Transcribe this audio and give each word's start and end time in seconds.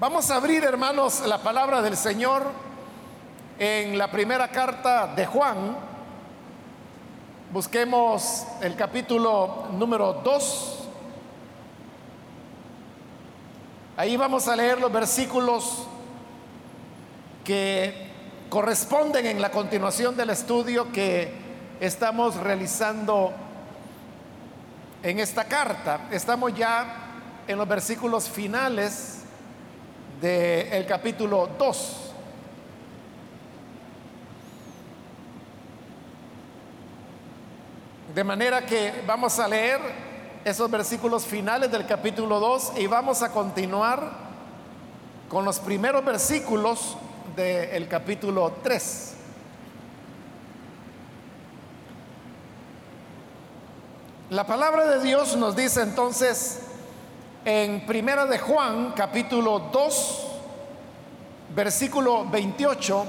Vamos 0.00 0.28
a 0.32 0.36
abrir, 0.36 0.64
hermanos, 0.64 1.22
la 1.24 1.38
palabra 1.38 1.80
del 1.80 1.96
Señor 1.96 2.42
en 3.60 3.96
la 3.96 4.10
primera 4.10 4.48
carta 4.48 5.06
de 5.14 5.24
Juan. 5.24 5.76
Busquemos 7.52 8.44
el 8.60 8.74
capítulo 8.74 9.68
número 9.70 10.14
2. 10.14 10.78
Ahí 13.96 14.16
vamos 14.16 14.48
a 14.48 14.56
leer 14.56 14.80
los 14.80 14.90
versículos 14.92 15.86
que 17.44 18.10
corresponden 18.50 19.26
en 19.26 19.40
la 19.40 19.52
continuación 19.52 20.16
del 20.16 20.30
estudio 20.30 20.90
que 20.90 21.32
estamos 21.78 22.34
realizando 22.34 23.32
en 25.04 25.20
esta 25.20 25.44
carta. 25.44 26.08
Estamos 26.10 26.52
ya 26.52 26.96
en 27.46 27.56
los 27.56 27.68
versículos 27.68 28.28
finales 28.28 29.13
del 30.24 30.86
capítulo 30.86 31.50
2. 31.58 31.96
De 38.14 38.24
manera 38.24 38.64
que 38.64 39.02
vamos 39.06 39.38
a 39.38 39.46
leer 39.46 39.80
esos 40.42 40.70
versículos 40.70 41.26
finales 41.26 41.70
del 41.70 41.84
capítulo 41.84 42.40
2 42.40 42.72
y 42.78 42.86
vamos 42.86 43.20
a 43.20 43.32
continuar 43.32 44.12
con 45.28 45.44
los 45.44 45.60
primeros 45.60 46.02
versículos 46.02 46.96
del 47.36 47.86
capítulo 47.86 48.50
3. 48.62 49.14
La 54.30 54.46
palabra 54.46 54.86
de 54.86 55.02
Dios 55.02 55.36
nos 55.36 55.54
dice 55.54 55.82
entonces 55.82 56.63
en 57.44 57.84
Primera 57.84 58.24
de 58.24 58.38
Juan, 58.38 58.92
capítulo 58.96 59.58
2, 59.70 60.26
versículo 61.54 62.24
28 62.26 63.04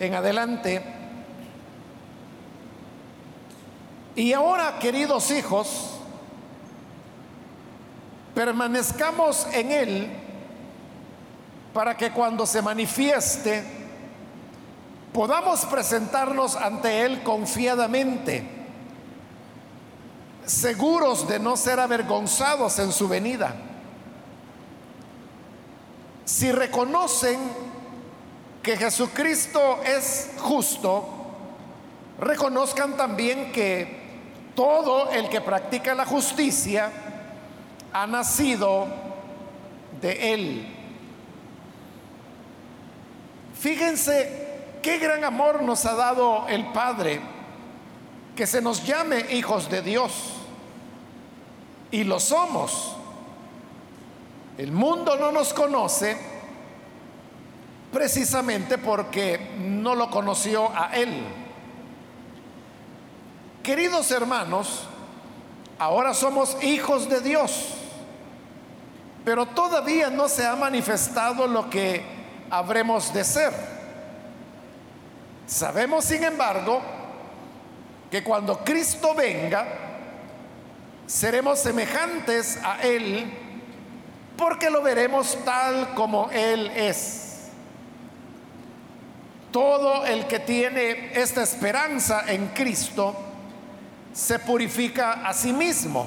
en 0.00 0.14
adelante. 0.14 0.82
Y 4.16 4.32
ahora, 4.32 4.78
queridos 4.78 5.30
hijos, 5.30 5.98
permanezcamos 8.34 9.46
en 9.52 9.72
Él 9.72 10.10
para 11.74 11.96
que 11.96 12.10
cuando 12.10 12.46
se 12.46 12.62
manifieste 12.62 13.62
podamos 15.12 15.66
presentarnos 15.66 16.56
ante 16.56 17.02
Él 17.02 17.22
confiadamente 17.22 18.59
seguros 20.50 21.28
de 21.28 21.38
no 21.38 21.56
ser 21.56 21.78
avergonzados 21.78 22.78
en 22.80 22.92
su 22.92 23.06
venida. 23.06 23.54
Si 26.24 26.50
reconocen 26.50 27.38
que 28.62 28.76
Jesucristo 28.76 29.80
es 29.84 30.30
justo, 30.38 31.08
reconozcan 32.18 32.96
también 32.96 33.52
que 33.52 34.00
todo 34.56 35.10
el 35.10 35.28
que 35.28 35.40
practica 35.40 35.94
la 35.94 36.04
justicia 36.04 36.90
ha 37.92 38.06
nacido 38.06 38.88
de 40.00 40.34
Él. 40.34 40.76
Fíjense 43.54 44.78
qué 44.82 44.98
gran 44.98 45.22
amor 45.22 45.62
nos 45.62 45.86
ha 45.86 45.94
dado 45.94 46.48
el 46.48 46.66
Padre, 46.72 47.20
que 48.34 48.46
se 48.46 48.60
nos 48.60 48.84
llame 48.84 49.26
hijos 49.30 49.70
de 49.70 49.82
Dios. 49.82 50.39
Y 51.90 52.04
lo 52.04 52.20
somos. 52.20 52.96
El 54.58 54.72
mundo 54.72 55.16
no 55.16 55.32
nos 55.32 55.54
conoce 55.54 56.16
precisamente 57.92 58.78
porque 58.78 59.54
no 59.58 59.94
lo 59.94 60.10
conoció 60.10 60.70
a 60.74 60.94
Él. 60.94 61.24
Queridos 63.62 64.10
hermanos, 64.10 64.84
ahora 65.78 66.14
somos 66.14 66.62
hijos 66.62 67.08
de 67.08 67.20
Dios, 67.20 67.68
pero 69.24 69.46
todavía 69.46 70.10
no 70.10 70.28
se 70.28 70.46
ha 70.46 70.56
manifestado 70.56 71.46
lo 71.46 71.68
que 71.68 72.02
habremos 72.50 73.12
de 73.12 73.24
ser. 73.24 73.52
Sabemos, 75.46 76.04
sin 76.04 76.22
embargo, 76.22 76.80
que 78.10 78.22
cuando 78.22 78.58
Cristo 78.64 79.14
venga, 79.14 79.89
seremos 81.10 81.58
semejantes 81.58 82.56
a 82.62 82.82
Él 82.82 83.28
porque 84.36 84.70
lo 84.70 84.80
veremos 84.80 85.36
tal 85.44 85.92
como 85.94 86.30
Él 86.30 86.70
es. 86.70 87.48
Todo 89.50 90.06
el 90.06 90.28
que 90.28 90.38
tiene 90.38 91.10
esta 91.12 91.42
esperanza 91.42 92.22
en 92.28 92.46
Cristo 92.48 93.16
se 94.12 94.38
purifica 94.38 95.26
a 95.26 95.34
sí 95.34 95.52
mismo, 95.52 96.06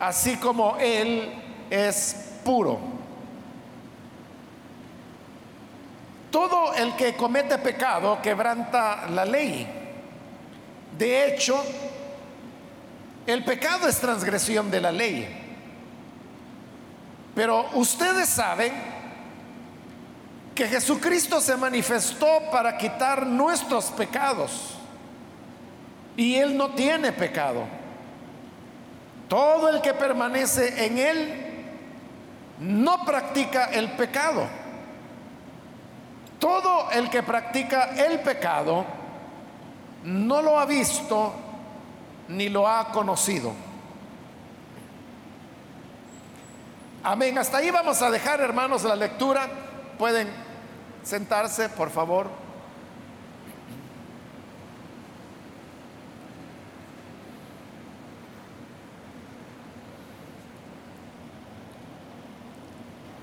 así 0.00 0.36
como 0.38 0.76
Él 0.78 1.32
es 1.70 2.32
puro. 2.44 2.80
Todo 6.32 6.74
el 6.74 6.96
que 6.96 7.14
comete 7.14 7.56
pecado 7.58 8.20
quebranta 8.20 9.06
la 9.10 9.24
ley. 9.24 9.64
De 10.98 11.28
hecho, 11.28 11.64
el 13.26 13.44
pecado 13.44 13.88
es 13.88 13.98
transgresión 13.98 14.70
de 14.70 14.80
la 14.80 14.92
ley. 14.92 15.26
Pero 17.34 17.68
ustedes 17.74 18.28
saben 18.28 18.72
que 20.54 20.68
Jesucristo 20.68 21.40
se 21.40 21.56
manifestó 21.56 22.26
para 22.52 22.76
quitar 22.76 23.26
nuestros 23.26 23.86
pecados. 23.86 24.76
Y 26.16 26.36
Él 26.36 26.56
no 26.56 26.70
tiene 26.70 27.12
pecado. 27.12 27.64
Todo 29.28 29.68
el 29.68 29.80
que 29.80 29.94
permanece 29.94 30.86
en 30.86 30.98
Él 30.98 31.44
no 32.60 33.04
practica 33.04 33.66
el 33.66 33.90
pecado. 33.92 34.46
Todo 36.38 36.90
el 36.92 37.10
que 37.10 37.22
practica 37.22 37.94
el 37.96 38.20
pecado 38.20 38.84
no 40.04 40.42
lo 40.42 40.58
ha 40.58 40.66
visto 40.66 41.32
ni 42.28 42.48
lo 42.48 42.68
ha 42.68 42.92
conocido. 42.92 43.52
Amén. 47.02 47.36
Hasta 47.36 47.58
ahí 47.58 47.70
vamos 47.70 48.00
a 48.00 48.10
dejar, 48.10 48.40
hermanos, 48.40 48.82
la 48.84 48.96
lectura. 48.96 49.48
Pueden 49.98 50.28
sentarse, 51.02 51.68
por 51.68 51.90
favor. 51.90 52.28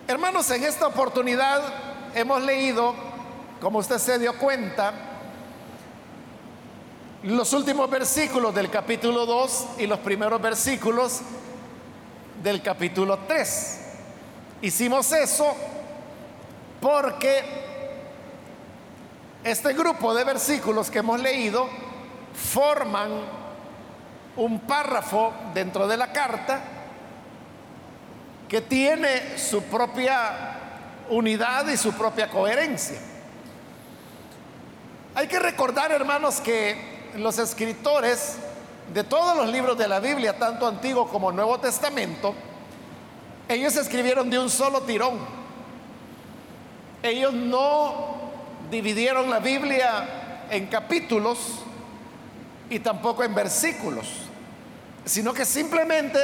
Hermanos, 0.08 0.52
en 0.52 0.64
esta 0.64 0.88
oportunidad 0.88 1.62
hemos 2.14 2.42
leído, 2.44 2.94
como 3.62 3.80
usted 3.80 3.98
se 3.98 4.20
dio 4.20 4.38
cuenta, 4.38 5.11
los 7.24 7.54
últimos 7.54 7.88
versículos 7.90 8.54
del 8.56 8.72
capítulo 8.72 9.26
2 9.28 9.68
y 9.78 9.88
los 9.88 10.00
primeros 10.00 10.42
versículos 10.42 11.22
del 12.42 12.64
capítulo 12.64 13.20
3. 13.28 13.80
Hicimos 14.64 15.12
eso 15.12 15.56
porque 16.80 17.44
este 19.44 19.74
grupo 19.74 20.16
de 20.16 20.24
versículos 20.24 20.90
que 20.90 21.00
hemos 21.00 21.20
leído 21.20 21.70
forman 22.34 23.12
un 24.38 24.59
párrafo 24.62 25.32
dentro 25.53 25.88
de 25.88 25.98
la 25.98 26.12
carta 26.12 26.62
que 28.48 28.62
tiene 28.62 29.38
su 29.38 29.62
propia 29.64 30.58
unidad 31.09 31.68
y 31.68 31.78
su 31.78 31.94
propia 31.94 32.29
coherencia. 32.29 32.97
Hay 35.14 35.28
que 35.28 35.40
recordar, 35.40 35.91
hermanos, 35.91 36.40
que 36.40 36.91
los 37.16 37.37
escritores 37.40 38.35
de 38.93 39.03
todos 39.03 39.35
los 39.35 39.49
libros 39.49 39.78
de 39.78 39.87
la 39.87 39.99
Biblia, 39.99 40.37
tanto 40.37 40.67
Antiguo 40.67 41.08
como 41.08 41.31
Nuevo 41.31 41.59
Testamento, 41.59 42.34
ellos 43.47 43.75
escribieron 43.75 44.29
de 44.29 44.40
un 44.40 44.49
solo 44.49 44.81
tirón. 44.81 45.19
Ellos 47.03 47.34
no 47.34 48.19
dividieron 48.69 49.29
la 49.29 49.40
Biblia 49.40 50.47
en 50.49 50.67
capítulos 50.67 51.59
y 52.69 52.79
tampoco 52.79 53.23
en 53.23 53.34
versículos, 53.34 54.08
sino 55.05 55.34
que 55.34 55.46
simplemente 55.46 56.19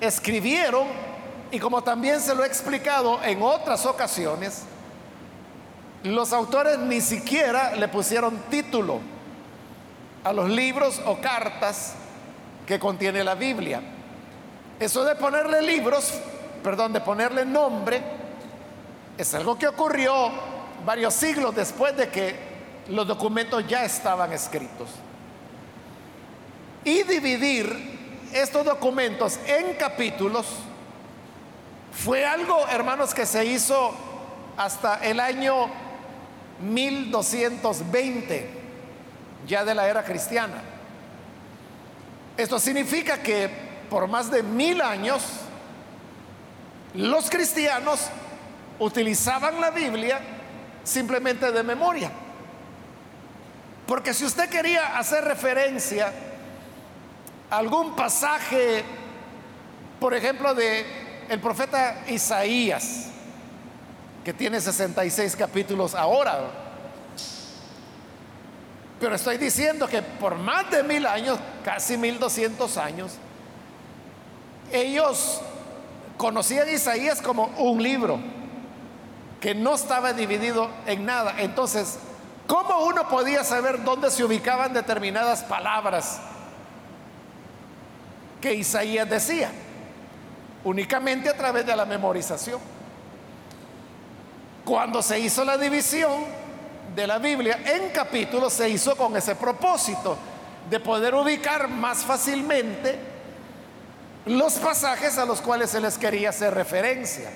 escribieron 0.00 0.86
y 1.50 1.58
como 1.58 1.82
también 1.82 2.20
se 2.20 2.34
lo 2.34 2.44
he 2.44 2.46
explicado 2.46 3.22
en 3.24 3.42
otras 3.42 3.86
ocasiones, 3.86 4.62
los 6.02 6.32
autores 6.32 6.78
ni 6.78 7.00
siquiera 7.00 7.74
le 7.76 7.88
pusieron 7.88 8.36
título 8.50 9.00
a 10.24 10.32
los 10.32 10.48
libros 10.48 11.00
o 11.06 11.20
cartas 11.20 11.94
que 12.66 12.78
contiene 12.78 13.24
la 13.24 13.34
Biblia. 13.34 13.80
Eso 14.78 15.04
de 15.04 15.14
ponerle 15.16 15.62
libros 15.62 16.20
perdón, 16.62 16.92
de 16.92 17.00
ponerle 17.00 17.44
nombre, 17.44 18.00
es 19.16 19.34
algo 19.34 19.58
que 19.58 19.66
ocurrió 19.66 20.30
varios 20.84 21.14
siglos 21.14 21.54
después 21.54 21.96
de 21.96 22.08
que 22.08 22.34
los 22.88 23.06
documentos 23.06 23.66
ya 23.66 23.84
estaban 23.84 24.32
escritos. 24.32 24.88
Y 26.84 27.02
dividir 27.02 28.28
estos 28.32 28.64
documentos 28.64 29.38
en 29.46 29.74
capítulos 29.74 30.46
fue 31.92 32.24
algo, 32.24 32.66
hermanos, 32.68 33.12
que 33.12 33.26
se 33.26 33.44
hizo 33.44 33.92
hasta 34.56 35.04
el 35.04 35.20
año 35.20 35.66
1220, 36.62 38.59
ya 39.46 39.64
de 39.64 39.74
la 39.74 39.88
era 39.88 40.04
cristiana. 40.04 40.62
Esto 42.36 42.58
significa 42.58 43.18
que 43.22 43.50
por 43.90 44.06
más 44.06 44.30
de 44.30 44.42
mil 44.42 44.80
años 44.80 45.22
los 46.94 47.28
cristianos 47.28 48.08
utilizaban 48.78 49.60
la 49.60 49.70
Biblia 49.70 50.20
simplemente 50.82 51.52
de 51.52 51.62
memoria. 51.62 52.10
Porque 53.86 54.14
si 54.14 54.24
usted 54.24 54.48
quería 54.48 54.98
hacer 54.98 55.24
referencia 55.24 56.12
a 57.50 57.56
algún 57.56 57.96
pasaje, 57.96 58.84
por 59.98 60.14
ejemplo, 60.14 60.54
de 60.54 60.86
el 61.28 61.40
profeta 61.40 62.04
Isaías, 62.08 63.06
que 64.24 64.32
tiene 64.32 64.60
66 64.60 65.36
capítulos 65.36 65.94
ahora, 65.94 66.69
pero 69.00 69.14
estoy 69.14 69.38
diciendo 69.38 69.88
que 69.88 70.02
por 70.02 70.36
más 70.36 70.70
de 70.70 70.82
mil 70.82 71.06
años, 71.06 71.38
casi 71.64 71.96
mil 71.96 72.18
doscientos 72.18 72.76
años, 72.76 73.12
ellos 74.70 75.40
conocían 76.18 76.68
Isaías 76.68 77.22
como 77.22 77.46
un 77.56 77.82
libro 77.82 78.20
que 79.40 79.54
no 79.54 79.74
estaba 79.74 80.12
dividido 80.12 80.70
en 80.84 81.06
nada. 81.06 81.36
Entonces, 81.38 81.98
¿cómo 82.46 82.84
uno 82.84 83.08
podía 83.08 83.42
saber 83.42 83.82
dónde 83.84 84.10
se 84.10 84.22
ubicaban 84.22 84.74
determinadas 84.74 85.42
palabras 85.44 86.20
que 88.42 88.52
Isaías 88.52 89.08
decía? 89.08 89.50
Únicamente 90.62 91.30
a 91.30 91.36
través 91.38 91.64
de 91.64 91.74
la 91.74 91.86
memorización. 91.86 92.60
Cuando 94.66 95.00
se 95.00 95.18
hizo 95.18 95.42
la 95.42 95.56
división 95.56 96.39
de 96.94 97.06
la 97.06 97.18
Biblia 97.18 97.60
en 97.64 97.90
capítulos, 97.90 98.52
se 98.52 98.68
hizo 98.68 98.96
con 98.96 99.16
ese 99.16 99.34
propósito 99.34 100.16
de 100.68 100.80
poder 100.80 101.14
ubicar 101.14 101.68
más 101.68 101.98
fácilmente 101.98 102.98
los 104.26 104.54
pasajes 104.54 105.18
a 105.18 105.24
los 105.24 105.40
cuales 105.40 105.70
se 105.70 105.80
les 105.80 105.96
quería 105.98 106.30
hacer 106.30 106.54
referencia. 106.54 107.30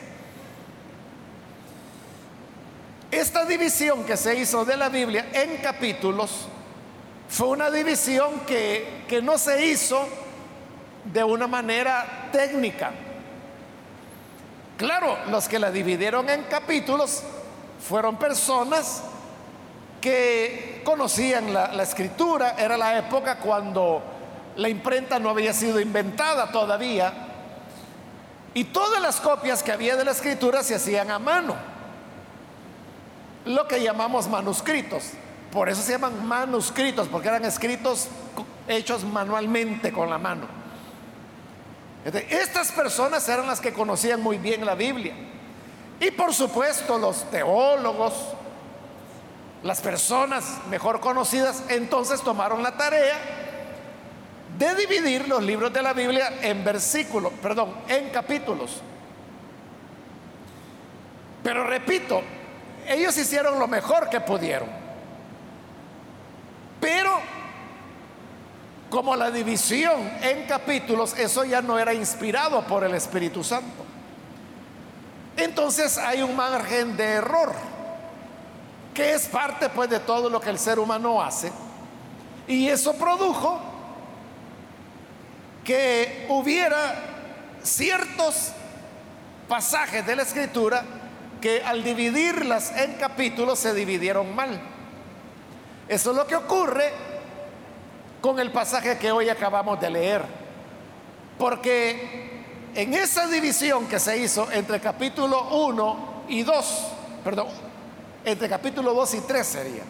Esta 3.11 3.45
división 3.45 4.05
que 4.05 4.17
se 4.17 4.35
hizo 4.35 4.65
de 4.65 4.77
la 4.77 4.89
Biblia 4.89 5.29
en 5.33 5.59
capítulos 5.59 6.49
fue 7.29 7.49
una 7.49 7.71
división 7.71 8.41
que, 8.47 9.05
que 9.09 9.23
no 9.23 9.39
se 9.39 9.67
hizo 9.67 10.07
de 11.05 11.23
una 11.23 11.47
manera 11.47 12.29
técnica. 12.33 12.93
Claro, 14.77 15.17
los 15.31 15.49
que 15.49 15.59
la 15.59 15.71
dividieron 15.71 16.29
en 16.29 16.43
capítulos 16.45 17.23
fueron 17.89 18.19
personas 18.19 19.03
que 20.05 20.83
conocían 20.85 21.55
la, 21.55 21.83
escritura, 21.83 22.57
era 22.59 22.77
la 22.77 22.99
época 22.99 23.39
cuando 23.39 24.03
la 24.55 24.69
imprenta 24.69 25.19
no 25.19 25.31
había 25.31 25.55
sido 25.55 25.81
inventada 25.81 26.53
todavía, 26.53 27.11
y 28.53 28.65
todas 28.65 29.01
las 29.01 29.19
copias 29.19 29.63
que 29.63 29.73
había 29.73 29.97
de 29.97 30.05
la 30.05 30.11
escritura 30.11 30.63
se 30.63 30.75
hacían 30.75 31.11
a 31.11 31.19
mano 31.19 31.57
lo 33.47 33.67
que 33.67 33.83
llamamos 33.83 34.29
manuscritos. 34.29 35.13
Por 35.51 35.71
eso 35.71 35.81
se 35.81 35.93
llaman 35.93 36.27
manuscritos, 36.27 37.09
porque 37.09 37.29
eran 37.29 37.47
escritos 37.47 38.09
hechos 38.69 39.05
manualmente 39.05 39.91
con 39.91 40.11
la 40.11 40.19
mano. 40.19 40.47
Estas 42.05 42.73
personas 42.73 43.27
eran 43.27 43.47
las 43.47 43.59
que 43.59 43.73
conocían 43.73 44.21
muy 44.21 44.37
bien 44.37 44.67
la 44.67 44.75
Biblia. 44.75 45.15
Y 45.99 46.11
por 46.11 46.35
supuesto 46.35 46.99
los 46.99 47.31
teólogos, 47.31 48.13
las 49.65 49.81
personas 49.81 50.45
mejor 50.71 51.01
conocidas, 51.01 51.65
entonces 51.69 52.21
tomaron 52.21 52.63
la 52.63 52.77
tarea 52.77 53.17
de 54.59 54.75
dividir 54.77 55.27
los 55.27 55.43
libros 55.43 55.73
de 55.73 55.83
la 55.83 55.93
Biblia 55.93 56.35
en 56.43 56.63
versículos, 56.63 57.33
perdón, 57.43 57.75
en 57.89 58.11
capítulos. 58.11 58.83
Pero 61.43 61.67
repito, 61.67 62.23
ellos 62.87 63.17
hicieron 63.17 63.59
lo 63.59 63.67
mejor 63.67 64.09
que 64.09 64.21
pudieron. 64.21 64.69
Pero 66.81 67.19
como 68.91 69.17
la 69.17 69.31
división 69.31 70.13
en 70.23 70.47
capítulos, 70.47 71.19
eso 71.19 71.43
ya 71.45 71.63
no 71.63 71.79
era 71.79 71.95
inspirado 71.95 72.63
por 72.67 72.85
el 72.85 72.95
Espíritu 72.95 73.43
Santo. 73.43 73.85
Entonces 75.37 75.99
hay 75.99 76.23
un 76.23 76.37
margen 76.37 76.97
de 76.97 77.05
error, 77.05 77.53
que 78.95 79.13
es 79.13 79.27
parte 79.27 79.69
pues 79.69 79.91
de 79.91 79.99
todo 80.01 80.31
lo 80.31 80.41
que 80.41 80.51
el 80.51 80.59
ser 80.59 80.79
humano 80.79 81.21
hace. 81.21 81.53
Y 82.47 82.69
eso 82.69 82.95
produjo 82.95 83.61
que 85.65 86.27
hubiera 86.29 86.95
ciertos 87.63 88.53
pasajes 89.49 90.07
de 90.07 90.17
la 90.17 90.23
escritura 90.23 90.85
que 91.41 91.63
al 91.63 91.83
dividirlas 91.83 92.73
en 92.77 92.95
capítulos 92.95 93.59
se 93.59 93.75
dividieron 93.75 94.35
mal. 94.35 94.61
Eso 95.89 96.13
es 96.13 96.17
lo 96.17 96.27
que 96.27 96.37
ocurre 96.37 96.93
con 98.21 98.39
el 98.39 98.53
pasaje 98.53 98.97
que 98.97 99.13
hoy 99.13 99.29
acabamos 99.29 99.81
de 99.81 99.91
leer. 99.91 100.23
Porque 101.39 102.45
en 102.75 102.95
esa 102.95 103.27
división 103.27 103.87
que 103.87 103.99
se 103.99 104.17
hizo 104.19 104.51
entre 104.53 104.81
capítulo 104.81 105.49
1 105.49 106.25
y 106.29 106.43
2, 106.43 106.87
perdón, 107.23 107.49
entre 108.25 108.49
capítulo 108.49 108.95
2 108.95 109.15
y 109.15 109.21
3 109.21 109.47
sería, 109.47 109.83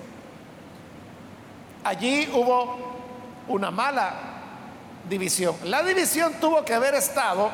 allí 1.85 2.31
hubo 2.35 2.77
una 3.49 3.71
mala 3.71 4.15
división. 5.09 5.55
La 5.65 5.83
división 5.83 6.35
tuvo 6.41 6.65
que 6.65 6.75
haber 6.75 6.95
estado 6.95 7.51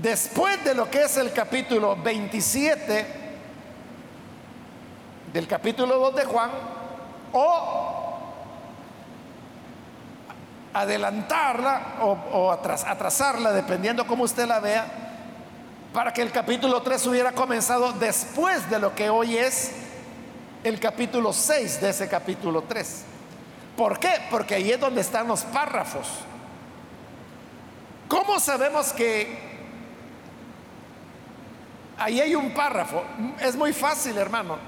Después 0.00 0.62
de 0.62 0.74
lo 0.74 0.90
que 0.90 1.04
es 1.04 1.16
el 1.16 1.32
capítulo 1.32 1.96
27 1.96 3.06
del 5.32 5.46
capítulo 5.48 5.98
2 5.98 6.16
de 6.16 6.24
Juan, 6.24 6.50
o 7.32 8.18
adelantarla 10.72 11.96
o, 12.02 12.52
atrasarla, 12.52 13.52
dependiendo 13.52 14.06
cómo 14.06 14.24
usted 14.24 14.46
la 14.46 14.60
vea, 14.60 15.05
para 15.96 16.12
que 16.12 16.20
el 16.20 16.30
capítulo 16.30 16.82
3 16.82 17.06
hubiera 17.06 17.32
comenzado 17.32 17.90
después 17.94 18.68
de 18.68 18.78
lo 18.78 18.94
que 18.94 19.08
hoy 19.08 19.38
es 19.38 19.70
el 20.62 20.78
capítulo 20.78 21.32
6 21.32 21.80
de 21.80 21.88
ese 21.88 22.06
capítulo 22.06 22.64
3. 22.68 23.02
¿Por 23.78 23.98
qué? 23.98 24.10
Porque 24.30 24.56
ahí 24.56 24.72
es 24.72 24.78
donde 24.78 25.00
están 25.00 25.26
los 25.26 25.40
párrafos. 25.44 26.06
¿Cómo 28.08 28.38
sabemos 28.38 28.92
que 28.92 29.46
Ahí 31.96 32.20
hay 32.20 32.34
un 32.34 32.52
párrafo. 32.52 33.02
Es 33.40 33.56
muy 33.56 33.72
fácil, 33.72 34.18
hermano. 34.18 34.58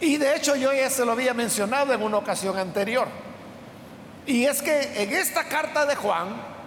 Y 0.00 0.16
de 0.16 0.34
hecho 0.34 0.56
yo 0.56 0.72
ya 0.72 0.90
se 0.90 1.04
lo 1.04 1.12
había 1.12 1.34
mencionado 1.34 1.92
en 1.92 2.02
una 2.02 2.16
ocasión 2.16 2.58
anterior. 2.58 3.06
Y 4.26 4.44
es 4.44 4.60
que 4.60 5.00
en 5.00 5.12
esta 5.12 5.44
carta 5.44 5.86
de 5.86 5.94
Juan 5.94 6.57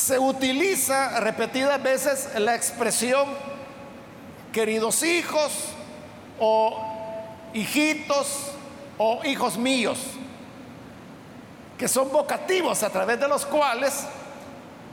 se 0.00 0.18
utiliza 0.18 1.20
repetidas 1.20 1.80
veces 1.82 2.30
la 2.38 2.54
expresión 2.54 3.28
queridos 4.50 5.02
hijos 5.02 5.52
o 6.38 6.82
hijitos 7.52 8.52
o 8.96 9.20
hijos 9.24 9.58
míos, 9.58 9.98
que 11.76 11.86
son 11.86 12.10
vocativos 12.10 12.82
a 12.82 12.88
través 12.88 13.20
de 13.20 13.28
los 13.28 13.44
cuales 13.44 14.06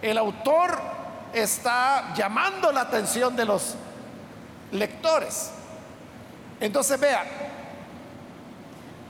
el 0.02 0.18
autor 0.18 0.78
está 1.34 2.14
llamando 2.14 2.72
la 2.74 2.82
atención 2.82 3.36
de 3.36 3.46
los 3.46 3.76
lectores. 4.74 5.52
Entonces 6.60 7.00
vea, 7.00 7.24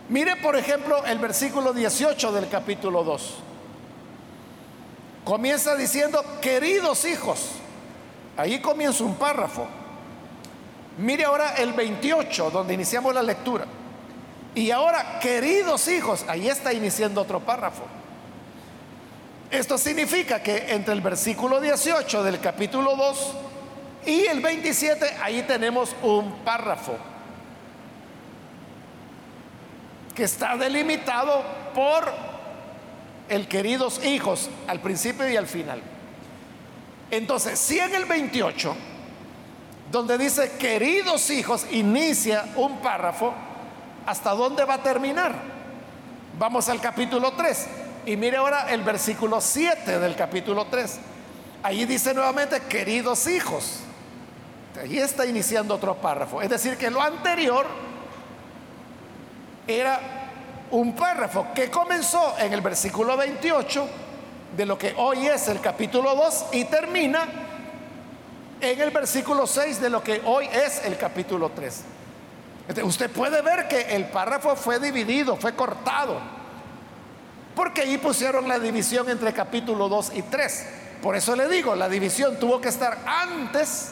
mire 0.09 0.35
por 0.37 0.55
ejemplo 0.55 1.03
el 1.05 1.17
versículo 1.17 1.73
18 1.73 2.31
del 2.33 2.49
capítulo 2.49 3.03
2. 3.03 3.46
Comienza 5.27 5.75
diciendo, 5.75 6.23
queridos 6.39 7.03
hijos, 7.03 7.49
ahí 8.37 8.61
comienza 8.61 9.03
un 9.03 9.15
párrafo. 9.15 9.67
Mire 10.99 11.25
ahora 11.25 11.55
el 11.55 11.73
28, 11.73 12.49
donde 12.49 12.73
iniciamos 12.73 13.13
la 13.13 13.21
lectura. 13.21 13.65
Y 14.55 14.71
ahora, 14.71 15.19
queridos 15.19 15.85
hijos, 15.89 16.23
ahí 16.29 16.47
está 16.47 16.71
iniciando 16.71 17.19
otro 17.19 17.41
párrafo. 17.41 17.83
Esto 19.51 19.77
significa 19.77 20.41
que 20.41 20.73
entre 20.73 20.93
el 20.93 21.01
versículo 21.01 21.59
18 21.59 22.23
del 22.23 22.39
capítulo 22.39 22.95
2 22.95 23.33
y 24.05 24.27
el 24.27 24.39
27, 24.39 25.17
ahí 25.21 25.41
tenemos 25.41 25.93
un 26.03 26.37
párrafo 26.45 26.95
que 30.15 30.23
está 30.23 30.55
delimitado 30.55 31.43
por 31.75 32.36
el 33.29 33.47
queridos 33.47 34.03
hijos 34.05 34.49
al 34.67 34.79
principio 34.81 35.29
y 35.29 35.35
al 35.35 35.47
final. 35.47 35.81
Entonces, 37.11 37.59
si 37.59 37.79
en 37.79 37.95
el 37.95 38.05
28, 38.05 38.75
donde 39.91 40.17
dice 40.17 40.51
queridos 40.59 41.29
hijos, 41.29 41.65
inicia 41.71 42.45
un 42.55 42.79
párrafo, 42.79 43.33
¿hasta 44.05 44.31
dónde 44.31 44.65
va 44.65 44.75
a 44.75 44.83
terminar? 44.83 45.33
Vamos 46.37 46.69
al 46.69 46.81
capítulo 46.81 47.31
3. 47.33 47.67
Y 48.05 48.15
mire 48.15 48.37
ahora 48.37 48.71
el 48.71 48.83
versículo 48.83 49.41
7 49.41 49.99
del 49.99 50.15
capítulo 50.15 50.65
3. 50.65 50.99
Allí 51.63 51.85
dice 51.85 52.13
nuevamente, 52.13 52.61
queridos 52.61 53.27
hijos. 53.27 53.79
Allí 54.81 54.99
está 54.99 55.25
iniciando 55.25 55.75
otro 55.75 55.95
párrafo. 55.95 56.41
Es 56.41 56.49
decir, 56.49 56.77
que 56.77 56.91
lo 56.91 57.01
anterior 57.01 57.65
era 59.67 60.26
un 60.71 60.93
párrafo 60.95 61.47
que 61.53 61.69
comenzó 61.69 62.35
en 62.39 62.53
el 62.53 62.61
versículo 62.61 63.15
28 63.15 63.87
de 64.55 64.65
lo 64.65 64.77
que 64.77 64.93
hoy 64.97 65.27
es 65.27 65.47
el 65.47 65.61
capítulo 65.61 66.15
2 66.15 66.45
y 66.53 66.65
termina 66.65 67.25
en 68.59 68.81
el 68.81 68.91
versículo 68.91 69.45
6 69.45 69.81
de 69.81 69.89
lo 69.89 70.03
que 70.03 70.21
hoy 70.25 70.47
es 70.51 70.83
el 70.85 70.97
capítulo 70.97 71.51
3. 71.53 71.83
usted 72.83 73.11
puede 73.11 73.41
ver 73.41 73.67
que 73.67 73.95
el 73.95 74.05
párrafo 74.05 74.55
fue 74.55 74.79
dividido, 74.79 75.35
fue 75.35 75.53
cortado 75.55 76.37
porque 77.57 77.81
ahí 77.81 77.97
pusieron 77.97 78.47
la 78.47 78.59
división 78.59 79.09
entre 79.09 79.33
capítulo 79.33 79.89
2 79.89 80.11
y 80.13 80.21
3. 80.21 80.67
Por 81.01 81.15
eso 81.15 81.35
le 81.35 81.47
digo, 81.47 81.75
la 81.75 81.89
división 81.89 82.37
tuvo 82.37 82.61
que 82.61 82.69
estar 82.69 82.99
antes 83.07 83.89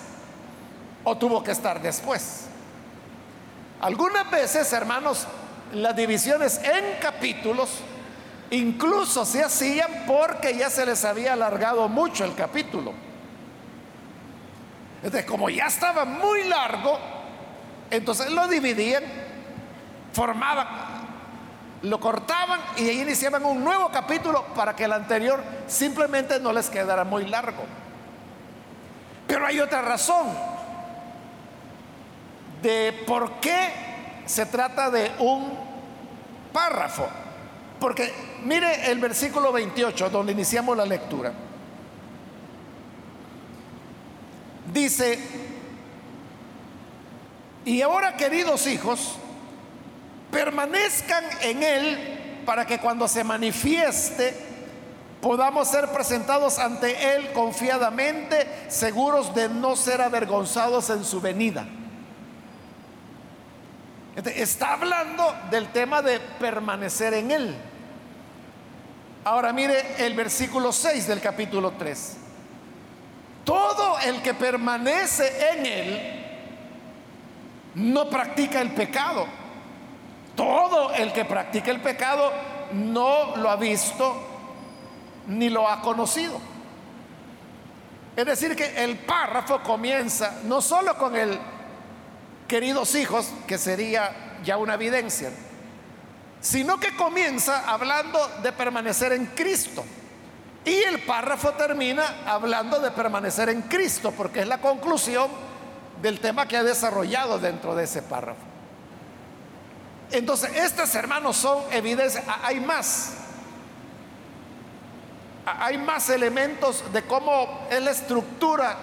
o 1.03 1.17
tuvo 1.17 1.43
que 1.43 1.51
estar 1.51 1.81
después. 1.81 2.41
Algunas 3.81 4.29
veces, 4.29 4.71
hermanos, 4.71 5.25
las 5.75 5.95
divisiones 5.95 6.59
en 6.63 6.99
capítulos 7.01 7.69
incluso 8.51 9.25
se 9.25 9.43
hacían 9.43 10.05
porque 10.07 10.55
ya 10.55 10.69
se 10.69 10.85
les 10.85 11.03
había 11.03 11.33
alargado 11.33 11.87
mucho 11.89 12.23
el 12.23 12.33
capítulo. 12.35 12.93
Entonces, 15.03 15.25
como 15.25 15.49
ya 15.49 15.65
estaba 15.65 16.05
muy 16.05 16.45
largo, 16.45 16.97
entonces 17.91 18.31
lo 18.31 18.47
dividían, 18.47 19.03
formaban, 20.13 20.67
lo 21.81 21.99
cortaban 21.99 22.59
y 22.77 22.89
ahí 22.89 23.01
iniciaban 23.01 23.45
un 23.45 23.63
nuevo 23.63 23.89
capítulo 23.89 24.45
para 24.55 24.75
que 24.75 24.85
el 24.85 24.93
anterior 24.93 25.43
simplemente 25.67 26.39
no 26.39 26.53
les 26.53 26.69
quedara 26.69 27.03
muy 27.03 27.25
largo. 27.25 27.63
Pero 29.27 29.45
hay 29.45 29.59
otra 29.59 29.81
razón 29.81 30.27
de 32.61 33.03
por 33.05 33.33
qué 33.41 34.23
se 34.25 34.45
trata 34.45 34.89
de 34.89 35.11
un 35.19 35.64
párrafo. 36.55 37.05
Porque 37.81 38.13
mire 38.45 38.89
el 38.89 38.99
versículo 38.99 39.51
28 39.51 40.09
donde 40.09 40.31
iniciamos 40.31 40.77
la 40.77 40.85
lectura. 40.85 41.33
Dice, 44.71 45.19
y 47.65 47.81
ahora 47.81 48.15
queridos 48.15 48.65
hijos, 48.67 49.17
permanezcan 50.31 51.25
en 51.41 51.61
Él 51.61 52.43
para 52.45 52.65
que 52.65 52.79
cuando 52.79 53.07
se 53.07 53.23
manifieste 53.23 54.33
podamos 55.21 55.67
ser 55.67 55.89
presentados 55.89 56.57
ante 56.57 57.15
Él 57.15 57.33
confiadamente, 57.33 58.47
seguros 58.69 59.35
de 59.35 59.49
no 59.49 59.75
ser 59.75 60.01
avergonzados 60.01 60.89
en 60.89 61.03
su 61.03 61.19
venida. 61.19 61.65
Está 64.15 64.73
hablando 64.73 65.35
del 65.49 65.67
tema 65.69 66.01
de 66.01 66.19
permanecer 66.19 67.13
en 67.13 67.31
Él. 67.31 67.55
Ahora 69.23 69.51
mire 69.51 70.05
el 70.05 70.13
versículo 70.13 70.71
6 70.71 71.07
del 71.07 71.19
capítulo 71.19 71.71
3. 71.77 72.17
Todo 73.43 73.99
el 73.99 74.21
que 74.21 74.33
permanece 74.33 75.51
en 75.51 75.65
Él 75.65 76.25
no 77.75 78.09
practica 78.09 78.61
el 78.61 78.71
pecado 78.71 79.27
todo 80.35 80.93
el 80.93 81.13
que 81.13 81.25
practica 81.25 81.71
el 81.71 81.81
pecado 81.81 82.31
no 82.73 83.37
lo 83.37 83.49
ha 83.49 83.55
visto 83.55 84.15
ni 85.27 85.49
lo 85.49 85.67
ha 85.67 85.81
conocido. 85.81 86.39
Es 88.15 88.25
decir, 88.25 88.55
que 88.55 88.83
el 88.83 88.97
párrafo 88.99 89.61
comienza 89.61 90.39
no 90.43 90.61
solo 90.61 90.97
con 90.97 91.15
el 91.15 91.37
queridos 92.47 92.95
hijos, 92.95 93.27
que 93.47 93.57
sería 93.57 94.39
ya 94.43 94.57
una 94.57 94.75
evidencia, 94.75 95.31
sino 96.41 96.79
que 96.79 96.95
comienza 96.95 97.69
hablando 97.69 98.19
de 98.43 98.51
permanecer 98.51 99.13
en 99.13 99.25
Cristo. 99.27 99.83
Y 100.63 100.73
el 100.73 100.99
párrafo 100.99 101.51
termina 101.51 102.23
hablando 102.25 102.79
de 102.79 102.91
permanecer 102.91 103.49
en 103.49 103.63
Cristo, 103.63 104.11
porque 104.11 104.41
es 104.41 104.47
la 104.47 104.59
conclusión 104.59 105.29
del 106.01 106.19
tema 106.19 106.47
que 106.47 106.57
ha 106.57 106.63
desarrollado 106.63 107.39
dentro 107.39 107.75
de 107.75 107.83
ese 107.83 108.01
párrafo. 108.01 108.41
Entonces, 110.11 110.55
estos 110.55 110.93
hermanos 110.95 111.37
son 111.37 111.63
evidencia. 111.71 112.23
Hay 112.43 112.59
más. 112.59 113.13
Hay 115.45 115.77
más 115.77 116.09
elementos 116.09 116.83
de 116.91 117.03
cómo 117.03 117.67
es 117.69 117.81
la 117.81 117.91
estructura 117.91 118.75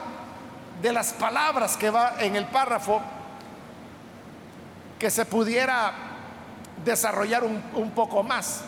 de 0.81 0.93
las 0.93 1.13
palabras 1.13 1.77
que 1.77 1.91
va 1.91 2.15
en 2.21 2.37
el 2.37 2.47
párrafo 2.47 3.03
que 5.03 5.11
se 5.11 5.27
pudiera 5.27 5.93
desarrollar 6.85 7.45
un, 7.45 7.91
poco 7.91 8.23
más. 8.23 8.63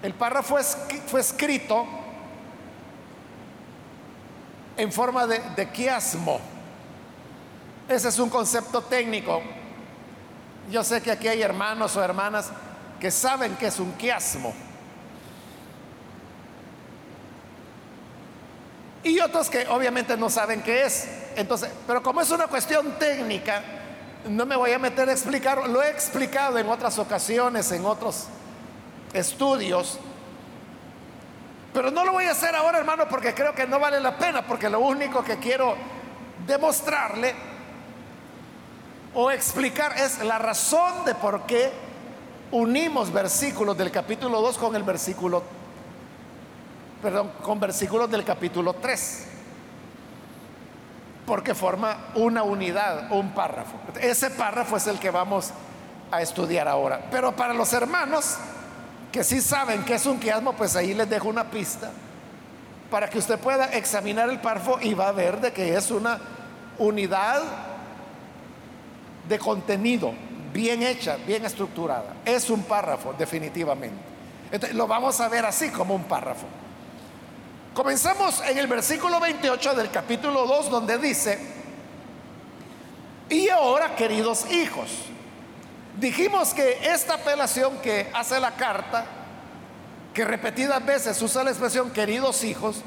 El 0.00 0.14
párrafo 0.14 0.56
fue 1.08 1.20
escrito 1.20 1.84
en 4.76 4.92
forma 4.92 5.26
de, 5.26 5.40
de 5.56 5.68
quiasmo. 5.68 6.38
Ese 7.88 8.08
es 8.08 8.18
un 8.18 8.30
concepto 8.30 8.82
técnico 8.82 9.42
yo 10.70 10.84
sé 10.84 11.00
que 11.00 11.10
aquí 11.10 11.28
hay 11.28 11.42
hermanos 11.42 11.96
o 11.96 12.04
hermanas 12.04 12.50
que 13.00 13.10
saben 13.10 13.56
que 13.56 13.66
es 13.68 13.80
un 13.80 13.92
quiasmo. 13.92 14.52
Y 19.02 19.18
otros 19.20 19.48
que 19.48 19.66
obviamente 19.68 20.16
no 20.16 20.28
saben 20.28 20.62
qué 20.62 20.84
es. 20.84 21.08
Entonces, 21.36 21.70
pero 21.86 22.02
como 22.02 22.20
es 22.20 22.30
una 22.30 22.48
cuestión 22.48 22.98
técnica, 22.98 23.62
no 24.26 24.46
me 24.46 24.56
voy 24.56 24.72
a 24.72 24.78
meter 24.78 25.08
a 25.08 25.12
explicar, 25.12 25.68
lo 25.68 25.82
he 25.82 25.90
explicado 25.90 26.58
en 26.58 26.68
otras 26.68 26.98
ocasiones, 26.98 27.70
en 27.72 27.84
otros 27.84 28.26
estudios. 29.12 29.98
Pero 31.72 31.90
no 31.90 32.04
lo 32.04 32.12
voy 32.12 32.24
a 32.24 32.32
hacer 32.32 32.54
ahora, 32.54 32.78
hermano, 32.78 33.08
porque 33.08 33.34
creo 33.34 33.54
que 33.54 33.66
no 33.66 33.78
vale 33.78 34.00
la 34.00 34.16
pena, 34.16 34.46
porque 34.46 34.68
lo 34.68 34.80
único 34.80 35.22
que 35.22 35.38
quiero 35.38 35.76
demostrarle 36.46 37.34
o 39.14 39.30
explicar 39.30 39.96
es 39.98 40.22
la 40.24 40.38
razón 40.38 41.04
de 41.04 41.14
por 41.14 41.46
qué 41.46 41.70
unimos 42.50 43.12
versículos 43.12 43.76
del 43.76 43.90
capítulo 43.90 44.40
2 44.40 44.58
con 44.58 44.74
el 44.76 44.82
versículo, 44.82 45.42
perdón, 47.02 47.32
con 47.42 47.60
versículos 47.60 48.10
del 48.10 48.24
capítulo 48.24 48.74
3. 48.74 49.26
Porque 51.28 51.54
forma 51.54 52.06
una 52.14 52.42
unidad, 52.42 53.12
un 53.12 53.32
párrafo. 53.32 53.78
Ese 54.00 54.30
párrafo 54.30 54.78
es 54.78 54.86
el 54.86 54.98
que 54.98 55.10
vamos 55.10 55.52
a 56.10 56.22
estudiar 56.22 56.66
ahora. 56.66 57.02
Pero 57.10 57.36
para 57.36 57.52
los 57.52 57.72
hermanos 57.74 58.38
que 59.12 59.22
sí 59.22 59.42
saben 59.42 59.84
que 59.84 59.94
es 59.94 60.06
un 60.06 60.18
quiasmo, 60.18 60.54
pues 60.54 60.74
ahí 60.74 60.94
les 60.94 61.08
dejo 61.08 61.28
una 61.28 61.44
pista 61.44 61.90
para 62.90 63.10
que 63.10 63.18
usted 63.18 63.38
pueda 63.38 63.66
examinar 63.66 64.30
el 64.30 64.40
párrafo 64.40 64.78
y 64.80 64.94
va 64.94 65.08
a 65.08 65.12
ver 65.12 65.38
de 65.40 65.52
que 65.52 65.76
es 65.76 65.90
una 65.90 66.18
unidad 66.78 67.42
de 69.28 69.38
contenido 69.38 70.14
bien 70.52 70.82
hecha, 70.82 71.16
bien 71.26 71.44
estructurada. 71.44 72.14
Es 72.24 72.48
un 72.48 72.62
párrafo, 72.62 73.14
definitivamente. 73.18 73.98
lo 74.72 74.86
vamos 74.86 75.20
a 75.20 75.28
ver 75.28 75.44
así 75.44 75.68
como 75.68 75.94
un 75.94 76.04
párrafo. 76.04 76.46
Comenzamos 77.78 78.40
en 78.40 78.58
el 78.58 78.66
versículo 78.66 79.20
28 79.20 79.72
del 79.76 79.88
capítulo 79.92 80.48
2 80.48 80.68
donde 80.68 80.98
dice, 80.98 81.38
y 83.28 83.48
ahora 83.50 83.94
queridos 83.94 84.50
hijos, 84.50 84.90
dijimos 85.96 86.52
que 86.54 86.76
esta 86.92 87.14
apelación 87.14 87.78
que 87.78 88.10
hace 88.12 88.40
la 88.40 88.56
carta, 88.56 89.06
que 90.12 90.24
repetidas 90.24 90.84
veces 90.84 91.22
usa 91.22 91.44
la 91.44 91.50
expresión 91.50 91.92
queridos 91.92 92.42
hijos, 92.42 92.82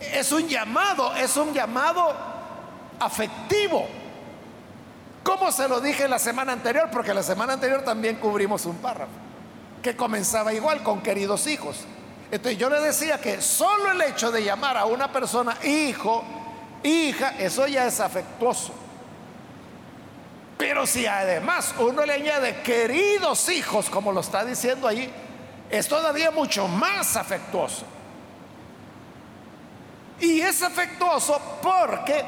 es 0.00 0.32
un 0.32 0.48
llamado, 0.48 1.14
es 1.14 1.36
un 1.36 1.54
llamado 1.54 2.12
afectivo 2.98 3.86
como 5.22 5.52
se 5.52 5.68
lo 5.68 5.80
dije 5.80 6.08
la 6.08 6.18
semana 6.18 6.50
anterior? 6.50 6.88
Porque 6.90 7.14
la 7.14 7.22
semana 7.22 7.52
anterior 7.52 7.82
también 7.82 8.16
cubrimos 8.16 8.66
un 8.66 8.78
párrafo 8.78 9.12
que 9.84 9.94
comenzaba 9.94 10.52
igual 10.52 10.82
con 10.82 11.00
queridos 11.00 11.46
hijos. 11.46 11.84
Entonces 12.30 12.58
yo 12.58 12.70
le 12.70 12.80
decía 12.80 13.20
que 13.20 13.40
solo 13.40 13.90
el 13.90 14.00
hecho 14.02 14.30
de 14.30 14.44
llamar 14.44 14.76
a 14.76 14.84
una 14.84 15.10
persona 15.10 15.56
hijo, 15.64 16.24
hija, 16.82 17.30
eso 17.38 17.66
ya 17.66 17.86
es 17.86 17.98
afectuoso. 17.98 18.72
Pero 20.56 20.86
si 20.86 21.06
además 21.06 21.74
uno 21.78 22.06
le 22.06 22.12
añade 22.12 22.60
queridos 22.62 23.48
hijos, 23.48 23.90
como 23.90 24.12
lo 24.12 24.20
está 24.20 24.44
diciendo 24.44 24.86
ahí, 24.86 25.10
es 25.70 25.88
todavía 25.88 26.30
mucho 26.30 26.68
más 26.68 27.16
afectuoso. 27.16 27.84
Y 30.20 30.40
es 30.40 30.62
afectuoso 30.62 31.40
porque 31.62 32.24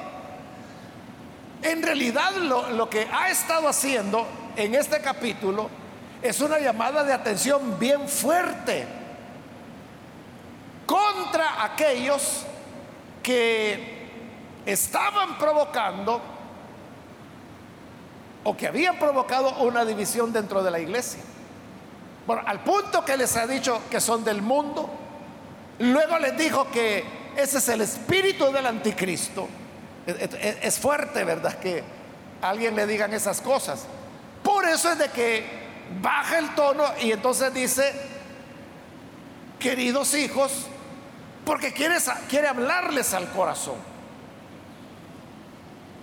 en 1.62 1.82
realidad 1.82 2.32
lo, 2.32 2.70
lo, 2.70 2.90
que 2.90 3.06
ha 3.12 3.28
estado 3.28 3.68
haciendo 3.68 4.26
en 4.56 4.74
este 4.74 5.00
capítulo 5.00 5.68
es 6.22 6.40
una 6.40 6.58
llamada 6.58 7.04
de 7.04 7.12
atención 7.12 7.78
bien 7.78 8.08
fuerte 8.08 9.01
contra 10.86 11.64
aquellos 11.64 12.44
que 13.22 14.02
estaban 14.66 15.38
provocando 15.38 16.20
o 18.44 18.56
que 18.56 18.66
habían 18.66 18.98
provocado 18.98 19.62
una 19.62 19.84
división 19.84 20.32
dentro 20.32 20.62
de 20.62 20.70
la 20.70 20.80
iglesia. 20.80 21.20
Bueno, 22.26 22.42
al 22.46 22.60
punto 22.60 23.04
que 23.04 23.16
les 23.16 23.36
ha 23.36 23.46
dicho 23.46 23.82
que 23.90 24.00
son 24.00 24.24
del 24.24 24.42
mundo, 24.42 24.90
luego 25.78 26.18
les 26.18 26.36
dijo 26.36 26.70
que 26.70 27.04
ese 27.36 27.58
es 27.58 27.68
el 27.68 27.80
espíritu 27.80 28.52
del 28.52 28.66
anticristo. 28.66 29.48
Es 30.06 30.78
fuerte, 30.78 31.24
¿verdad? 31.24 31.58
Que 31.58 31.82
alguien 32.40 32.74
le 32.74 32.86
digan 32.86 33.12
esas 33.12 33.40
cosas. 33.40 33.86
Por 34.42 34.66
eso 34.66 34.90
es 34.90 34.98
de 34.98 35.08
que 35.08 35.62
baja 36.00 36.38
el 36.38 36.54
tono 36.54 36.84
y 37.00 37.12
entonces 37.12 37.52
dice, 37.54 37.92
queridos 39.62 40.14
hijos, 40.14 40.66
porque 41.44 41.72
quiere, 41.72 41.96
quiere 42.28 42.48
hablarles 42.48 43.14
al 43.14 43.30
corazón. 43.30 43.76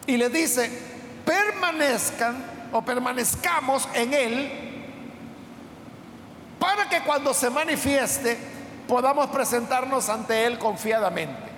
Y 0.08 0.18
le 0.18 0.30
dice, 0.30 0.72
permanezcan 1.26 2.44
o 2.72 2.82
permanezcamos 2.82 3.88
en 3.94 4.14
Él 4.14 4.52
para 6.58 6.90
que 6.90 7.02
cuando 7.02 7.34
se 7.34 7.50
manifieste 7.50 8.38
podamos 8.88 9.28
presentarnos 9.28 10.10
ante 10.10 10.46
Él 10.46 10.58
confiadamente. 10.58 11.50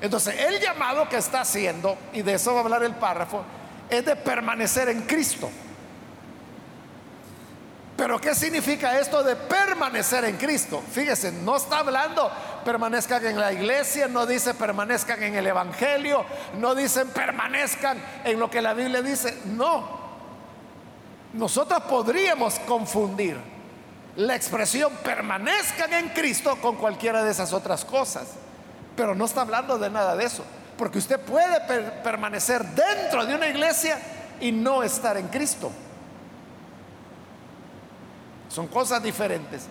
Entonces, 0.00 0.34
el 0.38 0.60
llamado 0.60 1.08
que 1.08 1.16
está 1.16 1.42
haciendo, 1.42 1.96
y 2.12 2.22
de 2.22 2.34
eso 2.34 2.52
va 2.52 2.60
a 2.60 2.64
hablar 2.64 2.82
el 2.82 2.94
párrafo, 2.94 3.44
es 3.88 4.04
de 4.04 4.16
permanecer 4.16 4.88
en 4.88 5.02
Cristo. 5.02 5.48
Pero 7.96 8.20
¿qué 8.20 8.34
significa 8.34 8.98
esto 8.98 9.22
de 9.22 9.36
permanecer 9.36 10.24
en 10.24 10.36
Cristo? 10.36 10.82
Fíjese, 10.92 11.30
no 11.30 11.56
está 11.56 11.78
hablando 11.78 12.30
permanezcan 12.64 13.24
en 13.24 13.38
la 13.38 13.52
iglesia, 13.52 14.08
no 14.08 14.26
dice 14.26 14.54
permanezcan 14.54 15.22
en 15.22 15.36
el 15.36 15.46
Evangelio, 15.46 16.24
no 16.58 16.74
dicen 16.74 17.08
permanezcan 17.10 18.02
en 18.24 18.40
lo 18.40 18.50
que 18.50 18.60
la 18.60 18.74
Biblia 18.74 19.00
dice. 19.00 19.38
No. 19.44 20.02
Nosotros 21.34 21.82
podríamos 21.84 22.58
confundir 22.60 23.36
la 24.16 24.34
expresión 24.34 24.92
permanezcan 25.04 25.92
en 25.92 26.08
Cristo 26.08 26.56
con 26.60 26.76
cualquiera 26.76 27.22
de 27.22 27.30
esas 27.30 27.52
otras 27.52 27.84
cosas. 27.84 28.26
Pero 28.96 29.14
no 29.14 29.24
está 29.24 29.42
hablando 29.42 29.78
de 29.78 29.90
nada 29.90 30.16
de 30.16 30.24
eso. 30.24 30.44
Porque 30.76 30.98
usted 30.98 31.20
puede 31.20 31.60
permanecer 32.02 32.64
dentro 32.64 33.24
de 33.24 33.34
una 33.34 33.48
iglesia 33.48 33.98
y 34.40 34.50
no 34.50 34.82
estar 34.82 35.16
en 35.16 35.28
Cristo. 35.28 35.70
Son 38.54 38.68
cosas 38.68 39.02
diferentes. 39.02 39.62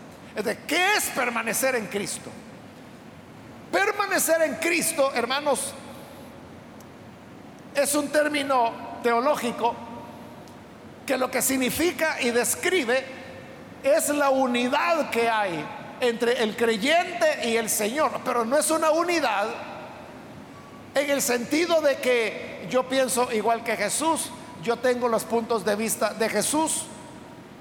¿Qué 0.68 0.96
es 0.98 1.06
permanecer 1.16 1.76
en 1.76 1.88
Cristo? 1.88 2.30
Permanecer 3.72 4.42
en 4.42 4.56
Cristo, 4.56 5.10
hermanos, 5.16 5.74
es 7.74 7.96
un 7.96 8.10
término 8.10 9.00
teológico 9.02 9.74
que 11.06 11.18
lo 11.18 11.32
que 11.32 11.42
significa 11.42 12.22
y 12.22 12.32
describe 12.32 13.06
es 13.84 14.10
la 14.10 14.30
unidad 14.32 15.10
que 15.10 15.30
hay 15.30 15.66
entre 16.02 16.44
el 16.44 16.58
creyente 16.58 17.48
y 17.48 17.56
el 17.56 17.70
Señor, 17.70 18.12
pero 18.26 18.44
no 18.44 18.58
es 18.58 18.70
una 18.70 18.92
unidad 18.92 19.48
en 20.94 21.10
el 21.10 21.22
sentido 21.22 21.80
de 21.80 22.00
que 22.00 22.68
yo 22.70 22.90
pienso 22.90 23.32
igual 23.32 23.64
que 23.64 23.78
Jesús, 23.78 24.30
yo 24.62 24.76
tengo 24.76 25.08
los 25.08 25.24
puntos 25.24 25.64
de 25.64 25.78
vista 25.78 26.14
de 26.14 26.28
Jesús, 26.28 26.88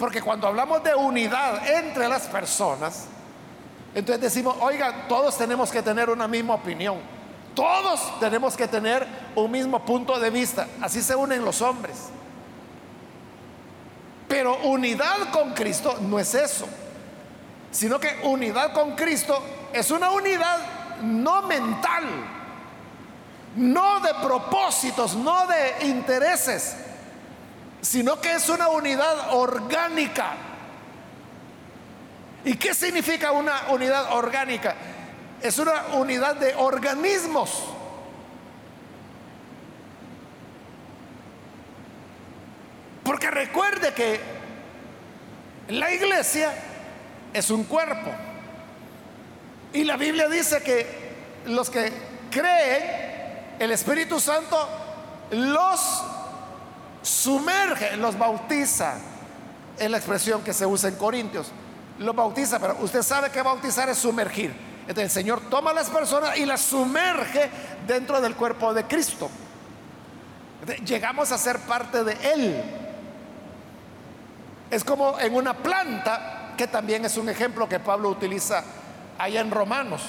porque 0.03 0.21
cuando 0.21 0.49
hablamos 0.49 0.83
de 0.83 0.97
unidad 0.97 1.65
entre 1.65 2.09
las 2.09 2.23
personas, 2.23 3.05
entonces 3.95 4.21
decimos, 4.21 4.57
oiga, 4.59 5.07
todos 5.07 5.38
tenemos 5.38 5.71
que 5.71 5.81
tener 5.81 6.11
una 6.11 6.27
misma 6.27 6.55
opinión, 6.55 6.99
todos 7.55 8.19
tenemos 8.19 8.57
que 8.57 8.67
tener 8.67 9.07
un 9.37 9.49
mismo 9.49 9.85
punto 9.85 10.19
de 10.19 10.29
vista, 10.31 10.67
así 10.81 11.03
se 11.03 11.15
unen 11.15 11.45
los 11.45 11.62
hombres. 11.62 12.09
Pero 14.27 14.57
unidad 14.65 15.31
con 15.31 15.55
Cristo 15.55 15.97
no 16.01 16.19
es 16.19 16.35
eso, 16.35 16.67
sino 17.71 18.01
que 18.01 18.23
unidad 18.25 18.73
con 18.73 18.97
Cristo 18.97 19.41
es 19.73 19.88
una 19.93 20.11
unidad 20.11 20.59
no 21.03 21.43
mental, 21.43 22.03
no 23.55 24.01
de 24.01 24.15
propósitos, 24.15 25.15
no 25.15 25.47
de 25.47 25.87
intereses, 25.87 26.75
sino 27.83 28.21
que 28.21 28.33
es 28.33 28.49
una 28.49 28.68
unidad 28.68 29.35
orgánica. 29.35 30.35
¿Y 32.45 32.55
qué 32.55 32.73
significa 32.75 33.33
una 33.33 33.68
unidad 33.71 34.12
orgánica? 34.12 34.75
Es 35.42 35.59
una 35.59 35.87
unidad 35.95 36.37
de 36.37 36.55
organismos. 36.55 37.64
Porque 43.03 43.31
recuerde 43.31 43.92
que 43.92 44.21
la 45.68 45.92
iglesia 45.92 46.53
es 47.35 47.51
un 47.51 47.64
cuerpo. 47.64 48.11
Y 49.73 49.83
la 49.83 49.97
Biblia 49.97 50.29
dice 50.29 50.62
que 50.62 51.12
los 51.47 51.68
que 51.68 51.92
creen, 52.31 53.57
el 53.59 53.73
Espíritu 53.73 54.21
Santo 54.21 54.68
los 55.33 56.05
sumerge, 57.03 57.97
los 57.97 58.19
bautiza. 58.19 58.95
Es 59.79 59.91
la 59.91 59.97
expresión 59.97 60.43
que 60.43 60.53
se 60.53 60.67
usa 60.67 60.88
en 60.88 60.97
Corintios. 60.97 61.51
Los 61.99 62.15
bautiza, 62.15 62.59
pero 62.59 62.77
usted 62.81 63.03
sabe 63.03 63.31
que 63.31 63.43
bautizar 63.43 63.88
es 63.88 63.99
sumergir. 63.99 64.55
El 64.87 65.11
Señor 65.11 65.43
toma 65.49 65.71
a 65.71 65.75
las 65.75 65.88
personas 65.91 66.37
y 66.37 66.45
las 66.45 66.61
sumerge 66.61 67.51
dentro 67.87 68.21
del 68.21 68.35
cuerpo 68.35 68.75
de 68.75 68.85
Cristo. 68.85 69.31
llegamos 70.85 71.33
a 71.33 71.38
ser 71.38 71.59
parte 71.61 72.05
de 72.05 72.17
Él. 72.33 72.62
Es 74.71 74.85
como 74.85 75.19
en 75.19 75.35
una 75.35 75.55
planta, 75.55 76.55
que 76.57 76.67
también 76.67 77.05
es 77.05 77.17
un 77.17 77.29
ejemplo 77.29 77.69
que 77.69 77.79
Pablo 77.79 78.09
utiliza 78.11 78.65
allá 79.19 79.41
en 79.41 79.51
Romanos. 79.51 80.03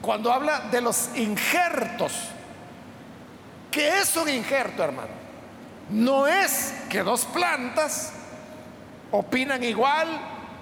Cuando 0.00 0.32
habla 0.32 0.60
de 0.70 0.80
los 0.80 1.10
injertos 1.16 2.12
¿Qué 3.78 4.00
es 4.00 4.16
un 4.16 4.28
injerto, 4.28 4.82
hermano? 4.82 5.12
No 5.90 6.26
es 6.26 6.74
que 6.90 7.04
dos 7.04 7.24
plantas 7.26 8.12
opinan 9.12 9.62
igual 9.62 10.08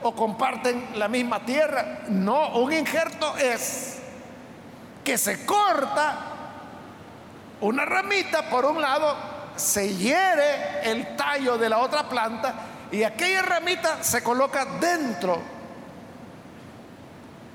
o 0.03 0.15
comparten 0.15 0.91
la 0.97 1.09
misma 1.09 1.43
tierra. 1.43 2.01
No, 2.09 2.59
un 2.59 2.75
injerto 2.75 3.35
es 3.39 4.01
que 5.03 5.17
se 5.17 5.47
corta 5.47 6.19
una 7.63 7.87
ramita 7.87 8.51
por 8.51 8.67
un 8.67 8.83
lado, 8.83 9.17
se 9.57 9.95
hiere 9.95 10.83
el 10.83 11.17
tallo 11.17 11.57
de 11.57 11.71
la 11.71 11.79
otra 11.79 12.11
planta 12.11 12.55
y 12.93 13.03
aquella 13.03 13.41
ramita 13.41 14.05
se 14.05 14.23
coloca 14.23 14.67
dentro 14.79 15.41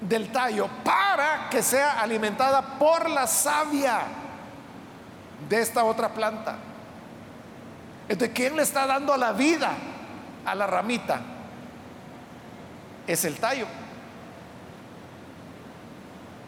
del 0.02 0.32
tallo 0.32 0.68
para 0.84 1.50
que 1.52 1.62
sea 1.62 2.02
alimentada 2.02 2.80
por 2.80 3.08
la 3.08 3.28
savia 3.28 4.21
de 5.52 5.62
esta 5.62 5.84
otra 5.84 6.14
planta. 6.14 6.56
Entonces, 8.08 8.34
¿quién 8.34 8.56
le 8.56 8.64
está 8.64 8.88
dando 8.88 9.18
la 9.18 9.34
vida 9.34 9.74
a 10.46 10.56
la 10.56 10.66
ramita? 10.66 11.20
Es 13.06 13.26
el 13.26 13.36
tallo. 13.36 13.68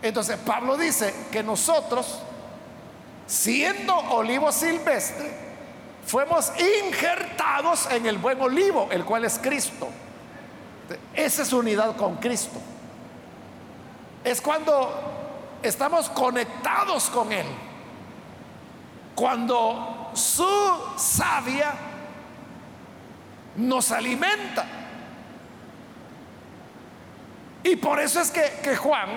Entonces, 0.02 0.38
Pablo 0.38 0.78
dice 0.78 1.14
que 1.34 1.44
nosotros, 1.44 2.22
siendo 3.28 3.94
olivo 3.94 4.54
silvestre, 4.54 5.32
fuimos 6.06 6.54
injertados 6.86 7.92
en 7.92 8.06
el 8.06 8.18
buen 8.18 8.42
olivo, 8.42 8.88
el 8.90 9.04
cual 9.04 9.26
es 9.26 9.38
Cristo. 9.38 9.90
Esa 11.14 11.42
es 11.42 11.52
unidad 11.52 11.98
con 11.98 12.16
Cristo. 12.16 12.58
Es 14.24 14.40
cuando 14.40 15.60
estamos 15.62 16.08
conectados 16.10 17.10
con 17.10 17.34
Él 17.34 17.46
cuando 19.16 20.12
su 20.14 20.48
savia 20.98 21.74
nos 23.56 23.92
alimenta. 23.92 24.66
Y 27.64 27.76
por 27.78 28.00
eso 28.00 28.20
es 28.20 28.32
que, 28.32 28.60
que 28.62 28.76
Juan, 28.76 29.10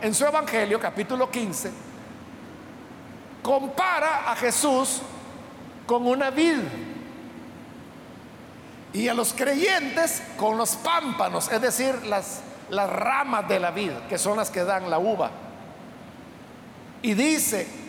en 0.00 0.14
su 0.14 0.26
Evangelio, 0.26 0.78
capítulo 0.78 1.30
15, 1.30 1.70
compara 3.42 4.30
a 4.30 4.36
Jesús 4.36 5.00
con 5.86 6.06
una 6.06 6.30
vid 6.30 6.58
y 8.92 9.08
a 9.08 9.14
los 9.14 9.32
creyentes 9.32 10.22
con 10.36 10.58
los 10.58 10.76
pámpanos, 10.76 11.50
es 11.50 11.60
decir, 11.60 12.04
las, 12.06 12.42
las 12.70 12.90
ramas 12.90 13.48
de 13.48 13.60
la 13.60 13.70
vid, 13.70 13.92
que 14.08 14.18
son 14.18 14.36
las 14.36 14.50
que 14.50 14.64
dan 14.64 14.90
la 14.90 14.98
uva. 14.98 15.30
Y 17.02 17.14
dice 17.14 17.85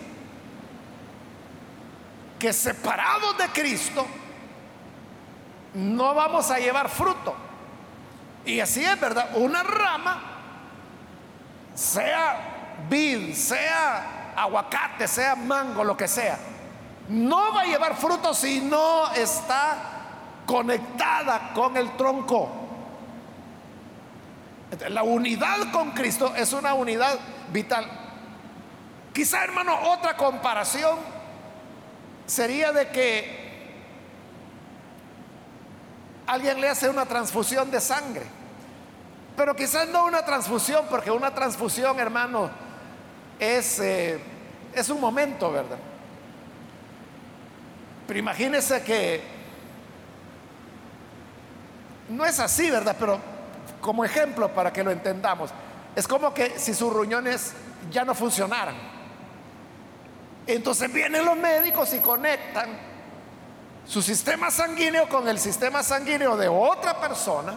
que 2.40 2.54
separados 2.54 3.38
de 3.38 3.48
Cristo 3.50 4.06
no 5.74 6.14
vamos 6.14 6.50
a 6.52 6.60
llevar 6.60 6.90
fruto. 6.90 7.36
Y 8.46 8.60
así 8.60 8.84
es, 8.84 9.00
¿verdad? 9.00 9.30
Una 9.36 9.64
rama, 9.64 10.22
sea 11.74 12.86
vid, 12.90 13.34
sea 13.34 14.34
aguacate, 14.36 15.08
sea 15.08 15.36
mango, 15.36 15.84
lo 15.84 15.98
que 15.98 16.08
sea, 16.08 16.38
no 17.10 17.54
va 17.54 17.62
a 17.62 17.66
llevar 17.66 17.96
fruto 17.96 18.34
si 18.34 18.62
no 18.62 19.12
está 19.14 19.78
conectada 20.46 21.52
con 21.54 21.76
el 21.76 21.96
tronco. 21.98 22.50
La 24.90 25.04
unidad 25.04 25.72
con 25.72 25.92
Cristo 25.92 26.34
es 26.36 26.54
una 26.54 26.74
unidad 26.74 27.18
vital. 27.52 27.86
Quizá, 29.14 29.44
hermano, 29.44 29.76
otra 29.92 30.16
comparación 30.16 31.17
sería 32.28 32.72
de 32.72 32.90
que 32.90 33.48
alguien 36.28 36.62
le 36.62 36.70
hace 36.70 36.90
una 36.90 37.06
transfusión 37.06 37.72
de 37.72 37.82
sangre. 37.82 38.26
Pero 39.36 39.56
quizás 39.56 39.88
no 39.88 40.06
una 40.06 40.24
transfusión, 40.24 40.86
porque 40.90 41.10
una 41.10 41.34
transfusión, 41.34 42.00
hermano, 42.00 42.50
es, 43.40 43.80
eh, 43.80 44.20
es 44.74 44.90
un 44.90 45.00
momento, 45.00 45.52
¿verdad? 45.52 45.78
Pero 48.08 48.20
imagínese 48.20 48.84
que 48.84 49.22
no 52.10 52.26
es 52.26 52.40
así, 52.40 52.70
¿verdad? 52.70 52.96
Pero 53.00 53.20
como 53.80 54.04
ejemplo 54.04 54.54
para 54.54 54.74
que 54.74 54.84
lo 54.84 54.92
entendamos, 54.92 55.52
es 55.96 56.08
como 56.08 56.34
que 56.34 56.58
si 56.58 56.74
sus 56.74 56.94
riñones 56.94 57.54
ya 57.92 58.04
no 58.04 58.16
funcionaran. 58.16 58.97
Entonces 60.48 60.92
vienen 60.92 61.26
los 61.26 61.36
médicos 61.36 61.94
y 61.94 62.00
conectan 62.00 62.70
su 63.86 64.02
sistema 64.02 64.50
sanguíneo 64.50 65.08
con 65.10 65.28
el 65.28 65.40
sistema 65.40 65.84
sanguíneo 65.84 66.38
de 66.38 66.48
otra 66.48 67.00
persona. 67.00 67.56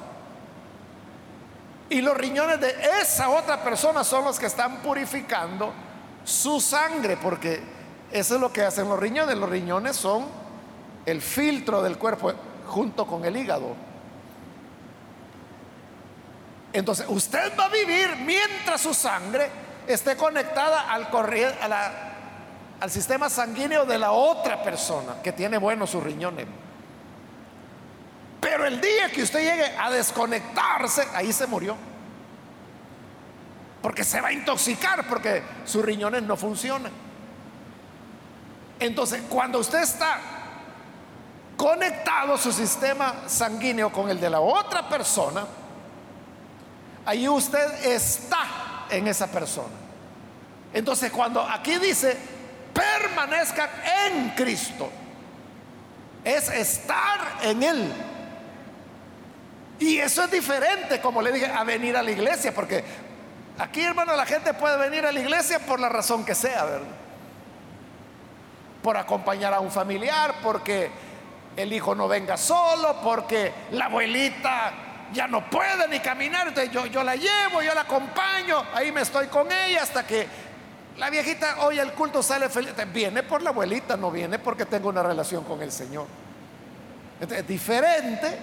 Y 1.88 2.00
los 2.00 2.16
riñones 2.16 2.60
de 2.60 2.74
esa 3.00 3.30
otra 3.30 3.62
persona 3.62 4.04
son 4.04 4.24
los 4.24 4.38
que 4.38 4.46
están 4.46 4.76
purificando 4.78 5.72
su 6.24 6.60
sangre, 6.60 7.16
porque 7.16 7.60
eso 8.12 8.34
es 8.36 8.40
lo 8.40 8.52
que 8.52 8.62
hacen 8.62 8.88
los 8.88 8.98
riñones. 8.98 9.36
Los 9.36 9.50
riñones 9.50 9.96
son 9.96 10.26
el 11.06 11.20
filtro 11.20 11.82
del 11.82 11.98
cuerpo 11.98 12.32
junto 12.66 13.06
con 13.06 13.24
el 13.24 13.36
hígado. 13.36 13.74
Entonces, 16.72 17.06
usted 17.08 17.52
va 17.58 17.64
a 17.64 17.68
vivir 17.68 18.16
mientras 18.24 18.80
su 18.80 18.94
sangre 18.94 19.50
esté 19.86 20.16
conectada 20.16 20.92
al, 20.92 21.10
al 22.80 22.90
sistema 22.90 23.28
sanguíneo 23.28 23.84
de 23.84 23.98
la 23.98 24.12
otra 24.12 24.62
persona 24.62 25.20
que 25.22 25.32
tiene 25.32 25.58
buenos 25.58 25.90
sus 25.90 26.02
riñones. 26.02 26.46
Pero 28.40 28.64
el 28.64 28.80
día 28.80 29.10
que 29.12 29.22
usted 29.22 29.40
llegue 29.40 29.76
a 29.76 29.90
desconectarse, 29.90 31.06
ahí 31.14 31.30
se 31.32 31.46
murió. 31.46 31.76
Porque 33.82 34.02
se 34.02 34.20
va 34.20 34.28
a 34.28 34.32
intoxicar 34.32 35.06
porque 35.06 35.42
sus 35.64 35.84
riñones 35.84 36.22
no 36.22 36.36
funcionan. 36.36 36.92
Entonces, 38.78 39.22
cuando 39.28 39.58
usted 39.58 39.82
está 39.82 40.18
conectado 41.56 42.38
su 42.38 42.50
sistema 42.50 43.24
sanguíneo 43.26 43.92
con 43.92 44.08
el 44.08 44.18
de 44.18 44.30
la 44.30 44.40
otra 44.40 44.88
persona, 44.88 45.44
ahí 47.04 47.28
usted 47.28 47.84
está 47.84 48.86
en 48.88 49.06
esa 49.06 49.26
persona. 49.26 49.68
Entonces, 50.72 51.12
cuando 51.12 51.42
aquí 51.42 51.76
dice 51.78 52.16
en 54.06 54.30
Cristo, 54.30 54.90
es 56.24 56.48
estar 56.50 57.20
en 57.42 57.62
Él. 57.62 57.92
Y 59.78 59.98
eso 59.98 60.24
es 60.24 60.30
diferente, 60.30 61.00
como 61.00 61.22
le 61.22 61.32
dije, 61.32 61.46
a 61.46 61.64
venir 61.64 61.96
a 61.96 62.02
la 62.02 62.10
iglesia, 62.10 62.54
porque 62.54 62.84
aquí, 63.58 63.82
hermano, 63.82 64.14
la 64.14 64.26
gente 64.26 64.52
puede 64.54 64.76
venir 64.76 65.06
a 65.06 65.12
la 65.12 65.20
iglesia 65.20 65.58
por 65.58 65.80
la 65.80 65.88
razón 65.88 66.24
que 66.24 66.34
sea, 66.34 66.64
¿verdad? 66.64 66.86
Por 68.82 68.96
acompañar 68.96 69.54
a 69.54 69.60
un 69.60 69.70
familiar, 69.70 70.34
porque 70.42 70.90
el 71.56 71.72
hijo 71.72 71.94
no 71.94 72.08
venga 72.08 72.36
solo, 72.36 73.00
porque 73.02 73.52
la 73.72 73.86
abuelita 73.86 74.72
ya 75.12 75.26
no 75.26 75.48
puede 75.48 75.88
ni 75.88 75.98
caminar, 76.00 76.52
yo, 76.70 76.86
yo 76.86 77.02
la 77.02 77.16
llevo, 77.16 77.62
yo 77.62 77.74
la 77.74 77.82
acompaño, 77.82 78.64
ahí 78.74 78.92
me 78.92 79.00
estoy 79.00 79.26
con 79.26 79.50
ella 79.50 79.82
hasta 79.82 80.06
que 80.06 80.49
la 80.96 81.10
viejita 81.10 81.64
oye 81.64 81.80
el 81.80 81.92
culto, 81.92 82.22
sale 82.22 82.48
feliz, 82.48 82.72
viene 82.92 83.22
por 83.22 83.42
la 83.42 83.50
abuelita, 83.50 83.96
no 83.96 84.10
viene 84.10 84.38
porque 84.38 84.66
tengo 84.66 84.88
una 84.88 85.02
relación 85.02 85.44
con 85.44 85.62
el 85.62 85.72
Señor. 85.72 86.06
Es 87.20 87.46
diferente 87.46 88.38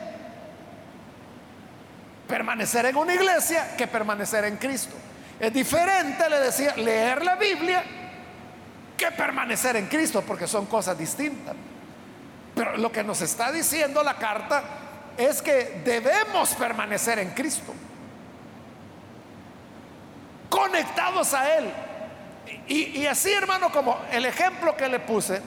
permanecer 2.27 2.85
en 2.87 2.95
una 2.95 3.13
iglesia 3.13 3.75
que 3.75 3.87
permanecer 3.87 4.45
en 4.45 4.57
Cristo. 4.57 4.95
Es 5.39 5.53
diferente, 5.53 6.29
le 6.29 6.39
decía, 6.39 6.75
leer 6.75 7.23
la 7.23 7.35
Biblia 7.35 7.83
que 8.97 9.11
permanecer 9.11 9.75
en 9.75 9.87
Cristo, 9.87 10.23
porque 10.23 10.47
son 10.47 10.65
cosas 10.65 10.97
distintas. 10.97 11.55
Pero 12.55 12.77
lo 12.77 12.91
que 12.91 13.03
nos 13.03 13.21
está 13.21 13.51
diciendo 13.51 14.01
la 14.03 14.15
carta 14.15 14.63
es 15.15 15.41
que 15.41 15.81
debemos 15.85 16.49
permanecer 16.55 17.19
en 17.19 17.31
Cristo, 17.31 17.73
conectados 20.49 21.33
a 21.33 21.57
Él. 21.57 21.71
Y, 22.67 23.05
así, 23.05 23.31
hermano, 23.31 23.71
como 23.71 23.97
el 24.11 24.25
ejemplo 24.25 24.75
que 24.75 24.87
le 24.87 24.99
puse, 24.99 25.41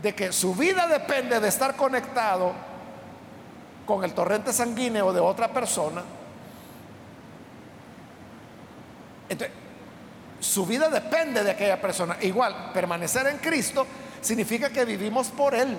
de 0.00 0.14
que 0.14 0.32
su 0.32 0.54
vida 0.54 0.86
depende 0.86 1.40
de 1.40 1.48
estar 1.48 1.74
conectado 1.74 2.52
con 3.86 4.04
el 4.04 4.12
torrente 4.12 4.52
sanguíneo 4.52 5.12
de 5.12 5.20
otra 5.20 5.48
persona, 5.48 6.02
entonces, 9.28 9.56
su 10.40 10.66
vida 10.66 10.88
depende 10.88 11.42
de 11.42 11.50
aquella 11.50 11.80
persona. 11.80 12.16
Igual, 12.20 12.70
permanecer 12.72 13.26
en 13.26 13.38
Cristo 13.38 13.86
significa 14.20 14.70
que 14.70 14.84
vivimos 14.84 15.28
por 15.28 15.54
Él. 15.54 15.76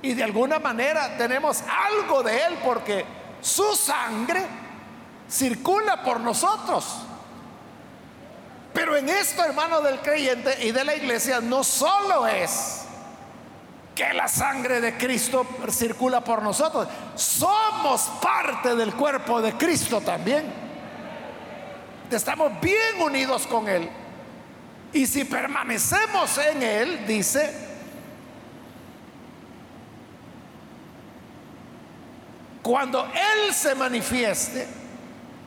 Y 0.00 0.14
de 0.14 0.24
alguna 0.24 0.58
manera 0.58 1.16
tenemos 1.16 1.62
algo 1.62 2.22
de 2.22 2.36
Él 2.36 2.58
porque 2.64 3.04
su 3.40 3.74
sangre 3.76 4.63
circula 5.34 6.02
por 6.02 6.20
nosotros. 6.20 6.84
Pero 8.72 8.96
en 8.96 9.08
esto, 9.08 9.44
hermano 9.44 9.80
del 9.80 10.00
creyente 10.00 10.64
y 10.64 10.70
de 10.70 10.84
la 10.84 10.94
iglesia, 10.94 11.40
no 11.40 11.64
solo 11.64 12.26
es 12.26 12.82
que 13.94 14.12
la 14.12 14.26
sangre 14.26 14.80
de 14.80 14.96
Cristo 14.96 15.46
circula 15.70 16.22
por 16.22 16.42
nosotros, 16.42 16.88
somos 17.14 18.02
parte 18.20 18.74
del 18.74 18.94
cuerpo 18.94 19.40
de 19.40 19.52
Cristo 19.54 20.00
también. 20.00 20.52
Estamos 22.10 22.60
bien 22.60 23.00
unidos 23.00 23.46
con 23.46 23.68
Él. 23.68 23.88
Y 24.92 25.06
si 25.06 25.24
permanecemos 25.24 26.38
en 26.38 26.62
Él, 26.62 27.06
dice, 27.06 27.52
cuando 32.62 33.04
Él 33.04 33.52
se 33.52 33.74
manifieste, 33.74 34.83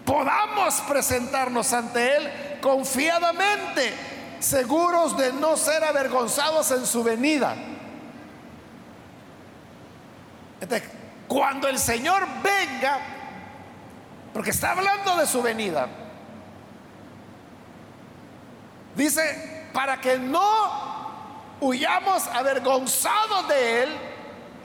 podamos 0.08 0.76
presentarnos 0.88 1.74
ante 1.74 2.16
Él 2.16 2.60
confiadamente, 2.62 3.94
seguros 4.40 5.18
de 5.18 5.34
no 5.34 5.58
ser 5.58 5.84
avergonzados 5.84 6.72
en 6.72 6.86
su 6.86 7.04
venida. 7.04 7.56
cuando 11.28 11.68
el 11.68 11.78
Señor 11.78 12.26
venga, 12.42 13.00
porque 14.34 14.52
está 14.52 14.72
hablando 14.72 15.18
de 15.18 15.28
su 15.28 15.42
venida, 15.42 15.88
Dice, 18.96 19.68
para 19.74 20.02
que 20.02 20.18
no 20.18 21.56
huyamos 21.62 22.26
avergonzados 22.30 23.48
de 23.48 23.84
Él 23.84 23.90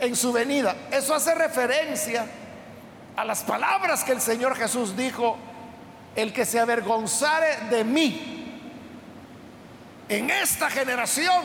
en 0.00 0.16
su 0.16 0.32
venida. 0.32 0.74
Eso 0.90 1.14
hace 1.14 1.34
referencia 1.34 2.24
a 3.16 3.24
las 3.24 3.42
palabras 3.42 4.04
que 4.04 4.12
el 4.12 4.20
Señor 4.20 4.56
Jesús 4.56 4.96
dijo, 4.96 5.36
el 6.14 6.32
que 6.32 6.44
se 6.44 6.60
avergonzare 6.60 7.68
de 7.70 7.84
mí 7.84 8.60
en 10.08 10.30
esta 10.30 10.70
generación 10.70 11.42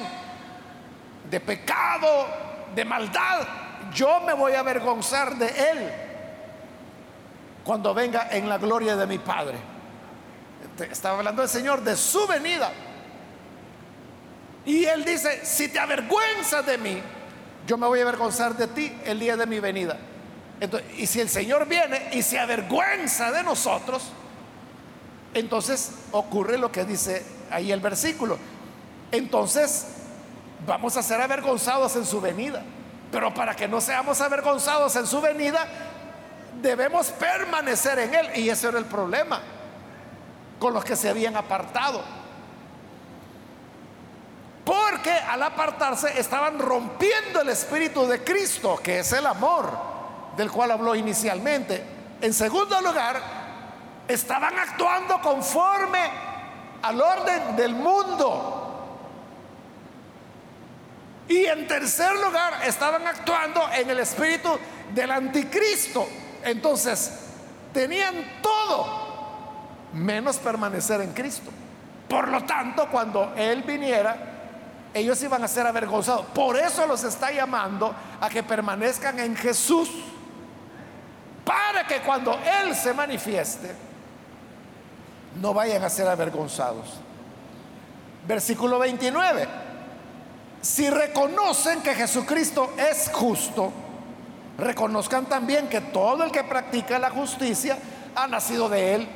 de 1.30 1.39
pecado, 1.39 2.27
de 2.75 2.86
maldad, 2.86 3.47
yo 3.93 4.19
me 4.21 4.34
voy 4.34 4.53
a 4.53 4.60
avergonzar 4.60 5.36
de 5.36 5.47
Él. 5.47 5.91
cuando 7.63 7.93
venga 7.93 8.30
en 8.32 8.47
la 8.47 8.58
gloria 8.58 8.95
de 8.95 9.06
mi 9.06 9.17
Padre. 9.17 9.58
Estaba 10.89 11.17
hablando 11.17 11.43
el 11.43 11.49
Señor 11.49 11.82
de 11.82 11.97
su 11.97 12.25
venida. 12.25 12.71
Y 14.65 14.86
Él 14.86 15.03
dice, 15.03 15.45
si 15.45 15.67
te 15.67 15.77
avergüenzas 15.77 16.65
de 16.65 16.77
mí, 16.77 17.01
yo 17.65 17.77
me 17.77 17.86
voy 17.88 17.99
a 17.99 18.03
avergonzar 18.03 18.56
de 18.56 18.67
ti 18.67 18.97
el 19.03 19.19
día 19.19 19.36
de 19.36 19.45
mi 19.45 19.60
venida. 19.60 19.97
Y 20.98 21.06
si 21.06 21.22
el 21.22 21.30
Señor 21.30 21.67
viene 21.67 22.10
y 22.13 22.24
se 22.24 22.39
avergüenza 22.39 23.32
de 23.32 23.43
nosotros, 23.43 24.12
entonces 25.34 25.91
ocurre 26.12 26.58
lo 26.58 26.72
que 26.72 26.84
dice 26.84 27.24
ahí 27.52 27.72
el 27.72 27.80
versículo. 27.80 28.39
Entonces 29.12 29.86
vamos 30.65 30.98
a 30.98 31.04
ser 31.04 31.22
avergonzados 31.22 31.96
en 31.96 32.06
su 32.06 32.20
venida. 32.20 32.63
Pero 33.12 33.34
para 33.34 33.56
que 33.56 33.67
no 33.67 33.80
seamos 33.80 34.20
avergonzados 34.20 34.96
en 34.96 35.06
su 35.06 35.22
venida, 35.22 35.65
debemos 36.62 37.08
permanecer 37.12 38.00
en 38.00 38.15
Él. 38.15 38.30
Y 38.36 38.50
ese 38.50 38.67
era 38.67 38.80
el 38.80 38.86
problema 38.86 39.41
con 40.60 40.74
los 40.74 40.84
que 40.84 40.96
se 40.96 41.08
habían 41.08 41.38
apartado. 41.38 42.02
Porque 44.65 45.12
al 45.12 45.43
apartarse 45.43 46.20
estaban 46.20 46.60
rompiendo 46.60 47.41
el 47.41 47.50
espíritu 47.50 48.06
de 48.08 48.24
Cristo, 48.24 48.78
que 48.84 49.00
es 49.00 49.13
el 49.13 49.26
amor 49.26 49.97
del 50.38 50.52
cual 50.52 50.71
habló 50.71 50.95
inicialmente. 50.95 51.84
En 52.21 52.34
segundo 52.34 52.80
lugar, 52.82 53.21
estaban 54.08 54.58
actuando 54.58 55.19
conforme 55.21 56.00
al 56.82 57.02
orden 57.02 57.56
del 57.56 57.76
mundo. 57.76 58.63
Y 61.28 61.45
en 61.45 61.67
tercer 61.67 62.15
lugar, 62.15 62.62
estaban 62.65 63.06
actuando 63.06 63.62
en 63.73 63.89
el 63.89 64.00
espíritu 64.00 64.58
del 64.93 65.12
anticristo. 65.12 66.08
Entonces, 66.43 67.12
tenían 67.73 68.39
todo 68.41 69.08
menos 69.93 70.38
permanecer 70.38 71.02
en 71.02 71.13
Cristo. 71.13 71.52
Por 72.08 72.30
lo 72.30 72.45
tanto, 72.45 72.88
cuando 72.89 73.34
Él 73.36 73.63
viniera, 73.63 74.15
ellos 74.93 75.21
iban 75.21 75.43
a 75.43 75.47
ser 75.47 75.67
avergonzados. 75.67 76.26
Por 76.28 76.58
eso 76.58 76.88
los 76.88 77.04
está 77.04 77.32
llamando 77.32 77.93
a 78.21 78.30
que 78.30 78.43
permanezcan 78.43 79.19
en 79.19 79.36
Jesús. 79.36 79.89
Para 81.48 81.88
que 81.88 82.02
cuando 82.02 82.38
Él 82.62 82.76
se 82.76 82.94
manifieste, 82.94 83.74
no 85.42 85.54
vayan 85.54 85.82
a 85.82 85.90
ser 85.90 86.06
avergonzados. 86.10 87.00
Versículo 88.28 88.78
29. 88.80 89.48
Si 90.62 90.90
reconocen 90.90 91.82
que 91.82 91.96
Jesucristo 91.96 92.74
es 92.78 93.10
justo, 93.14 93.72
reconozcan 94.58 95.28
también 95.28 95.70
que 95.70 95.80
todo 95.80 96.26
el 96.26 96.32
que 96.32 96.44
practica 96.44 97.00
la 97.00 97.12
justicia 97.12 97.78
ha 98.14 98.28
nacido 98.28 98.68
de 98.68 98.96
él. 98.96 99.08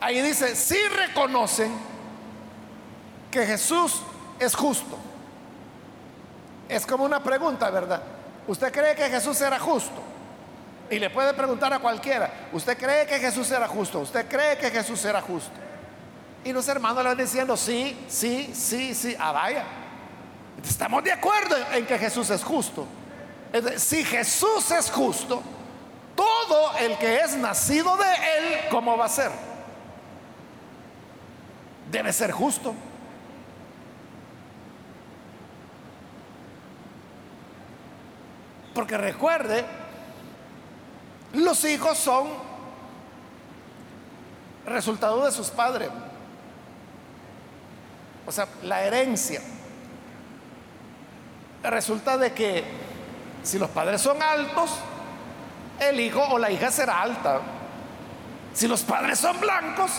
Ahí 0.00 0.20
dice, 0.20 0.54
si 0.54 0.76
reconocen 0.88 1.72
que 3.30 3.46
Jesús 3.46 4.02
es 4.38 4.54
justo. 4.54 4.98
Es 6.68 6.84
como 6.84 7.04
una 7.04 7.22
pregunta, 7.22 7.70
¿verdad? 7.70 8.02
¿Usted 8.46 8.72
cree 8.72 8.94
que 8.94 9.08
Jesús 9.08 9.40
era 9.40 9.58
justo? 9.58 10.02
Y 10.90 10.98
le 10.98 11.10
puede 11.10 11.34
preguntar 11.34 11.72
a 11.72 11.80
cualquiera, 11.80 12.48
¿usted 12.52 12.78
cree 12.78 13.06
que 13.06 13.18
Jesús 13.18 13.50
era 13.50 13.66
justo? 13.66 14.00
¿Usted 14.00 14.26
cree 14.28 14.56
que 14.56 14.70
Jesús 14.70 15.04
era 15.04 15.20
justo? 15.20 15.50
Y 16.44 16.52
los 16.52 16.68
hermanos 16.68 17.02
le 17.02 17.08
van 17.08 17.18
diciendo, 17.18 17.56
sí, 17.56 17.98
sí, 18.08 18.52
sí, 18.54 18.94
sí, 18.94 19.16
ah, 19.18 19.32
vaya. 19.32 19.64
Estamos 20.64 21.02
de 21.02 21.12
acuerdo 21.12 21.56
en 21.72 21.84
que 21.86 21.98
Jesús 21.98 22.30
es 22.30 22.44
justo. 22.44 22.86
Si 23.76 24.04
Jesús 24.04 24.70
es 24.70 24.90
justo, 24.90 25.42
todo 26.14 26.76
el 26.78 26.96
que 26.98 27.18
es 27.18 27.36
nacido 27.36 27.96
de 27.96 28.04
Él, 28.04 28.60
¿cómo 28.70 28.96
va 28.96 29.06
a 29.06 29.08
ser? 29.08 29.30
Debe 31.90 32.12
ser 32.12 32.30
justo. 32.30 32.74
Porque 38.76 38.98
recuerde, 38.98 39.64
los 41.32 41.64
hijos 41.64 41.96
son 41.96 42.26
resultado 44.66 45.24
de 45.24 45.32
sus 45.32 45.48
padres. 45.48 45.88
O 48.26 48.32
sea, 48.32 48.46
la 48.64 48.82
herencia 48.82 49.40
resulta 51.62 52.18
de 52.18 52.34
que 52.34 52.64
si 53.42 53.58
los 53.58 53.70
padres 53.70 54.02
son 54.02 54.20
altos, 54.20 54.70
el 55.80 55.98
hijo 55.98 56.22
o 56.28 56.36
la 56.36 56.50
hija 56.50 56.70
será 56.70 57.00
alta. 57.00 57.40
Si 58.52 58.68
los 58.68 58.82
padres 58.82 59.18
son 59.18 59.40
blancos, 59.40 59.90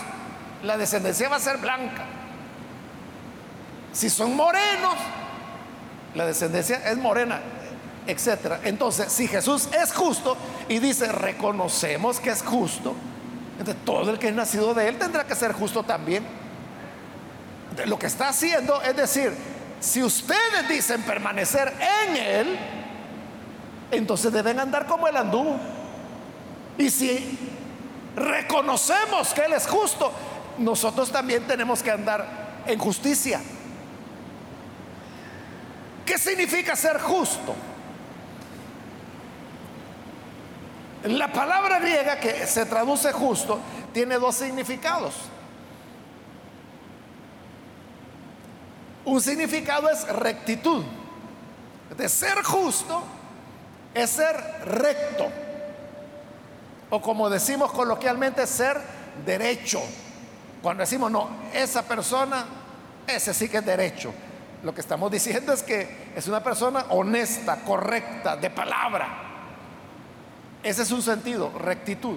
la 0.62 0.78
descendencia 0.78 1.28
va 1.28 1.34
a 1.34 1.40
ser 1.40 1.56
blanca. 1.56 2.04
Si 3.92 4.08
son 4.08 4.36
morenos, 4.36 4.94
la 6.14 6.26
descendencia 6.26 6.88
es 6.88 6.96
morena, 6.96 7.40
etc. 8.08 8.54
Entonces, 8.64 9.12
si 9.12 9.28
Jesús 9.28 9.68
es 9.72 9.92
justo 9.92 10.36
y 10.68 10.78
dice, 10.80 11.12
reconocemos 11.12 12.18
que 12.18 12.30
es 12.30 12.42
justo, 12.42 12.94
entonces 13.58 13.84
todo 13.84 14.10
el 14.10 14.18
que 14.18 14.28
es 14.28 14.34
nacido 14.34 14.74
de 14.74 14.88
él 14.88 14.98
tendrá 14.98 15.24
que 15.24 15.34
ser 15.34 15.52
justo 15.52 15.82
también. 15.82 16.24
Lo 17.86 17.98
que 17.98 18.06
está 18.06 18.28
haciendo 18.28 18.82
es 18.82 18.96
decir, 18.96 19.32
si 19.80 20.02
ustedes 20.02 20.68
dicen 20.68 21.02
permanecer 21.02 21.72
en 22.08 22.16
Él, 22.16 22.58
entonces 23.90 24.32
deben 24.32 24.58
andar 24.58 24.86
como 24.86 25.06
Él 25.06 25.16
anduvo. 25.16 25.56
Y 26.76 26.90
si 26.90 27.38
reconocemos 28.16 29.32
que 29.32 29.42
Él 29.42 29.52
es 29.52 29.66
justo, 29.66 30.12
nosotros 30.58 31.12
también 31.12 31.46
tenemos 31.46 31.82
que 31.82 31.90
andar 31.90 32.62
en 32.66 32.78
justicia. 32.78 33.40
¿Qué 36.04 36.18
significa 36.18 36.74
ser 36.74 37.00
justo? 37.00 37.54
La 41.04 41.32
palabra 41.32 41.78
griega 41.78 42.18
que 42.18 42.46
se 42.46 42.66
traduce 42.66 43.12
justo 43.12 43.58
tiene 43.92 44.16
dos 44.16 44.34
significados. 44.34 45.14
Un 49.04 49.20
significado 49.20 49.88
es 49.88 50.06
rectitud. 50.08 50.84
De 51.96 52.08
ser 52.08 52.42
justo 52.42 53.02
es 53.94 54.10
ser 54.10 54.36
recto. 54.66 55.28
O 56.90 57.00
como 57.00 57.30
decimos 57.30 57.70
coloquialmente, 57.72 58.46
ser 58.46 58.80
derecho. 59.24 59.80
Cuando 60.62 60.82
decimos, 60.82 61.10
no, 61.10 61.28
esa 61.54 61.82
persona, 61.82 62.44
ese 63.06 63.32
sí 63.32 63.48
que 63.48 63.58
es 63.58 63.66
derecho. 63.66 64.12
Lo 64.62 64.74
que 64.74 64.80
estamos 64.80 65.10
diciendo 65.10 65.52
es 65.52 65.62
que 65.62 66.12
es 66.16 66.26
una 66.26 66.42
persona 66.42 66.86
honesta, 66.90 67.60
correcta, 67.64 68.36
de 68.36 68.50
palabra. 68.50 69.27
Ese 70.62 70.82
es 70.82 70.90
un 70.90 71.02
sentido, 71.02 71.52
rectitud. 71.58 72.16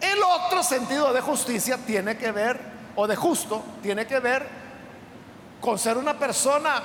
El 0.00 0.18
otro 0.22 0.62
sentido 0.62 1.12
de 1.12 1.20
justicia 1.20 1.78
tiene 1.78 2.16
que 2.16 2.30
ver, 2.30 2.60
o 2.96 3.06
de 3.06 3.16
justo, 3.16 3.62
tiene 3.82 4.06
que 4.06 4.20
ver 4.20 4.46
con 5.60 5.78
ser 5.78 5.96
una 5.96 6.18
persona 6.18 6.82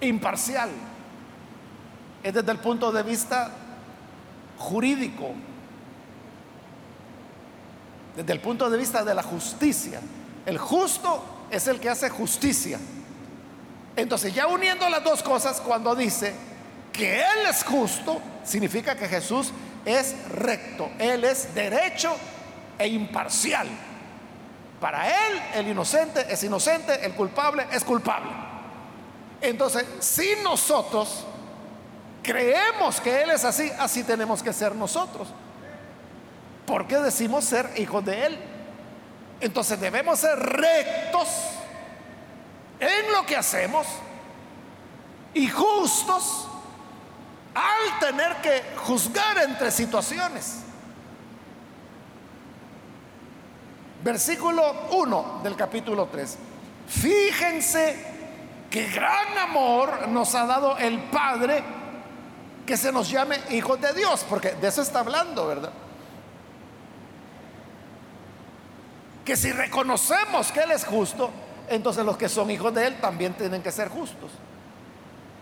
imparcial. 0.00 0.70
Es 2.22 2.32
desde 2.32 2.52
el 2.52 2.58
punto 2.58 2.92
de 2.92 3.02
vista 3.02 3.50
jurídico, 4.58 5.32
desde 8.16 8.32
el 8.32 8.40
punto 8.40 8.70
de 8.70 8.78
vista 8.78 9.04
de 9.04 9.14
la 9.14 9.22
justicia. 9.22 10.00
El 10.46 10.58
justo 10.58 11.22
es 11.50 11.66
el 11.66 11.80
que 11.80 11.90
hace 11.90 12.08
justicia. 12.08 12.78
Entonces, 13.96 14.34
ya 14.34 14.46
uniendo 14.46 14.88
las 14.88 15.02
dos 15.02 15.22
cosas, 15.22 15.60
cuando 15.60 15.94
dice 15.94 16.34
que 16.96 17.20
Él 17.20 17.46
es 17.48 17.62
justo, 17.64 18.20
significa 18.44 18.96
que 18.96 19.08
Jesús 19.08 19.52
es 19.84 20.14
recto, 20.30 20.90
Él 20.98 21.24
es 21.24 21.54
derecho 21.54 22.16
e 22.78 22.88
imparcial. 22.88 23.68
Para 24.80 25.08
él 25.08 25.42
el 25.54 25.68
inocente 25.68 26.26
es 26.28 26.42
inocente, 26.44 27.04
el 27.04 27.14
culpable 27.14 27.66
es 27.72 27.82
culpable. 27.82 28.30
Entonces, 29.40 29.86
si 30.00 30.34
nosotros 30.42 31.24
creemos 32.22 33.00
que 33.00 33.22
Él 33.22 33.30
es 33.30 33.44
así, 33.44 33.70
así 33.78 34.04
tenemos 34.04 34.42
que 34.42 34.52
ser 34.52 34.74
nosotros. 34.74 35.28
Porque 36.66 36.98
decimos 36.98 37.44
ser 37.44 37.70
hijos 37.76 38.04
de 38.04 38.26
Él. 38.26 38.38
Entonces 39.40 39.80
debemos 39.80 40.18
ser 40.18 40.38
rectos 40.38 41.28
en 42.80 43.12
lo 43.12 43.24
que 43.24 43.36
hacemos 43.36 43.86
y 45.32 45.48
justos 45.48 46.48
al 47.56 47.98
tener 47.98 48.36
que 48.42 48.62
juzgar 48.76 49.38
entre 49.38 49.70
situaciones. 49.70 50.58
Versículo 54.04 54.88
1 54.92 55.40
del 55.42 55.56
capítulo 55.56 56.06
3. 56.06 56.36
Fíjense 56.86 57.96
qué 58.70 58.88
gran 58.88 59.38
amor 59.38 60.08
nos 60.08 60.34
ha 60.34 60.44
dado 60.46 60.76
el 60.76 61.00
Padre 61.04 61.64
que 62.66 62.76
se 62.76 62.92
nos 62.92 63.08
llame 63.08 63.40
hijos 63.50 63.80
de 63.80 63.92
Dios, 63.94 64.24
porque 64.28 64.50
de 64.50 64.68
eso 64.68 64.82
está 64.82 65.00
hablando, 65.00 65.46
¿verdad? 65.46 65.72
Que 69.24 69.34
si 69.34 69.50
reconocemos 69.50 70.52
que 70.52 70.60
Él 70.60 70.72
es 70.72 70.84
justo, 70.84 71.30
entonces 71.68 72.04
los 72.04 72.18
que 72.18 72.28
son 72.28 72.50
hijos 72.50 72.74
de 72.74 72.86
Él 72.86 73.00
también 73.00 73.32
tienen 73.34 73.62
que 73.62 73.72
ser 73.72 73.88
justos. 73.88 74.30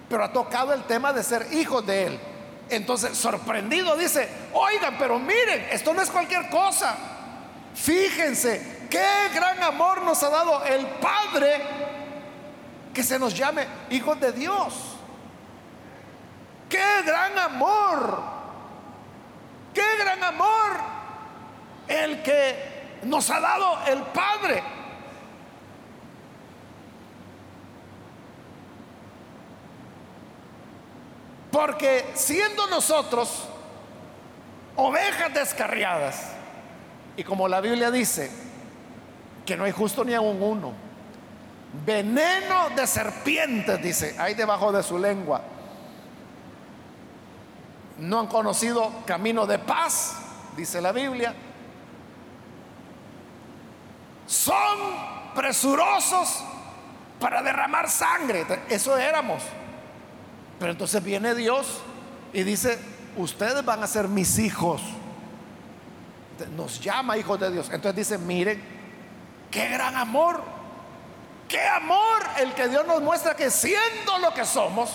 Pero 0.08 0.24
ha 0.24 0.32
tocado 0.32 0.72
el 0.72 0.84
tema 0.84 1.12
de 1.12 1.22
ser 1.22 1.46
hijos 1.52 1.84
de 1.86 2.06
Él. 2.06 2.20
Entonces, 2.70 3.16
sorprendido, 3.16 3.96
dice, 3.96 4.28
oigan, 4.52 4.96
pero 4.98 5.18
miren, 5.18 5.68
esto 5.70 5.92
no 5.92 6.02
es 6.02 6.10
cualquier 6.10 6.48
cosa. 6.48 6.96
Fíjense, 7.74 8.86
qué 8.90 9.06
gran 9.34 9.62
amor 9.62 10.02
nos 10.02 10.22
ha 10.22 10.30
dado 10.30 10.64
el 10.64 10.86
Padre 10.86 11.60
que 12.92 13.02
se 13.02 13.18
nos 13.18 13.34
llame 13.34 13.66
hijos 13.90 14.18
de 14.20 14.32
Dios. 14.32 14.74
Qué 16.68 17.02
gran 17.04 17.38
amor, 17.38 18.22
qué 19.74 19.96
gran 19.98 20.22
amor 20.22 20.72
el 21.86 22.22
que 22.22 23.00
nos 23.02 23.28
ha 23.30 23.40
dado 23.40 23.78
el 23.86 24.02
Padre. 24.04 24.62
Porque 31.54 32.04
siendo 32.14 32.66
nosotros 32.66 33.44
ovejas 34.74 35.32
descarriadas, 35.32 36.32
y 37.16 37.22
como 37.22 37.46
la 37.46 37.60
Biblia 37.60 37.92
dice, 37.92 38.28
que 39.46 39.56
no 39.56 39.62
hay 39.62 39.70
justo 39.70 40.04
ni 40.04 40.14
aún 40.14 40.42
uno, 40.42 40.72
veneno 41.86 42.70
de 42.70 42.84
serpientes, 42.88 43.80
dice, 43.80 44.16
hay 44.18 44.34
debajo 44.34 44.72
de 44.72 44.82
su 44.82 44.98
lengua. 44.98 45.42
No 47.98 48.18
han 48.18 48.26
conocido 48.26 48.90
camino 49.06 49.46
de 49.46 49.60
paz, 49.60 50.16
dice 50.56 50.80
la 50.80 50.90
Biblia. 50.90 51.36
Son 54.26 54.78
presurosos 55.36 56.42
para 57.20 57.44
derramar 57.44 57.88
sangre. 57.88 58.44
Eso 58.68 58.98
éramos. 58.98 59.40
Pero 60.58 60.72
entonces 60.72 61.02
viene 61.02 61.34
Dios 61.34 61.80
y 62.32 62.42
dice, 62.42 62.78
ustedes 63.16 63.64
van 63.64 63.82
a 63.82 63.86
ser 63.86 64.08
mis 64.08 64.38
hijos. 64.38 64.82
Nos 66.56 66.80
llama 66.80 67.16
hijos 67.16 67.38
de 67.40 67.50
Dios. 67.50 67.70
Entonces 67.72 68.08
dice, 68.08 68.18
miren, 68.18 68.62
qué 69.50 69.68
gran 69.68 69.96
amor. 69.96 70.42
Qué 71.48 71.60
amor 71.60 72.22
el 72.38 72.52
que 72.54 72.68
Dios 72.68 72.86
nos 72.86 73.02
muestra 73.02 73.36
que 73.36 73.50
siendo 73.50 74.18
lo 74.18 74.32
que 74.32 74.44
somos, 74.44 74.90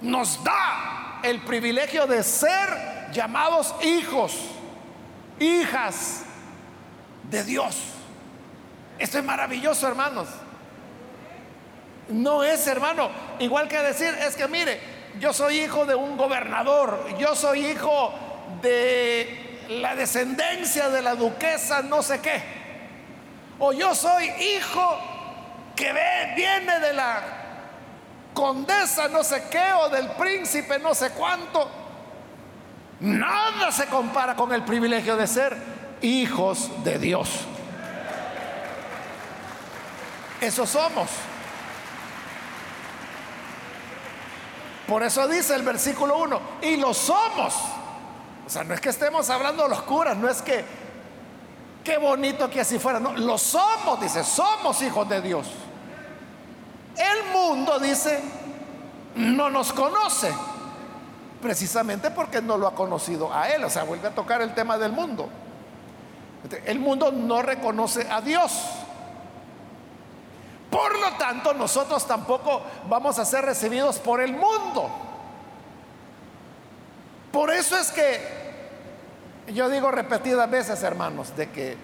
nos 0.00 0.42
da 0.44 1.20
el 1.22 1.40
privilegio 1.40 2.06
de 2.06 2.22
ser 2.22 3.10
llamados 3.12 3.74
hijos, 3.82 4.36
hijas 5.38 6.22
de 7.30 7.42
Dios. 7.44 7.76
Esto 8.98 9.18
es 9.18 9.24
maravilloso, 9.24 9.88
hermanos. 9.88 10.28
No 12.08 12.42
es, 12.42 12.66
hermano, 12.66 13.10
igual 13.38 13.68
que 13.68 13.78
decir, 13.78 14.08
es 14.26 14.36
que 14.36 14.48
mire, 14.48 14.80
yo 15.20 15.32
soy 15.32 15.60
hijo 15.60 15.86
de 15.86 15.94
un 15.94 16.16
gobernador, 16.16 17.06
yo 17.18 17.34
soy 17.34 17.66
hijo 17.66 18.12
de 18.60 19.60
la 19.68 19.94
descendencia 19.94 20.88
de 20.88 21.02
la 21.02 21.14
duquesa 21.14 21.82
no 21.82 22.02
sé 22.02 22.20
qué, 22.20 22.42
o 23.58 23.72
yo 23.72 23.94
soy 23.94 24.24
hijo 24.24 24.98
que 25.76 25.92
ve, 25.92 26.32
viene 26.36 26.80
de 26.80 26.92
la 26.92 27.22
condesa 28.34 29.08
no 29.08 29.22
sé 29.22 29.44
qué, 29.50 29.72
o 29.72 29.88
del 29.88 30.10
príncipe 30.10 30.78
no 30.78 30.94
sé 30.94 31.10
cuánto. 31.10 31.70
Nada 33.00 33.72
se 33.72 33.86
compara 33.86 34.36
con 34.36 34.52
el 34.52 34.62
privilegio 34.62 35.16
de 35.16 35.26
ser 35.26 35.56
hijos 36.02 36.84
de 36.84 36.98
Dios. 36.98 37.46
Eso 40.40 40.66
somos. 40.66 41.08
Por 44.92 45.02
eso 45.02 45.26
dice 45.26 45.54
el 45.54 45.62
versículo 45.62 46.18
1, 46.18 46.40
y 46.60 46.76
lo 46.76 46.92
somos. 46.92 47.54
O 48.46 48.50
sea, 48.50 48.62
no 48.62 48.74
es 48.74 48.80
que 48.82 48.90
estemos 48.90 49.30
hablando 49.30 49.62
de 49.62 49.70
los 49.70 49.80
curas, 49.84 50.18
no 50.18 50.28
es 50.28 50.42
que, 50.42 50.62
qué 51.82 51.96
bonito 51.96 52.50
que 52.50 52.60
así 52.60 52.78
fuera, 52.78 53.00
no, 53.00 53.14
lo 53.14 53.38
somos, 53.38 53.98
dice, 54.02 54.22
somos 54.22 54.82
hijos 54.82 55.08
de 55.08 55.22
Dios. 55.22 55.46
El 56.94 57.32
mundo, 57.32 57.78
dice, 57.78 58.20
no 59.14 59.48
nos 59.48 59.72
conoce, 59.72 60.30
precisamente 61.40 62.10
porque 62.10 62.42
no 62.42 62.58
lo 62.58 62.66
ha 62.68 62.74
conocido 62.74 63.32
a 63.32 63.48
Él. 63.48 63.64
O 63.64 63.70
sea, 63.70 63.84
vuelve 63.84 64.08
a 64.08 64.14
tocar 64.14 64.42
el 64.42 64.52
tema 64.52 64.76
del 64.76 64.92
mundo. 64.92 65.26
El 66.66 66.80
mundo 66.80 67.10
no 67.10 67.40
reconoce 67.40 68.06
a 68.10 68.20
Dios. 68.20 68.52
Por 70.72 70.98
lo 70.98 71.12
tanto, 71.18 71.52
nosotros 71.52 72.06
tampoco 72.06 72.62
vamos 72.88 73.18
a 73.18 73.26
ser 73.26 73.44
recibidos 73.44 73.98
por 73.98 74.22
el 74.22 74.32
mundo. 74.32 74.88
Por 77.30 77.50
eso 77.50 77.76
es 77.76 77.92
que 77.92 78.42
yo 79.48 79.68
digo 79.68 79.90
repetidas 79.90 80.50
veces, 80.50 80.82
hermanos, 80.82 81.36
de 81.36 81.50
que 81.50 81.76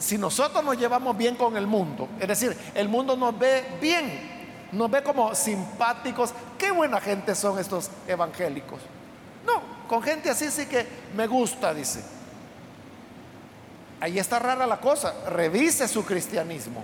si 0.00 0.18
nosotros 0.18 0.64
nos 0.64 0.76
llevamos 0.76 1.16
bien 1.16 1.36
con 1.36 1.56
el 1.56 1.68
mundo, 1.68 2.08
es 2.18 2.26
decir, 2.26 2.58
el 2.74 2.88
mundo 2.88 3.16
nos 3.16 3.38
ve 3.38 3.64
bien, 3.80 4.68
nos 4.72 4.90
ve 4.90 5.04
como 5.04 5.36
simpáticos, 5.36 6.34
qué 6.58 6.72
buena 6.72 7.00
gente 7.00 7.36
son 7.36 7.60
estos 7.60 7.90
evangélicos. 8.08 8.80
No, 9.46 9.62
con 9.86 10.02
gente 10.02 10.30
así 10.30 10.50
sí 10.50 10.66
que 10.66 10.84
me 11.14 11.28
gusta, 11.28 11.72
dice. 11.72 12.02
Ahí 14.00 14.18
está 14.18 14.40
rara 14.40 14.66
la 14.66 14.80
cosa, 14.80 15.14
revise 15.30 15.86
su 15.86 16.04
cristianismo. 16.04 16.82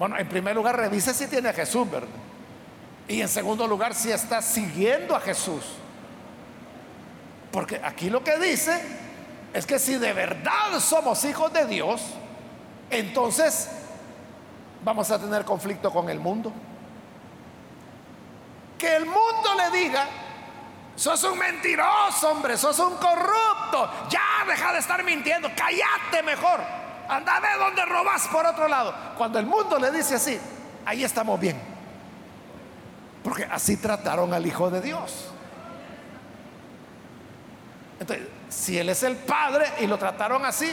Bueno, 0.00 0.16
en 0.16 0.26
primer 0.30 0.56
lugar, 0.56 0.78
revise 0.78 1.12
si 1.12 1.26
tiene 1.26 1.50
a 1.50 1.52
Jesús, 1.52 1.90
¿verdad? 1.90 2.08
Y 3.06 3.20
en 3.20 3.28
segundo 3.28 3.66
lugar, 3.66 3.94
si 3.94 4.10
está 4.10 4.40
siguiendo 4.40 5.14
a 5.14 5.20
Jesús. 5.20 5.62
Porque 7.52 7.78
aquí 7.84 8.08
lo 8.08 8.24
que 8.24 8.38
dice 8.38 8.80
es 9.52 9.66
que 9.66 9.78
si 9.78 9.98
de 9.98 10.14
verdad 10.14 10.80
somos 10.80 11.22
hijos 11.26 11.52
de 11.52 11.66
Dios, 11.66 12.00
entonces 12.88 13.68
vamos 14.82 15.10
a 15.10 15.18
tener 15.18 15.44
conflicto 15.44 15.92
con 15.92 16.08
el 16.08 16.18
mundo. 16.18 16.50
Que 18.78 18.96
el 18.96 19.04
mundo 19.04 19.54
le 19.58 19.78
diga, 19.80 20.08
sos 20.96 21.22
un 21.24 21.38
mentiroso, 21.38 22.30
hombre, 22.30 22.56
sos 22.56 22.78
un 22.78 22.96
corrupto, 22.96 23.90
ya 24.08 24.46
deja 24.48 24.72
de 24.72 24.78
estar 24.78 25.04
mintiendo, 25.04 25.50
cállate 25.54 26.22
mejor. 26.22 26.79
Anda 27.10 27.36
a 27.36 27.40
ver 27.40 27.58
dónde 27.58 27.84
robas 27.86 28.28
por 28.28 28.46
otro 28.46 28.68
lado. 28.68 28.94
Cuando 29.18 29.40
el 29.40 29.46
mundo 29.46 29.80
le 29.80 29.90
dice 29.90 30.14
así, 30.14 30.38
ahí 30.86 31.02
estamos 31.02 31.40
bien. 31.40 31.60
Porque 33.24 33.44
así 33.44 33.76
trataron 33.76 34.32
al 34.32 34.46
Hijo 34.46 34.70
de 34.70 34.80
Dios. 34.80 35.26
Entonces, 37.98 38.28
si 38.48 38.78
Él 38.78 38.88
es 38.88 39.02
el 39.02 39.16
Padre 39.16 39.66
y 39.80 39.88
lo 39.88 39.98
trataron 39.98 40.44
así, 40.44 40.72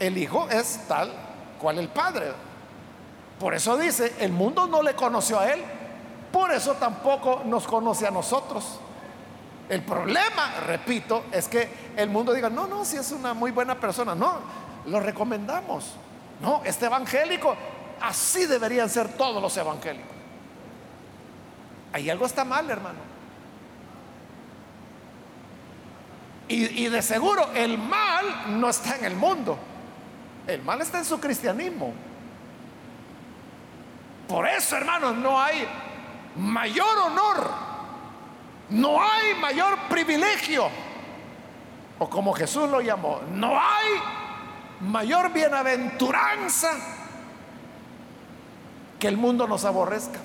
el 0.00 0.18
Hijo 0.18 0.48
es 0.50 0.80
tal 0.88 1.12
cual 1.60 1.78
el 1.78 1.88
Padre. 1.88 2.32
Por 3.38 3.54
eso 3.54 3.76
dice, 3.76 4.16
el 4.18 4.32
mundo 4.32 4.66
no 4.66 4.82
le 4.82 4.94
conoció 4.94 5.38
a 5.38 5.52
Él, 5.52 5.62
por 6.32 6.50
eso 6.50 6.74
tampoco 6.74 7.42
nos 7.44 7.66
conoce 7.68 8.08
a 8.08 8.10
nosotros. 8.10 8.80
El 9.68 9.82
problema, 9.84 10.52
repito, 10.66 11.26
es 11.30 11.46
que 11.46 11.92
el 11.96 12.10
mundo 12.10 12.32
diga, 12.32 12.50
no, 12.50 12.66
no, 12.66 12.84
si 12.84 12.96
es 12.96 13.12
una 13.12 13.34
muy 13.34 13.52
buena 13.52 13.78
persona. 13.78 14.16
No, 14.16 14.40
lo 14.86 15.00
recomendamos. 15.00 15.96
No, 16.40 16.62
este 16.64 16.86
evangélico, 16.86 17.56
así 18.00 18.46
deberían 18.46 18.88
ser 18.88 19.16
todos 19.16 19.42
los 19.42 19.56
evangélicos. 19.56 20.16
Ahí 21.92 22.08
algo 22.08 22.26
está 22.26 22.44
mal, 22.44 22.68
hermano. 22.70 22.98
Y, 26.48 26.84
y, 26.84 26.88
de 26.88 27.00
seguro 27.00 27.50
el 27.54 27.78
mal 27.78 28.58
no 28.60 28.68
está 28.68 28.96
en 28.96 29.04
el 29.04 29.14
mundo. 29.14 29.56
El 30.46 30.62
mal 30.62 30.80
está 30.80 30.98
en 30.98 31.04
su 31.04 31.20
cristianismo. 31.20 31.92
Por 34.26 34.46
eso, 34.48 34.76
hermanos, 34.76 35.16
no 35.16 35.40
hay 35.40 35.66
mayor 36.36 36.98
honor, 36.98 37.50
no 38.70 39.02
hay 39.02 39.34
mayor 39.34 39.76
privilegio, 39.88 40.68
o 41.98 42.08
como 42.08 42.32
Jesús 42.32 42.68
lo 42.68 42.80
llamó, 42.80 43.20
no 43.32 43.58
hay 43.58 44.00
mayor 44.80 45.32
bienaventuranza 45.32 46.70
que 48.98 49.08
el 49.08 49.16
mundo 49.16 49.46
nos 49.46 49.64
aborrezca. 49.64 50.18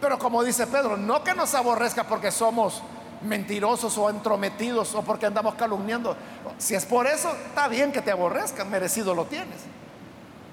Pero 0.00 0.18
como 0.18 0.44
dice 0.44 0.66
Pedro, 0.66 0.96
no 0.96 1.24
que 1.24 1.34
nos 1.34 1.54
aborrezca 1.54 2.04
porque 2.04 2.30
somos 2.30 2.82
mentirosos 3.22 3.98
o 3.98 4.08
entrometidos 4.08 4.94
o 4.94 5.02
porque 5.02 5.26
andamos 5.26 5.54
calumniando. 5.54 6.16
Si 6.56 6.74
es 6.74 6.86
por 6.86 7.06
eso, 7.06 7.30
está 7.46 7.66
bien 7.66 7.90
que 7.90 8.00
te 8.00 8.12
aborrezca, 8.12 8.64
merecido 8.64 9.14
lo 9.14 9.24
tienes. 9.24 9.58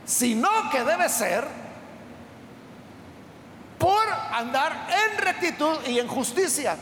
Sino 0.05 0.49
que 0.71 0.83
debe 0.83 1.09
ser 1.09 1.45
por 3.77 4.05
andar 4.31 4.87
en 4.89 5.17
rectitud 5.19 5.77
y 5.87 5.99
en 5.99 6.07
justicia, 6.07 6.75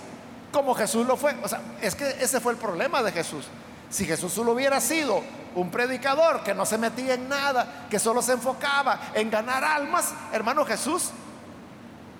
como 0.51 0.73
Jesús 0.73 1.05
lo 1.05 1.17
fue. 1.17 1.35
O 1.43 1.47
sea, 1.49 1.61
es 1.81 1.95
que 1.95 2.07
ese 2.07 2.39
fue 2.39 2.53
el 2.53 2.57
problema 2.57 3.03
de 3.03 3.11
Jesús. 3.11 3.45
Si 3.93 4.05
Jesús 4.05 4.33
solo 4.33 4.53
hubiera 4.53 4.81
sido 4.81 5.21
un 5.53 5.69
predicador 5.69 6.43
que 6.43 6.55
no 6.55 6.65
se 6.65 6.79
metía 6.79 7.13
en 7.13 7.29
nada, 7.29 7.85
que 7.91 7.99
solo 7.99 8.23
se 8.23 8.31
enfocaba 8.31 9.11
en 9.13 9.29
ganar 9.29 9.63
almas, 9.63 10.15
hermano 10.31 10.65
Jesús 10.65 11.11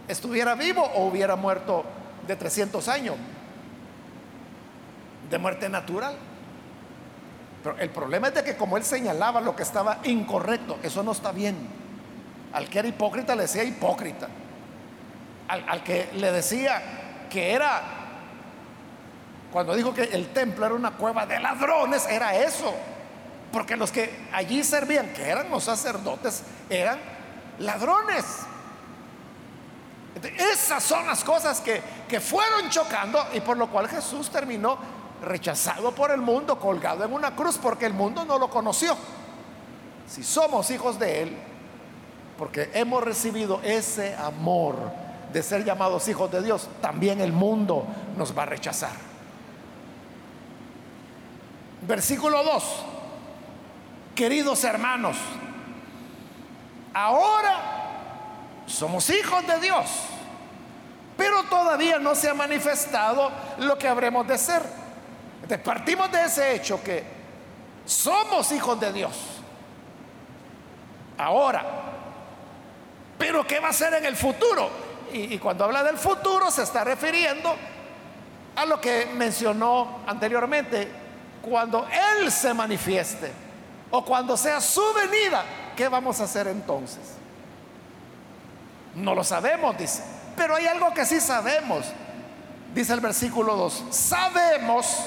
estuviera 0.07 0.53
vivo 0.53 0.84
o 0.84 1.07
hubiera 1.07 1.36
muerto 1.36 1.84
de 2.28 2.36
300 2.36 2.88
años 2.89 3.15
de 5.32 5.38
muerte 5.39 5.67
natural. 5.67 6.15
Pero 7.63 7.76
el 7.80 7.89
problema 7.89 8.28
es 8.28 8.36
de 8.36 8.43
que 8.43 8.55
como 8.55 8.78
él 8.78 8.84
señalaba 8.84 9.41
lo 9.41 9.55
que 9.55 9.63
estaba 9.63 9.97
incorrecto, 10.03 10.78
eso 10.84 11.01
no 11.01 11.13
está 11.13 11.32
bien. 11.32 11.57
Al 12.53 12.69
que 12.69 12.78
era 12.78 12.88
hipócrita 12.88 13.36
le 13.36 13.41
decía 13.41 13.63
hipócrita. 13.63 14.28
Al, 15.47 15.67
al 15.67 15.84
que 15.84 16.11
le 16.13 16.32
decía 16.32 17.28
que 17.32 17.51
era, 17.51 18.03
cuando 19.54 19.76
dijo 19.76 19.93
que 19.93 20.06
el 20.06 20.34
templo 20.34 20.66
era 20.66 20.74
una 20.74 20.97
cueva 20.97 21.28
de 21.28 21.39
ladrones, 21.39 22.08
era 22.08 22.36
eso. 22.36 22.74
Porque 23.51 23.78
los 23.78 23.91
que 23.91 24.28
allí 24.34 24.64
servían, 24.64 25.14
que 25.14 25.30
eran 25.30 25.51
los 25.51 25.66
sacerdotes, 25.66 26.41
eran 26.72 26.97
ladrones. 27.60 28.26
Esas 30.51 30.82
son 30.82 31.06
las 31.06 31.24
cosas 31.24 31.62
que, 31.62 31.80
que 32.10 32.20
fueron 32.20 32.68
chocando 32.72 33.24
y 33.36 33.41
por 33.41 33.56
lo 33.56 33.70
cual 33.70 33.88
Jesús 33.88 34.32
terminó 34.32 34.76
rechazado 35.22 35.93
por 35.93 36.10
el 36.10 36.22
mundo, 36.22 36.58
colgado 36.60 37.04
en 37.04 37.14
una 37.14 37.36
cruz, 37.36 37.60
porque 37.60 37.86
el 37.86 37.93
mundo 37.93 38.26
no 38.26 38.39
lo 38.39 38.49
conoció. 38.49 38.97
Si 40.08 40.24
somos 40.24 40.72
hijos 40.72 40.97
de 40.97 41.22
Él, 41.22 41.38
porque 42.39 42.72
hemos 42.74 43.04
recibido 43.04 43.62
ese 43.64 44.16
amor 44.16 44.78
de 45.32 45.43
ser 45.43 45.64
llamados 45.64 46.08
hijos 46.08 46.32
de 46.32 46.41
Dios, 46.41 46.68
también 46.82 47.22
el 47.22 47.32
mundo 47.32 47.86
nos 48.18 48.36
va 48.36 48.43
a 48.43 48.47
rechazar. 48.47 49.12
Versículo 51.86 52.43
2. 52.43 52.63
Queridos 54.15 54.63
hermanos, 54.63 55.17
ahora 56.93 57.59
somos 58.67 59.09
hijos 59.09 59.45
de 59.47 59.59
Dios, 59.59 59.88
pero 61.17 61.43
todavía 61.43 61.99
no 61.99 62.15
se 62.15 62.29
ha 62.29 62.34
manifestado 62.34 63.31
lo 63.57 63.77
que 63.77 63.88
habremos 63.88 64.25
de 64.27 64.38
ser. 64.38 64.61
Entonces 65.41 65.59
partimos 65.59 66.11
de 66.11 66.23
ese 66.23 66.55
hecho 66.55 66.81
que 66.81 67.03
somos 67.86 68.51
hijos 68.53 68.79
de 68.79 68.93
Dios. 68.93 69.13
Ahora, 71.17 71.65
pero 73.17 73.45
¿qué 73.45 73.59
va 73.59 73.69
a 73.69 73.73
ser 73.73 73.95
en 73.95 74.05
el 74.05 74.15
futuro? 74.15 74.69
Y, 75.11 75.34
y 75.34 75.38
cuando 75.38 75.65
habla 75.65 75.84
del 75.84 75.97
futuro 75.97 76.49
se 76.49 76.63
está 76.63 76.84
refiriendo 76.84 77.53
a 78.55 78.65
lo 78.65 78.79
que 78.79 79.07
mencionó 79.15 79.99
anteriormente, 80.07 81.03
cuando 81.44 81.86
Él 82.20 82.32
se 82.32 82.54
manifieste 82.54 83.32
o 83.91 84.04
cuando 84.04 84.38
sea 84.38 84.60
su 84.62 84.82
venida, 84.94 85.44
¿qué 85.76 85.88
vamos 85.89 86.20
a 86.20 86.24
hacer 86.24 86.48
entonces? 86.48 87.18
No 88.96 89.14
lo 89.14 89.24
sabemos, 89.24 89.78
dice. 89.78 90.04
Pero 90.36 90.56
hay 90.56 90.66
algo 90.66 90.94
que 90.94 91.06
sí 91.06 91.20
sabemos. 91.20 91.86
Dice 92.74 92.94
el 92.94 93.02
versículo 93.02 93.56
2. 93.56 93.84
Sabemos, 93.91 95.06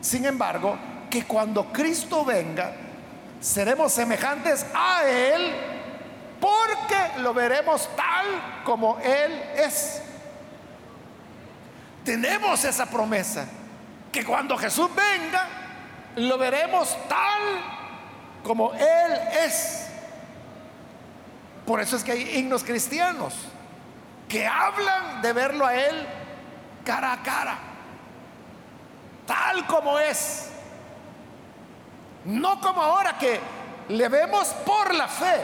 sin 0.00 0.24
embargo, 0.24 0.76
que 1.10 1.24
cuando 1.24 1.72
Cristo 1.72 2.24
venga, 2.24 2.72
seremos 3.40 3.92
semejantes 3.92 4.66
a 4.74 5.04
Él 5.04 5.54
porque 6.40 7.20
lo 7.20 7.34
veremos 7.34 7.88
tal 7.94 8.62
como 8.64 8.98
Él 8.98 9.42
es. 9.56 10.00
Tenemos 12.04 12.64
esa 12.64 12.86
promesa, 12.86 13.46
que 14.14 14.24
cuando 14.24 14.56
Jesús 14.56 14.88
venga, 14.94 15.44
lo 16.14 16.38
veremos 16.38 16.96
tal 17.08 17.42
como 18.44 18.72
Él 18.72 19.12
es. 19.44 19.88
Por 21.66 21.80
eso 21.80 21.96
es 21.96 22.04
que 22.04 22.12
hay 22.12 22.38
himnos 22.38 22.62
cristianos 22.62 23.34
que 24.28 24.46
hablan 24.46 25.20
de 25.20 25.32
verlo 25.32 25.66
a 25.66 25.74
Él 25.74 26.06
cara 26.84 27.14
a 27.14 27.22
cara, 27.24 27.58
tal 29.26 29.66
como 29.66 29.98
es. 29.98 30.48
No 32.24 32.60
como 32.60 32.82
ahora 32.82 33.18
que 33.18 33.40
le 33.88 34.08
vemos 34.08 34.46
por 34.64 34.94
la 34.94 35.08
fe. 35.08 35.40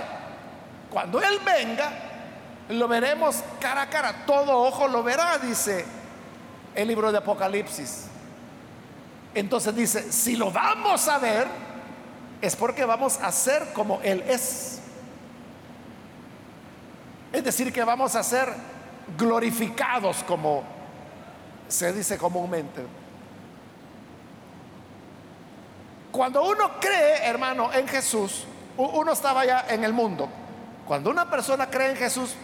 Cuando 0.91 1.21
Él 1.21 1.41
venga, 1.45 1.91
lo 2.68 2.87
veremos 2.87 3.43
cara 3.59 3.83
a 3.83 3.91
cara. 3.91 4.25
Todo 4.25 4.57
ojo 4.62 4.87
lo 4.87 5.03
verá, 5.03 5.39
dice 5.39 5.85
el 6.77 6.87
libro 6.87 7.11
de 7.11 7.18
Apocalipsis. 7.18 8.10
Entonces 9.35 9.74
dice, 9.74 10.12
si 10.12 10.37
lo 10.37 10.51
vamos 10.51 11.07
a 11.09 11.18
ver, 11.18 11.47
es 12.41 12.57
porque 12.57 12.85
vamos 12.85 13.18
a 13.20 13.31
ser 13.31 13.72
como 13.72 14.01
Él 14.03 14.24
es. 14.26 14.81
Es 17.33 17.45
decir, 17.45 17.72
que 17.72 17.85
vamos 17.85 18.16
a 18.16 18.22
ser 18.22 18.53
glorificados 19.16 20.24
como 20.24 20.64
se 21.68 21.93
dice 21.93 22.18
comúnmente. 22.18 22.85
Cuando 26.11 26.43
uno 26.43 26.81
cree, 26.81 27.24
hermano, 27.24 27.72
en 27.72 27.87
Jesús, 27.87 28.45
uno 28.76 29.12
estaba 29.12 29.45
ya 29.45 29.66
en 29.68 29.85
el 29.85 29.93
mundo. 29.93 30.28
Cuando 30.87 31.11
una 31.11 31.31
persona 31.31 31.70
cree 31.70 31.91
en 31.91 31.97
Jesús, 31.97 32.35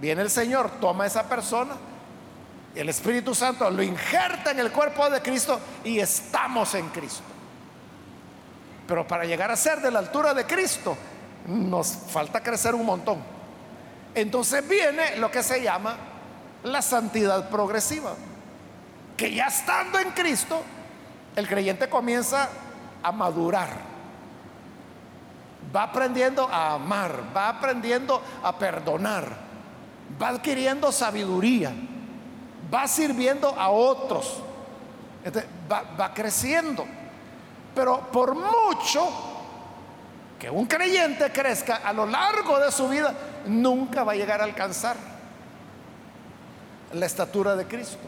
viene 0.00 0.22
el 0.22 0.30
Señor, 0.30 0.68
toma 0.80 1.04
a 1.04 1.06
esa 1.06 1.28
persona, 1.28 1.76
el 2.74 2.88
Espíritu 2.88 3.34
Santo 3.34 3.70
lo 3.70 3.82
injerta 3.82 4.50
en 4.50 4.60
el 4.60 4.72
cuerpo 4.72 5.08
de 5.10 5.20
Cristo 5.20 5.60
y 5.84 5.98
estamos 5.98 6.74
en 6.74 6.88
Cristo. 6.88 7.22
Pero 8.86 9.06
para 9.06 9.24
llegar 9.24 9.50
a 9.50 9.56
ser 9.56 9.80
de 9.80 9.90
la 9.90 9.98
altura 9.98 10.34
de 10.34 10.46
Cristo, 10.46 10.96
nos 11.46 11.88
falta 11.88 12.42
crecer 12.42 12.74
un 12.74 12.86
montón. 12.86 13.18
Entonces 14.14 14.66
viene 14.68 15.16
lo 15.16 15.30
que 15.30 15.42
se 15.42 15.62
llama 15.62 15.96
la 16.64 16.82
santidad 16.82 17.48
progresiva, 17.48 18.14
que 19.16 19.34
ya 19.34 19.46
estando 19.46 19.98
en 19.98 20.10
Cristo, 20.10 20.62
el 21.36 21.48
creyente 21.48 21.88
comienza 21.88 22.48
a 23.02 23.12
madurar, 23.12 23.70
va 25.74 25.84
aprendiendo 25.84 26.48
a 26.48 26.74
amar, 26.74 27.24
va 27.34 27.48
aprendiendo 27.48 28.22
a 28.42 28.56
perdonar, 28.56 29.28
va 30.20 30.28
adquiriendo 30.28 30.92
sabiduría, 30.92 31.72
va 32.72 32.86
sirviendo 32.88 33.48
a 33.48 33.70
otros, 33.70 34.38
va, 35.70 35.82
va 35.98 36.14
creciendo. 36.14 36.86
Pero 37.74 38.00
por 38.12 38.34
mucho 38.34 39.08
que 40.38 40.50
un 40.50 40.66
creyente 40.66 41.30
crezca 41.30 41.76
a 41.76 41.92
lo 41.92 42.06
largo 42.06 42.58
de 42.58 42.72
su 42.72 42.88
vida, 42.88 43.14
nunca 43.46 44.04
va 44.04 44.12
a 44.12 44.16
llegar 44.16 44.40
a 44.40 44.44
alcanzar 44.44 44.96
la 46.92 47.06
estatura 47.06 47.56
de 47.56 47.66
Cristo. 47.66 47.98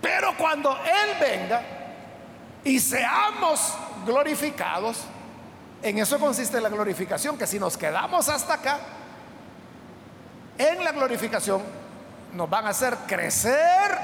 Pero 0.00 0.36
cuando 0.36 0.76
Él 0.76 1.16
venga 1.20 1.62
y 2.64 2.78
seamos 2.78 3.74
glorificados, 4.04 4.98
en 5.82 5.98
eso 5.98 6.18
consiste 6.18 6.60
la 6.60 6.68
glorificación, 6.68 7.36
que 7.36 7.46
si 7.46 7.58
nos 7.58 7.76
quedamos 7.76 8.28
hasta 8.28 8.54
acá, 8.54 8.78
en 10.58 10.84
la 10.84 10.92
glorificación 10.92 11.81
nos 12.34 12.48
van 12.48 12.66
a 12.66 12.70
hacer 12.70 12.96
crecer 13.06 13.98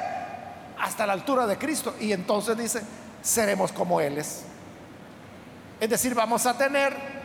hasta 0.79 1.07
la 1.07 1.13
altura 1.13 1.47
de 1.47 1.57
Cristo. 1.59 1.95
Y 2.01 2.13
entonces 2.13 2.57
dice, 2.57 2.83
seremos 3.23 3.73
como 3.73 4.01
Él 4.01 4.19
es. 4.19 4.45
Es 5.81 5.91
decir, 5.91 6.15
vamos 6.15 6.45
a 6.47 6.57
tener 6.57 7.19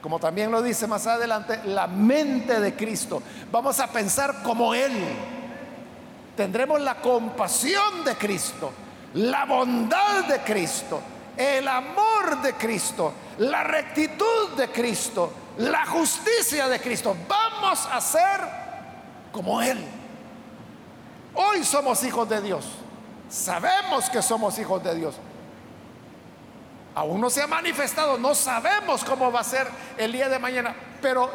como 0.00 0.18
también 0.18 0.50
lo 0.50 0.62
dice 0.62 0.86
más 0.86 1.06
adelante, 1.06 1.60
la 1.64 1.86
mente 1.86 2.60
de 2.60 2.74
Cristo. 2.74 3.22
Vamos 3.52 3.80
a 3.80 3.88
pensar 3.88 4.42
como 4.42 4.74
Él. 4.74 4.92
Tendremos 6.36 6.80
la 6.80 6.96
compasión 6.96 8.04
de 8.04 8.14
Cristo, 8.16 8.72
la 9.14 9.44
bondad 9.44 10.24
de 10.24 10.40
Cristo, 10.40 11.00
el 11.36 11.68
amor 11.68 12.40
de 12.40 12.54
Cristo, 12.54 13.12
la 13.38 13.62
rectitud 13.62 14.50
de 14.56 14.68
Cristo, 14.68 15.32
la 15.58 15.84
justicia 15.86 16.66
de 16.68 16.80
Cristo. 16.80 17.14
Vamos 17.28 17.86
a 17.90 18.00
ser 18.00 18.40
como 19.32 19.60
Él. 19.60 19.99
Hoy 21.34 21.64
somos 21.64 22.02
hijos 22.04 22.28
de 22.28 22.40
Dios. 22.40 22.66
Sabemos 23.28 24.10
que 24.10 24.22
somos 24.22 24.58
hijos 24.58 24.82
de 24.82 24.94
Dios. 24.94 25.14
Aún 26.94 27.20
no 27.20 27.30
se 27.30 27.42
ha 27.42 27.46
manifestado, 27.46 28.18
no 28.18 28.34
sabemos 28.34 29.04
cómo 29.04 29.30
va 29.30 29.40
a 29.40 29.44
ser 29.44 29.68
el 29.96 30.12
día 30.12 30.28
de 30.28 30.38
mañana, 30.38 30.74
pero 31.00 31.30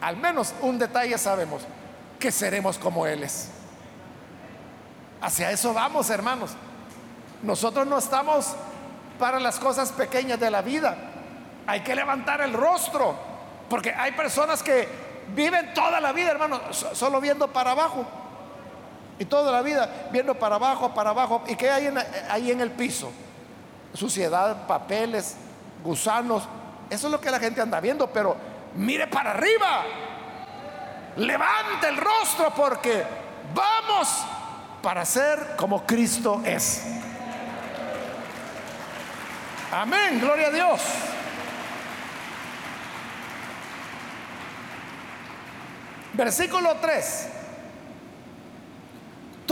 al 0.00 0.16
menos 0.16 0.54
un 0.62 0.78
detalle 0.78 1.18
sabemos, 1.18 1.62
que 2.18 2.32
seremos 2.32 2.78
como 2.78 3.06
Él 3.06 3.22
es. 3.22 3.50
Hacia 5.20 5.50
eso 5.50 5.74
vamos, 5.74 6.08
hermanos. 6.08 6.52
Nosotros 7.42 7.86
no 7.86 7.98
estamos 7.98 8.54
para 9.18 9.38
las 9.38 9.58
cosas 9.58 9.92
pequeñas 9.92 10.40
de 10.40 10.50
la 10.50 10.62
vida. 10.62 10.96
Hay 11.66 11.80
que 11.80 11.94
levantar 11.94 12.40
el 12.40 12.54
rostro, 12.54 13.14
porque 13.68 13.92
hay 13.92 14.12
personas 14.12 14.62
que 14.62 14.88
viven 15.34 15.74
toda 15.74 16.00
la 16.00 16.12
vida, 16.12 16.30
hermano, 16.30 16.60
solo 16.72 17.20
viendo 17.20 17.52
para 17.52 17.72
abajo. 17.72 18.06
Y 19.18 19.24
toda 19.24 19.52
la 19.52 19.62
vida 19.62 20.08
viendo 20.10 20.34
para 20.34 20.56
abajo, 20.56 20.92
para 20.94 21.10
abajo. 21.10 21.42
¿Y 21.46 21.54
qué 21.56 21.70
hay 21.70 21.92
ahí 22.28 22.50
en 22.50 22.60
el 22.60 22.70
piso? 22.70 23.12
Suciedad, 23.94 24.66
papeles, 24.66 25.36
gusanos. 25.84 26.44
Eso 26.90 27.06
es 27.06 27.12
lo 27.12 27.20
que 27.20 27.30
la 27.30 27.38
gente 27.38 27.60
anda 27.60 27.80
viendo, 27.80 28.06
pero 28.08 28.36
mire 28.74 29.06
para 29.06 29.30
arriba. 29.30 29.84
Levante 31.16 31.88
el 31.88 31.96
rostro 31.96 32.52
porque 32.54 33.04
vamos 33.54 34.08
para 34.82 35.04
ser 35.04 35.54
como 35.56 35.86
Cristo 35.86 36.40
es. 36.44 36.82
Amén, 39.70 40.20
gloria 40.20 40.48
a 40.48 40.50
Dios. 40.50 40.80
Versículo 46.14 46.76
3. 46.76 47.28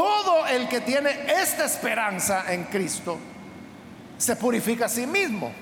Todo 0.01 0.47
el 0.47 0.67
que 0.67 0.81
tiene 0.81 1.11
esta 1.43 1.67
esperanza 1.67 2.51
en 2.51 2.65
Cristo 2.65 3.19
se 4.17 4.35
purifica 4.35 4.87
a 4.87 4.89
sí 4.89 5.07
mismo, 5.07 5.53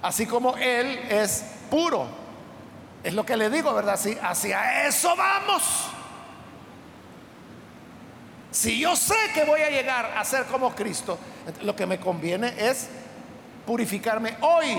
así 0.00 0.24
como 0.24 0.56
Él 0.56 1.00
es 1.10 1.44
puro. 1.68 2.06
Es 3.02 3.12
lo 3.14 3.26
que 3.26 3.36
le 3.36 3.50
digo, 3.50 3.74
¿verdad? 3.74 3.98
Si 3.98 4.16
hacia 4.22 4.86
eso 4.86 5.16
vamos. 5.16 5.90
Si 8.52 8.78
yo 8.78 8.94
sé 8.94 9.16
que 9.34 9.42
voy 9.42 9.62
a 9.62 9.70
llegar 9.70 10.12
a 10.16 10.24
ser 10.24 10.44
como 10.44 10.72
Cristo, 10.72 11.18
lo 11.62 11.74
que 11.74 11.86
me 11.86 11.98
conviene 11.98 12.54
es 12.56 12.88
purificarme 13.66 14.36
hoy 14.42 14.76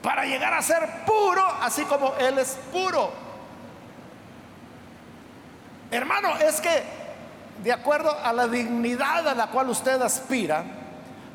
para 0.00 0.26
llegar 0.26 0.54
a 0.54 0.62
ser 0.62 1.04
puro, 1.04 1.44
así 1.60 1.82
como 1.86 2.14
Él 2.20 2.38
es 2.38 2.56
puro. 2.70 3.27
Hermano, 5.90 6.36
es 6.36 6.60
que 6.60 6.82
de 7.62 7.72
acuerdo 7.72 8.16
a 8.22 8.32
la 8.32 8.46
dignidad 8.46 9.26
a 9.26 9.34
la 9.34 9.48
cual 9.48 9.68
usted 9.70 10.00
aspira, 10.00 10.64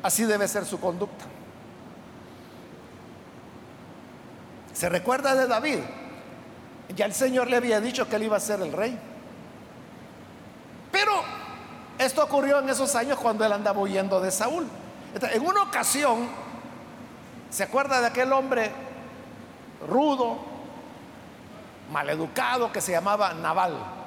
así 0.02 0.24
debe 0.24 0.48
ser 0.48 0.64
su 0.64 0.80
conducta. 0.80 1.24
¿Se 4.72 4.88
recuerda 4.88 5.34
de 5.34 5.46
David? 5.46 5.78
Ya 6.96 7.06
el 7.06 7.14
Señor 7.14 7.48
le 7.48 7.56
había 7.56 7.80
dicho 7.80 8.08
que 8.08 8.16
él 8.16 8.24
iba 8.24 8.36
a 8.36 8.40
ser 8.40 8.60
el 8.60 8.72
rey. 8.72 8.98
Pero 10.90 11.12
esto 11.98 12.24
ocurrió 12.24 12.60
en 12.60 12.68
esos 12.68 12.94
años 12.94 13.18
cuando 13.18 13.44
él 13.44 13.52
andaba 13.52 13.80
huyendo 13.80 14.20
de 14.20 14.30
Saúl. 14.30 14.66
En 15.14 15.46
una 15.46 15.62
ocasión, 15.62 16.28
¿se 17.50 17.62
acuerda 17.62 18.00
de 18.00 18.08
aquel 18.08 18.32
hombre 18.32 18.70
rudo, 19.88 20.38
maleducado 21.92 22.72
que 22.72 22.80
se 22.80 22.92
llamaba 22.92 23.32
Naval? 23.34 24.03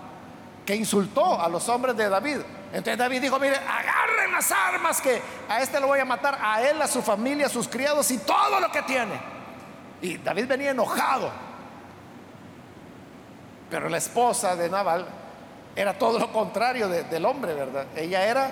Que 0.67 0.75
insultó 0.75 1.41
a 1.41 1.47
los 1.47 1.67
hombres 1.69 1.95
de 1.95 2.09
David. 2.09 2.39
Entonces 2.73 2.97
David 2.97 3.21
dijo, 3.21 3.39
mire, 3.39 3.55
agarren 3.55 4.33
las 4.33 4.51
armas 4.51 4.99
que 4.99 5.21
a 5.47 5.61
este 5.61 5.79
lo 5.79 5.87
voy 5.87 5.99
a 5.99 6.05
matar, 6.05 6.37
a 6.41 6.61
él, 6.61 6.81
a 6.81 6.87
su 6.87 7.01
familia, 7.01 7.45
a 7.45 7.49
sus 7.49 7.69
criados 7.69 8.11
y 8.11 8.17
todo 8.17 8.59
lo 8.59 8.69
que 8.69 8.81
tiene. 8.81 9.13
Y 10.01 10.17
David 10.17 10.45
venía 10.45 10.71
enojado. 10.71 11.31
Pero 13.69 13.87
la 13.87 13.95
esposa 13.95 14.57
de 14.57 14.69
Naval 14.69 15.07
era 15.73 15.97
todo 15.97 16.19
lo 16.19 16.33
contrario 16.33 16.89
del 16.89 17.25
hombre, 17.25 17.53
¿verdad? 17.53 17.85
Ella 17.95 18.25
era 18.25 18.51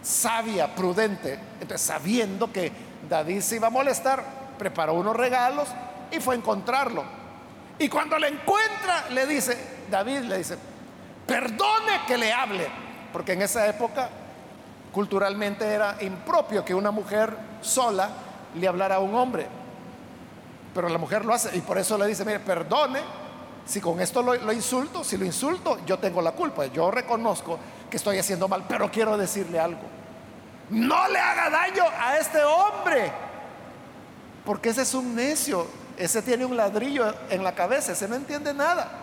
sabia, 0.00 0.74
prudente. 0.74 1.38
Entonces, 1.60 1.82
sabiendo 1.82 2.50
que 2.50 2.72
David 3.06 3.42
se 3.42 3.56
iba 3.56 3.66
a 3.66 3.70
molestar, 3.70 4.24
preparó 4.56 4.94
unos 4.94 5.14
regalos 5.14 5.68
y 6.10 6.18
fue 6.18 6.34
a 6.34 6.38
encontrarlo. 6.38 7.04
Y 7.78 7.90
cuando 7.90 8.18
le 8.18 8.28
encuentra, 8.28 9.10
le 9.10 9.26
dice, 9.26 9.56
David 9.90 10.20
le 10.20 10.38
dice, 10.38 10.56
perdone 11.28 12.00
que 12.06 12.16
le 12.16 12.32
hable, 12.32 12.66
porque 13.12 13.34
en 13.34 13.42
esa 13.42 13.68
época 13.68 14.08
culturalmente 14.92 15.66
era 15.66 15.98
impropio 16.00 16.64
que 16.64 16.74
una 16.74 16.90
mujer 16.90 17.36
sola 17.60 18.08
le 18.54 18.66
hablara 18.66 18.96
a 18.96 19.00
un 19.00 19.14
hombre, 19.14 19.46
pero 20.74 20.88
la 20.88 20.96
mujer 20.96 21.26
lo 21.26 21.34
hace 21.34 21.54
y 21.56 21.60
por 21.60 21.76
eso 21.76 21.98
le 21.98 22.06
dice, 22.06 22.24
mire, 22.24 22.40
perdone, 22.40 23.00
si 23.66 23.80
con 23.80 24.00
esto 24.00 24.22
lo, 24.22 24.52
insulto, 24.52 25.04
si 25.04 25.18
lo 25.18 25.26
insulto, 25.26 25.78
yo 25.84 25.98
tengo 25.98 26.22
la 26.22 26.32
culpa, 26.32 26.64
yo 26.66 26.90
reconozco 26.90 27.58
que 27.90 27.98
estoy 27.98 28.18
haciendo 28.18 28.48
mal, 28.48 28.64
pero 28.66 28.90
quiero 28.90 29.18
decirle 29.18 29.60
algo, 29.60 29.82
no 30.70 31.08
le 31.08 31.18
haga 31.18 31.50
daño 31.50 31.84
a 32.00 32.16
este 32.16 32.42
hombre, 32.42 33.12
porque 34.46 34.70
ese 34.70 34.82
es 34.82 34.94
un 34.94 35.14
necio, 35.14 35.66
ese 35.98 36.22
tiene 36.22 36.46
un 36.46 36.56
ladrillo 36.56 37.14
en 37.28 37.44
la 37.44 37.54
cabeza, 37.54 37.92
ese 37.92 38.08
no 38.08 38.14
entiende 38.14 38.54
nada. 38.54 38.97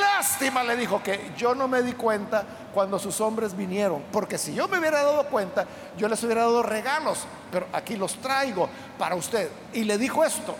Lástima, 0.00 0.64
le 0.64 0.76
dijo, 0.76 1.02
que 1.02 1.32
yo 1.36 1.54
no 1.54 1.68
me 1.68 1.82
di 1.82 1.92
cuenta 1.92 2.44
cuando 2.72 2.98
sus 2.98 3.20
hombres 3.20 3.56
vinieron, 3.56 4.02
porque 4.10 4.38
si 4.38 4.54
yo 4.54 4.68
me 4.68 4.78
hubiera 4.78 5.02
dado 5.02 5.24
cuenta, 5.26 5.66
yo 5.96 6.08
les 6.08 6.22
hubiera 6.24 6.42
dado 6.42 6.62
regalos, 6.62 7.26
pero 7.50 7.66
aquí 7.72 7.96
los 7.96 8.14
traigo 8.16 8.68
para 8.98 9.14
usted. 9.14 9.50
Y 9.72 9.84
le 9.84 9.98
dijo 9.98 10.24
esto 10.24 10.56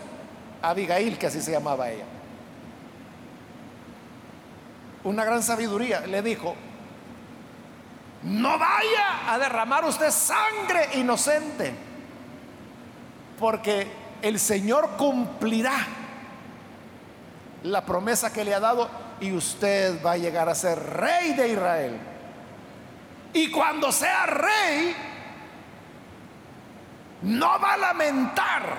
a 0.61 0.69
Abigail, 0.69 1.17
que 1.17 1.27
así 1.27 1.41
se 1.41 1.51
llamaba 1.51 1.89
ella. 1.89 2.05
Una 5.03 5.25
gran 5.25 5.41
sabiduría, 5.41 6.01
le 6.01 6.21
dijo, 6.21 6.55
no 8.23 8.59
vaya 8.59 9.33
a 9.33 9.39
derramar 9.39 9.83
usted 9.85 10.11
sangre 10.11 10.89
inocente, 10.93 11.73
porque 13.39 13.87
el 14.21 14.39
Señor 14.39 14.91
cumplirá 14.97 15.73
la 17.63 17.85
promesa 17.85 18.31
que 18.31 18.43
le 18.43 18.53
ha 18.53 18.59
dado 18.59 19.00
y 19.21 19.31
usted 19.31 20.03
va 20.03 20.13
a 20.13 20.17
llegar 20.17 20.49
a 20.49 20.55
ser 20.55 20.77
rey 20.79 21.33
de 21.33 21.49
Israel. 21.49 21.97
Y 23.33 23.49
cuando 23.51 23.91
sea 23.91 24.25
rey, 24.25 24.95
no 27.21 27.59
va 27.59 27.73
a 27.73 27.77
lamentar 27.77 28.77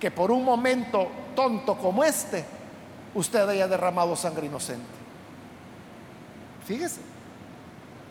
que 0.00 0.10
por 0.10 0.30
un 0.30 0.42
momento 0.42 1.06
tonto 1.36 1.76
como 1.76 2.02
este, 2.02 2.44
usted 3.14 3.46
haya 3.46 3.68
derramado 3.68 4.16
sangre 4.16 4.46
inocente. 4.46 4.86
Fíjese, 6.66 7.02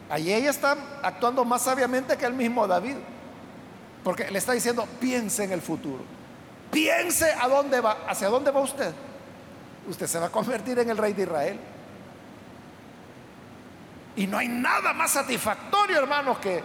allí 0.09 0.31
ella 0.31 0.51
está 0.51 0.77
actuando 1.01 1.43
más 1.43 1.63
sabiamente 1.63 2.15
que 2.17 2.25
el 2.25 2.33
mismo 2.33 2.67
David, 2.67 2.97
porque 4.03 4.29
le 4.29 4.37
está 4.37 4.53
diciendo, 4.53 4.87
piense 4.99 5.43
en 5.43 5.53
el 5.53 5.61
futuro, 5.61 6.03
piense 6.69 7.33
a 7.33 7.47
dónde 7.47 7.81
va, 7.81 7.97
hacia 8.07 8.29
dónde 8.29 8.51
va 8.51 8.61
usted 8.61 8.93
usted 9.87 10.07
se 10.07 10.19
va 10.19 10.27
a 10.27 10.31
convertir 10.31 10.79
en 10.79 10.89
el 10.89 10.97
rey 10.97 11.13
de 11.13 11.23
Israel. 11.23 11.59
Y 14.15 14.27
no 14.27 14.37
hay 14.37 14.47
nada 14.47 14.93
más 14.93 15.11
satisfactorio, 15.11 15.97
hermanos, 15.97 16.37
que 16.37 16.63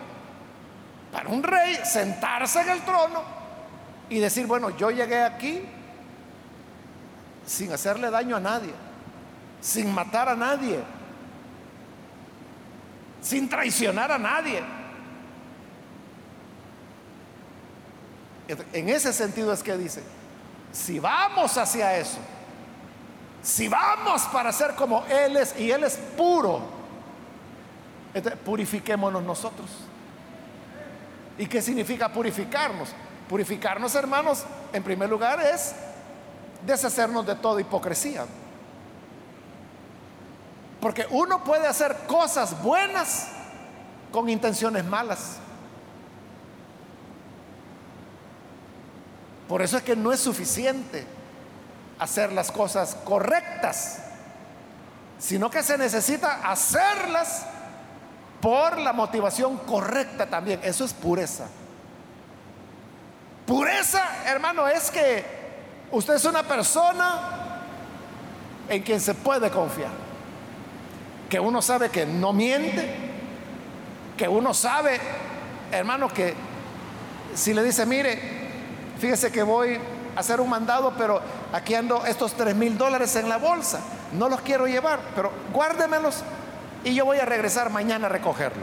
para 1.12 1.28
un 1.28 1.42
rey 1.42 1.78
sentarse 1.84 2.60
en 2.60 2.68
el 2.68 2.82
trono 2.82 3.22
y 4.10 4.18
decir, 4.18 4.46
bueno, 4.46 4.70
yo 4.76 4.90
llegué 4.90 5.22
aquí 5.22 5.62
sin 7.46 7.72
hacerle 7.72 8.10
daño 8.10 8.36
a 8.36 8.40
nadie, 8.40 8.72
sin 9.60 9.92
matar 9.92 10.28
a 10.28 10.36
nadie, 10.36 10.80
sin 13.22 13.48
traicionar 13.48 14.12
a 14.12 14.18
nadie. 14.18 14.62
En 18.72 18.88
ese 18.88 19.12
sentido 19.12 19.52
es 19.52 19.62
que 19.62 19.76
dice, 19.76 20.02
si 20.72 20.98
vamos 20.98 21.56
hacia 21.56 21.98
eso, 21.98 22.18
si 23.42 23.68
vamos 23.68 24.22
para 24.32 24.52
ser 24.52 24.74
como 24.74 25.04
Él 25.06 25.36
es 25.36 25.58
y 25.58 25.70
Él 25.70 25.84
es 25.84 25.96
puro, 26.16 26.60
purifiquémonos 28.44 29.22
nosotros. 29.22 29.68
¿Y 31.38 31.46
qué 31.46 31.62
significa 31.62 32.12
purificarnos? 32.12 32.90
Purificarnos, 33.28 33.94
hermanos, 33.94 34.44
en 34.72 34.82
primer 34.82 35.08
lugar 35.08 35.40
es 35.40 35.74
deshacernos 36.66 37.26
de 37.26 37.36
toda 37.36 37.60
hipocresía. 37.60 38.26
Porque 40.80 41.06
uno 41.10 41.44
puede 41.44 41.66
hacer 41.66 41.96
cosas 42.06 42.60
buenas 42.62 43.28
con 44.10 44.28
intenciones 44.28 44.84
malas. 44.84 45.36
Por 49.48 49.62
eso 49.62 49.76
es 49.76 49.82
que 49.82 49.96
no 49.96 50.12
es 50.12 50.20
suficiente 50.20 51.17
hacer 51.98 52.32
las 52.32 52.50
cosas 52.52 52.96
correctas, 53.04 53.98
sino 55.18 55.50
que 55.50 55.62
se 55.62 55.76
necesita 55.76 56.50
hacerlas 56.50 57.44
por 58.40 58.78
la 58.78 58.92
motivación 58.92 59.56
correcta 59.58 60.26
también. 60.26 60.60
Eso 60.62 60.84
es 60.84 60.92
pureza. 60.92 61.46
Pureza, 63.46 64.02
hermano, 64.26 64.68
es 64.68 64.90
que 64.90 65.24
usted 65.90 66.14
es 66.14 66.24
una 66.24 66.42
persona 66.42 67.62
en 68.68 68.82
quien 68.82 69.00
se 69.00 69.14
puede 69.14 69.50
confiar. 69.50 69.90
Que 71.28 71.40
uno 71.40 71.60
sabe 71.62 71.90
que 71.90 72.06
no 72.06 72.32
miente. 72.32 73.08
Que 74.16 74.28
uno 74.28 74.52
sabe, 74.52 75.00
hermano, 75.72 76.12
que 76.12 76.34
si 77.34 77.54
le 77.54 77.62
dice, 77.62 77.86
mire, 77.86 78.20
fíjese 78.98 79.30
que 79.30 79.42
voy 79.42 79.78
hacer 80.18 80.40
un 80.40 80.50
mandado, 80.50 80.92
pero 80.98 81.20
aquí 81.52 81.74
ando 81.74 82.04
estos 82.04 82.32
tres 82.34 82.54
mil 82.54 82.76
dólares 82.76 83.14
en 83.16 83.28
la 83.28 83.36
bolsa. 83.36 83.80
No 84.12 84.28
los 84.28 84.40
quiero 84.40 84.66
llevar, 84.66 85.00
pero 85.14 85.30
guárdemelos 85.52 86.22
y 86.84 86.94
yo 86.94 87.04
voy 87.04 87.18
a 87.18 87.24
regresar 87.24 87.70
mañana 87.70 88.06
a 88.06 88.08
recogerlo. 88.08 88.62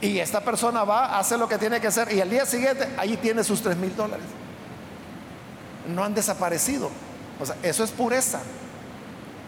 Y 0.00 0.18
esta 0.18 0.40
persona 0.40 0.84
va, 0.84 1.18
hace 1.18 1.38
lo 1.38 1.48
que 1.48 1.56
tiene 1.56 1.80
que 1.80 1.86
hacer 1.86 2.12
y 2.12 2.20
al 2.20 2.28
día 2.28 2.44
siguiente 2.44 2.88
allí 2.98 3.16
tiene 3.16 3.42
sus 3.42 3.62
tres 3.62 3.76
mil 3.76 3.94
dólares. 3.96 4.26
No 5.88 6.04
han 6.04 6.14
desaparecido. 6.14 6.90
O 7.40 7.46
sea, 7.46 7.56
eso 7.62 7.84
es 7.84 7.90
pureza. 7.90 8.40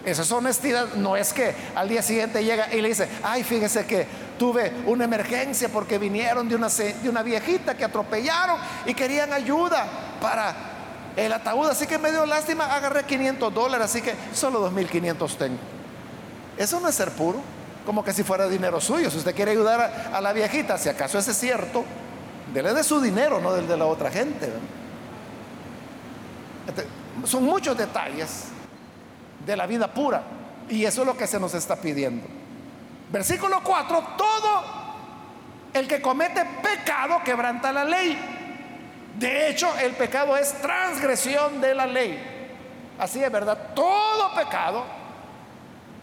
Eso 0.05 0.23
es 0.23 0.33
honestidad. 0.33 0.95
No 0.95 1.17
es 1.17 1.33
que 1.33 1.55
al 1.75 1.89
día 1.89 2.01
siguiente 2.01 2.43
llega 2.43 2.73
y 2.73 2.81
le 2.81 2.89
dice, 2.89 3.09
ay, 3.23 3.43
fíjese 3.45 3.87
que 3.87 4.07
tuve 4.39 4.73
una 4.87 5.05
emergencia 5.05 5.69
porque 5.69 5.99
vinieron 5.99 6.49
de 6.49 6.55
una, 6.55 6.69
de 6.69 7.09
una 7.09 7.23
viejita 7.23 7.77
que 7.77 7.85
atropellaron 7.85 8.59
y 8.87 8.95
querían 8.95 9.33
ayuda 9.33 9.85
para 10.21 10.76
el 11.17 11.33
ataúd. 11.33 11.69
Así 11.69 11.87
que 11.87 11.99
me 11.99 12.11
dio 12.11 12.27
lástima, 12.27 12.67
agarré 12.75 13.05
500 13.05 13.53
dólares, 13.53 13.87
así 13.87 14.03
que 14.03 14.15
solo 14.33 14.71
2.500 14.71 15.37
tengo. 15.37 15.59
Eso 16.57 16.81
no 16.81 16.89
es 16.89 16.95
ser 16.95 17.11
puro, 17.13 17.41
como 17.85 18.05
que 18.05 18.13
si 18.13 18.23
fuera 18.23 18.49
dinero 18.49 18.81
suyo. 18.81 19.11
Si 19.11 19.19
usted 19.19 19.35
quiere 19.35 19.51
ayudar 19.53 20.11
a, 20.13 20.21
la 20.21 20.33
viejita, 20.33 20.79
si 20.79 20.89
acaso 20.89 21.19
ese 21.19 21.33
es 21.33 21.39
cierto, 21.39 21.85
dele 22.53 22.73
de 22.73 22.85
su 22.85 23.01
dinero, 23.01 23.41
no 23.41 23.53
del 23.53 23.67
de 23.67 23.77
la 23.77 23.87
otra 23.87 24.11
gente. 24.11 24.51
Este, 26.69 26.87
son 27.25 27.45
muchos 27.45 27.77
detalles 27.77 28.45
de 29.45 29.57
la 29.57 29.67
vida 29.67 29.93
pura. 29.93 30.23
Y 30.69 30.85
eso 30.85 31.03
es 31.03 31.07
lo 31.07 31.17
que 31.17 31.27
se 31.27 31.39
nos 31.39 31.55
está 31.55 31.77
pidiendo. 31.77 32.27
Versículo 33.11 33.61
4, 33.63 34.05
todo 34.19 34.65
el 35.73 35.87
que 35.87 36.03
comete 36.03 36.45
pecado 36.63 37.21
quebranta 37.25 37.73
la 37.73 37.85
ley. 37.85 38.19
De 39.19 39.49
hecho, 39.49 39.75
el 39.79 39.93
pecado 39.93 40.37
es 40.37 40.53
transgresión 40.61 41.61
de 41.61 41.75
la 41.75 41.87
ley. 41.87 42.19
Así 42.99 43.23
es 43.23 43.31
verdad, 43.31 43.75
todo 43.75 44.35
pecado 44.35 44.85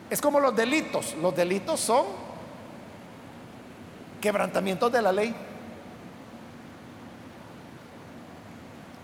es 0.10 0.22
como 0.22 0.40
los 0.40 0.56
delitos. 0.56 1.16
Los 1.22 1.36
delitos 1.36 1.80
son 1.80 2.06
quebrantamientos 4.22 4.92
de 4.92 5.02
la 5.02 5.12
ley. 5.12 5.36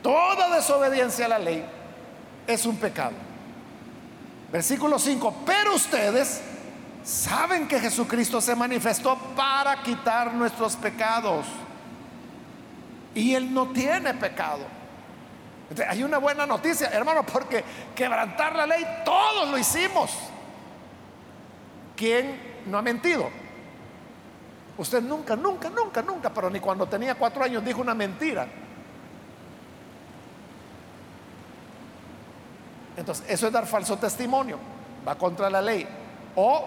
Toda 0.01 0.55
desobediencia 0.55 1.26
a 1.26 1.30
la 1.30 1.39
ley 1.39 1.66
es 2.47 2.66
un 2.66 2.78
pecado. 2.78 3.14
Versículo 4.51 4.97
5, 4.97 5.43
pero 5.45 5.76
ustedes 5.76 6.41
saben 7.03 7.68
que 7.68 7.80
Jesucristo 7.80 8.41
se 8.41 8.55
manifestó 8.55 9.16
para 9.36 9.84
quitar 9.84 10.34
nuestros 10.34 10.76
pecados. 10.76 11.45
Y 13.16 13.34
Él 13.34 13.53
no 13.53 13.68
tiene 13.70 14.14
pecado. 14.14 14.66
hay 15.88 16.03
una 16.03 16.18
buena 16.18 16.45
noticia, 16.45 16.89
hermano, 16.89 17.24
porque 17.26 17.64
quebrantar 17.95 18.55
la 18.55 18.66
ley, 18.66 18.86
todos 19.03 19.49
lo 19.49 19.57
hicimos. 19.57 20.12
¿Quién 21.95 22.62
no 22.68 22.78
ha 22.78 22.82
mentido? 22.82 23.30
Usted 24.78 25.01
nunca, 25.01 25.36
nunca, 25.36 25.70
nunca, 25.70 26.01
nunca, 26.01 26.30
pero 26.30 26.49
ni 26.49 26.60
cuando 26.60 26.88
tenía 26.88 27.16
cuatro 27.16 27.43
años 27.43 27.66
dijo 27.66 27.82
una 27.82 27.93
mentira. 27.93 28.47
Entonces, 32.95 33.26
eso 33.28 33.47
es 33.47 33.53
dar 33.53 33.66
falso 33.66 33.97
testimonio, 33.97 34.57
va 35.07 35.16
contra 35.16 35.49
la 35.49 35.62
ley. 35.62 35.88
O, 36.36 36.66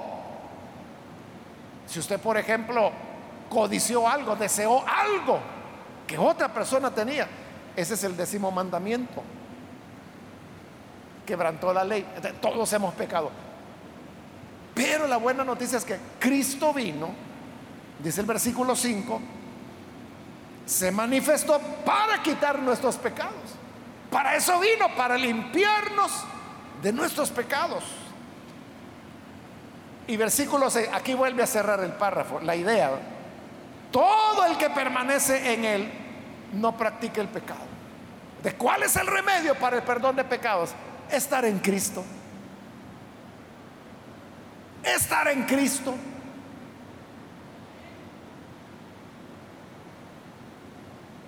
si 1.86 2.00
usted, 2.00 2.20
por 2.20 2.36
ejemplo, 2.36 2.90
codició 3.48 4.08
algo, 4.08 4.36
deseó 4.36 4.84
algo 4.86 5.40
que 6.06 6.18
otra 6.18 6.52
persona 6.52 6.90
tenía, 6.90 7.26
ese 7.76 7.94
es 7.94 8.04
el 8.04 8.16
décimo 8.16 8.50
mandamiento. 8.50 9.22
Quebrantó 11.26 11.72
la 11.72 11.84
ley. 11.84 12.06
todos 12.40 12.72
hemos 12.72 12.94
pecado. 12.94 13.30
Pero 14.74 15.06
la 15.06 15.16
buena 15.16 15.44
noticia 15.44 15.78
es 15.78 15.84
que 15.84 15.98
Cristo 16.18 16.72
vino, 16.72 17.10
dice 18.02 18.20
el 18.20 18.26
versículo 18.26 18.74
5, 18.74 19.20
se 20.64 20.90
manifestó 20.90 21.58
para 21.84 22.22
quitar 22.22 22.58
nuestros 22.58 22.96
pecados. 22.96 23.34
Para 24.10 24.36
eso 24.36 24.58
vino, 24.60 24.94
para 24.96 25.16
limpiarnos 25.16 26.24
de 26.82 26.92
nuestros 26.92 27.30
pecados. 27.30 27.84
Y 30.06 30.16
versículo 30.16 30.68
6, 30.68 30.88
aquí 30.92 31.14
vuelve 31.14 31.42
a 31.42 31.46
cerrar 31.46 31.80
el 31.80 31.92
párrafo, 31.92 32.40
la 32.40 32.56
idea. 32.56 32.90
Todo 33.92 34.46
el 34.46 34.56
que 34.56 34.70
permanece 34.70 35.52
en 35.52 35.64
él 35.64 35.92
no 36.54 36.76
practica 36.76 37.20
el 37.20 37.28
pecado. 37.28 37.60
¿De 38.42 38.54
cuál 38.54 38.82
es 38.82 38.96
el 38.96 39.06
remedio 39.06 39.54
para 39.54 39.76
el 39.76 39.82
perdón 39.82 40.16
de 40.16 40.24
pecados? 40.24 40.70
Estar 41.10 41.44
en 41.44 41.58
Cristo. 41.58 42.02
Estar 44.82 45.28
en 45.28 45.44
Cristo. 45.44 45.94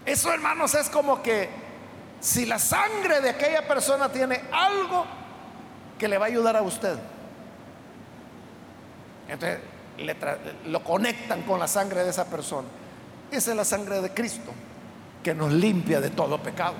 Eso, 0.04 0.32
hermanos, 0.32 0.74
es 0.74 0.88
como 0.88 1.22
que 1.22 1.48
si 2.20 2.46
la 2.46 2.58
sangre 2.58 3.20
de 3.20 3.30
aquella 3.30 3.66
persona 3.68 4.10
tiene 4.10 4.42
algo 4.50 5.06
que 5.98 6.08
le 6.08 6.18
va 6.18 6.26
a 6.26 6.28
ayudar 6.28 6.56
a 6.56 6.62
usted. 6.62 6.98
Entonces 9.28 9.60
lo 10.66 10.82
conectan 10.82 11.42
con 11.42 11.60
la 11.60 11.68
sangre 11.68 12.04
de 12.04 12.10
esa 12.10 12.26
persona. 12.26 12.68
Esa 13.30 13.50
es 13.50 13.56
la 13.56 13.64
sangre 13.64 14.00
de 14.00 14.10
Cristo 14.10 14.52
que 15.22 15.34
nos 15.34 15.52
limpia 15.52 16.00
de 16.00 16.10
todo 16.10 16.38
pecado. 16.38 16.74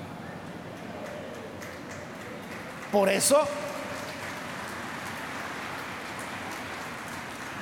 Por 2.91 3.09
eso 3.09 3.45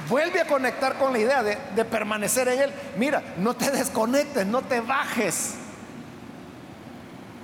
vuelve 0.08 0.42
a 0.42 0.46
conectar 0.46 0.98
con 0.98 1.14
la 1.14 1.20
idea 1.20 1.42
de, 1.42 1.86
permanecer 1.86 2.48
en 2.50 2.62
Él. 2.62 2.74
Mira, 2.98 3.24
no 3.38 3.56
te 3.56 3.72
desconectes, 3.72 4.46
no 4.46 4.62
te 4.62 4.82
bajes 4.82 5.56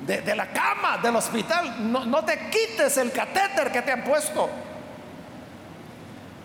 de, 0.06 0.36
la 0.36 0.52
cama 0.52 0.98
del 0.98 1.16
hospital. 1.16 1.92
No, 1.92 2.06
no 2.06 2.24
te 2.24 2.50
quites 2.50 2.98
el 2.98 3.12
catéter 3.12 3.72
que 3.72 3.82
te 3.82 3.92
han 3.92 4.04
puesto. 4.04 4.50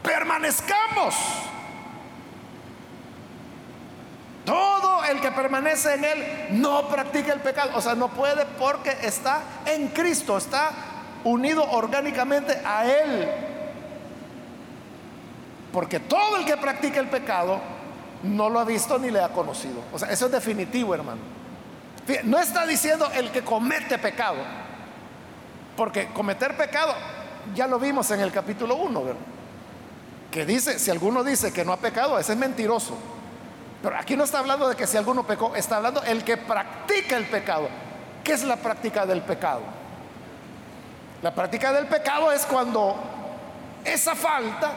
Permanezcamos. 0.03 1.15
El 5.11 5.21
que 5.21 5.31
permanece 5.31 5.95
en 5.95 6.05
Él 6.05 6.25
no 6.53 6.89
practica 6.89 7.33
el 7.33 7.41
pecado. 7.41 7.71
O 7.75 7.81
sea, 7.81 7.95
no 7.95 8.09
puede 8.09 8.45
porque 8.59 8.97
está 9.03 9.43
en 9.67 9.89
Cristo, 9.89 10.37
está 10.37 10.71
unido 11.25 11.65
orgánicamente 11.71 12.61
a 12.65 12.87
Él. 12.87 13.29
Porque 15.73 16.01
todo 16.01 16.37
el 16.37 16.45
que 16.45 16.57
practica 16.57 17.01
el 17.01 17.09
pecado 17.09 17.61
no 18.23 18.49
lo 18.49 18.61
ha 18.61 18.65
visto 18.65 18.99
ni 18.99 19.11
le 19.11 19.21
ha 19.21 19.29
conocido. 19.29 19.83
O 19.93 19.99
sea, 19.99 20.11
eso 20.11 20.27
es 20.27 20.33
definitivo, 20.33 20.95
hermano. 20.95 21.21
No 22.25 22.39
está 22.39 22.67
diciendo 22.67 23.09
el 23.15 23.31
que 23.31 23.43
comete 23.43 23.99
pecado, 23.99 24.37
porque 25.77 26.09
cometer 26.09 26.57
pecado 26.57 26.95
ya 27.55 27.67
lo 27.67 27.79
vimos 27.79 28.11
en 28.11 28.21
el 28.21 28.31
capítulo 28.31 28.77
1, 28.77 29.03
Que 30.31 30.45
dice, 30.45 30.79
si 30.79 30.91
alguno 30.91 31.25
dice 31.25 31.53
que 31.53 31.65
no 31.65 31.73
ha 31.73 31.79
pecado, 31.79 32.19
ese 32.19 32.33
es 32.33 32.39
mentiroso. 32.39 32.97
Pero 33.85 33.99
aquí 33.99 34.17
no 34.17 34.25
está 34.25 34.39
hablando 34.39 34.67
de 34.67 34.77
que 34.77 34.87
si 34.87 34.97
alguno 34.97 35.27
pecó, 35.27 35.55
está 35.55 35.77
hablando 35.77 36.03
el 36.05 36.25
que 36.25 36.39
practica 36.39 37.19
el 37.19 37.27
pecado. 37.27 37.69
¿Qué 38.25 38.33
es 38.33 38.43
la 38.43 38.57
práctica 38.57 39.05
del 39.05 39.21
pecado? 39.21 39.61
La 41.21 41.35
práctica 41.35 41.71
del 41.71 41.85
pecado 41.85 42.33
es 42.33 42.47
cuando 42.47 42.97
esa 43.85 44.15
falta 44.15 44.73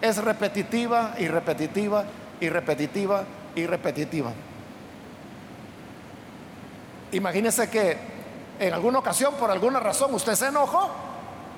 es 0.00 0.16
repetitiva 0.16 1.14
y 1.16 1.28
repetitiva 1.28 2.04
y 2.40 2.48
repetitiva 2.48 3.22
y 3.54 3.66
repetitiva. 3.66 4.32
Imagínese 7.12 7.70
que 7.70 7.96
en 8.58 8.74
alguna 8.74 8.98
ocasión, 8.98 9.34
por 9.34 9.52
alguna 9.52 9.78
razón, 9.78 10.12
usted 10.12 10.34
se 10.34 10.48
enojó 10.48 10.90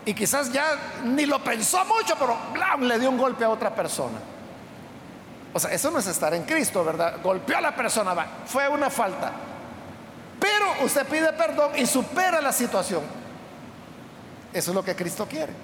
y 0.04 0.12
quizás 0.12 0.52
ya 0.52 0.76
ni 1.04 1.24
lo 1.24 1.42
pensó 1.42 1.86
mucho, 1.86 2.16
pero 2.18 2.36
le 2.86 2.98
dio 2.98 3.08
un 3.08 3.16
golpe 3.16 3.46
a 3.46 3.48
otra 3.48 3.74
persona. 3.74 4.35
O 5.56 5.58
sea, 5.58 5.72
eso 5.72 5.90
no 5.90 6.00
es 6.00 6.06
estar 6.06 6.34
en 6.34 6.42
Cristo, 6.42 6.84
¿verdad? 6.84 7.14
Golpeó 7.22 7.56
a 7.56 7.62
la 7.62 7.74
persona, 7.74 8.14
fue 8.44 8.68
una 8.68 8.90
falta. 8.90 9.32
Pero 10.38 10.84
usted 10.84 11.06
pide 11.06 11.32
perdón 11.32 11.70
y 11.78 11.86
supera 11.86 12.42
la 12.42 12.52
situación. 12.52 13.00
Eso 14.52 14.70
es 14.70 14.74
lo 14.74 14.84
que 14.84 14.94
Cristo 14.94 15.26
quiere. 15.26 15.54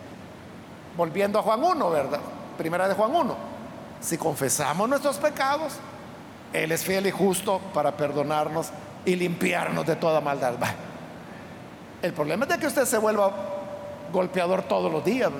Volviendo 0.96 1.38
a 1.38 1.42
Juan 1.42 1.62
1, 1.62 1.90
¿verdad? 1.90 2.20
Primera 2.56 2.88
de 2.88 2.94
Juan 2.94 3.14
1. 3.14 3.36
Si 4.00 4.16
confesamos 4.16 4.88
nuestros 4.88 5.18
pecados, 5.18 5.74
Él 6.54 6.72
es 6.72 6.82
fiel 6.84 7.06
y 7.06 7.10
justo 7.10 7.60
para 7.74 7.94
perdonarnos 7.94 8.70
y 9.04 9.14
limpiarnos 9.14 9.84
de 9.84 9.96
toda 9.96 10.22
maldad. 10.22 10.54
El 12.00 12.14
problema 12.14 12.46
es 12.46 12.48
de 12.48 12.58
que 12.58 12.66
usted 12.66 12.86
se 12.86 12.96
vuelva 12.96 13.30
golpeador 14.10 14.62
todos 14.62 14.90
los 14.90 15.04
días. 15.04 15.30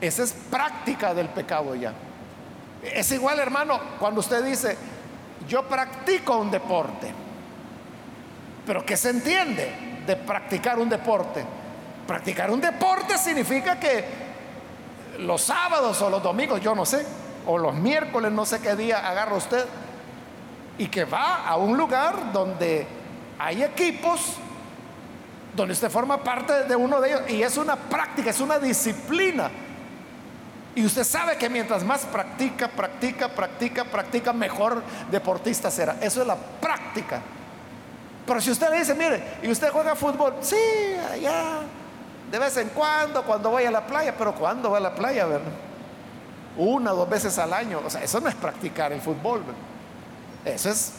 Esa 0.00 0.22
es 0.22 0.32
práctica 0.32 1.12
del 1.12 1.28
pecado 1.28 1.74
ya. 1.74 1.92
Es 2.82 3.12
igual, 3.12 3.38
hermano, 3.38 3.78
cuando 3.98 4.20
usted 4.20 4.44
dice, 4.44 4.76
yo 5.48 5.66
practico 5.68 6.38
un 6.38 6.50
deporte. 6.50 7.12
Pero 8.66 8.84
¿qué 8.84 8.96
se 8.96 9.10
entiende? 9.10 9.92
de 10.06 10.16
practicar 10.16 10.78
un 10.78 10.88
deporte. 10.88 11.44
Practicar 12.06 12.50
un 12.50 12.60
deporte 12.60 13.16
significa 13.18 13.78
que 13.78 14.04
los 15.20 15.42
sábados 15.42 16.00
o 16.02 16.10
los 16.10 16.22
domingos, 16.22 16.60
yo 16.60 16.74
no 16.74 16.84
sé, 16.84 17.04
o 17.46 17.58
los 17.58 17.74
miércoles, 17.74 18.32
no 18.32 18.44
sé 18.44 18.60
qué 18.60 18.74
día 18.74 19.06
agarra 19.08 19.36
usted, 19.36 19.64
y 20.78 20.88
que 20.88 21.04
va 21.04 21.46
a 21.46 21.56
un 21.56 21.76
lugar 21.76 22.32
donde 22.32 22.86
hay 23.38 23.62
equipos, 23.62 24.36
donde 25.54 25.74
usted 25.74 25.90
forma 25.90 26.22
parte 26.22 26.64
de 26.64 26.74
uno 26.74 27.00
de 27.00 27.10
ellos, 27.10 27.22
y 27.28 27.42
es 27.42 27.56
una 27.56 27.76
práctica, 27.76 28.30
es 28.30 28.40
una 28.40 28.58
disciplina. 28.58 29.50
Y 30.74 30.86
usted 30.86 31.04
sabe 31.04 31.36
que 31.36 31.50
mientras 31.50 31.84
más 31.84 32.00
practica, 32.06 32.68
practica, 32.68 33.28
practica, 33.28 33.84
practica, 33.84 34.32
mejor 34.32 34.82
deportista 35.10 35.70
será. 35.70 35.96
Eso 36.00 36.22
es 36.22 36.26
la 36.26 36.36
práctica. 36.36 37.20
Pero 38.26 38.40
si 38.40 38.50
usted 38.50 38.70
le 38.70 38.78
dice, 38.78 38.94
mire, 38.94 39.38
y 39.42 39.50
usted 39.50 39.70
juega 39.70 39.94
fútbol, 39.94 40.36
sí, 40.40 40.56
allá, 41.12 41.60
de 42.30 42.38
vez 42.38 42.56
en 42.56 42.70
cuando, 42.70 43.22
cuando 43.24 43.50
voy 43.50 43.64
a 43.64 43.70
la 43.70 43.86
playa, 43.86 44.14
pero 44.16 44.34
¿cuándo 44.34 44.70
va 44.70 44.78
a 44.78 44.80
la 44.80 44.94
playa, 44.94 45.26
verdad? 45.26 45.52
Una 46.56 46.92
dos 46.92 47.08
veces 47.08 47.38
al 47.38 47.52
año. 47.52 47.82
O 47.84 47.90
sea, 47.90 48.02
eso 48.02 48.20
no 48.20 48.28
es 48.28 48.34
practicar 48.34 48.92
el 48.92 49.00
fútbol. 49.00 49.42
Eso 50.44 50.70
es 50.70 50.92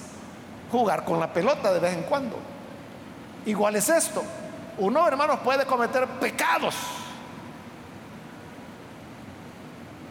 jugar 0.71 1.03
con 1.03 1.19
la 1.19 1.31
pelota 1.31 1.73
de 1.73 1.79
vez 1.79 1.93
en 1.93 2.03
cuando. 2.03 2.37
Igual 3.45 3.75
es 3.75 3.89
esto. 3.89 4.23
Uno, 4.77 5.07
hermanos, 5.07 5.39
puede 5.43 5.65
cometer 5.65 6.07
pecados. 6.19 6.75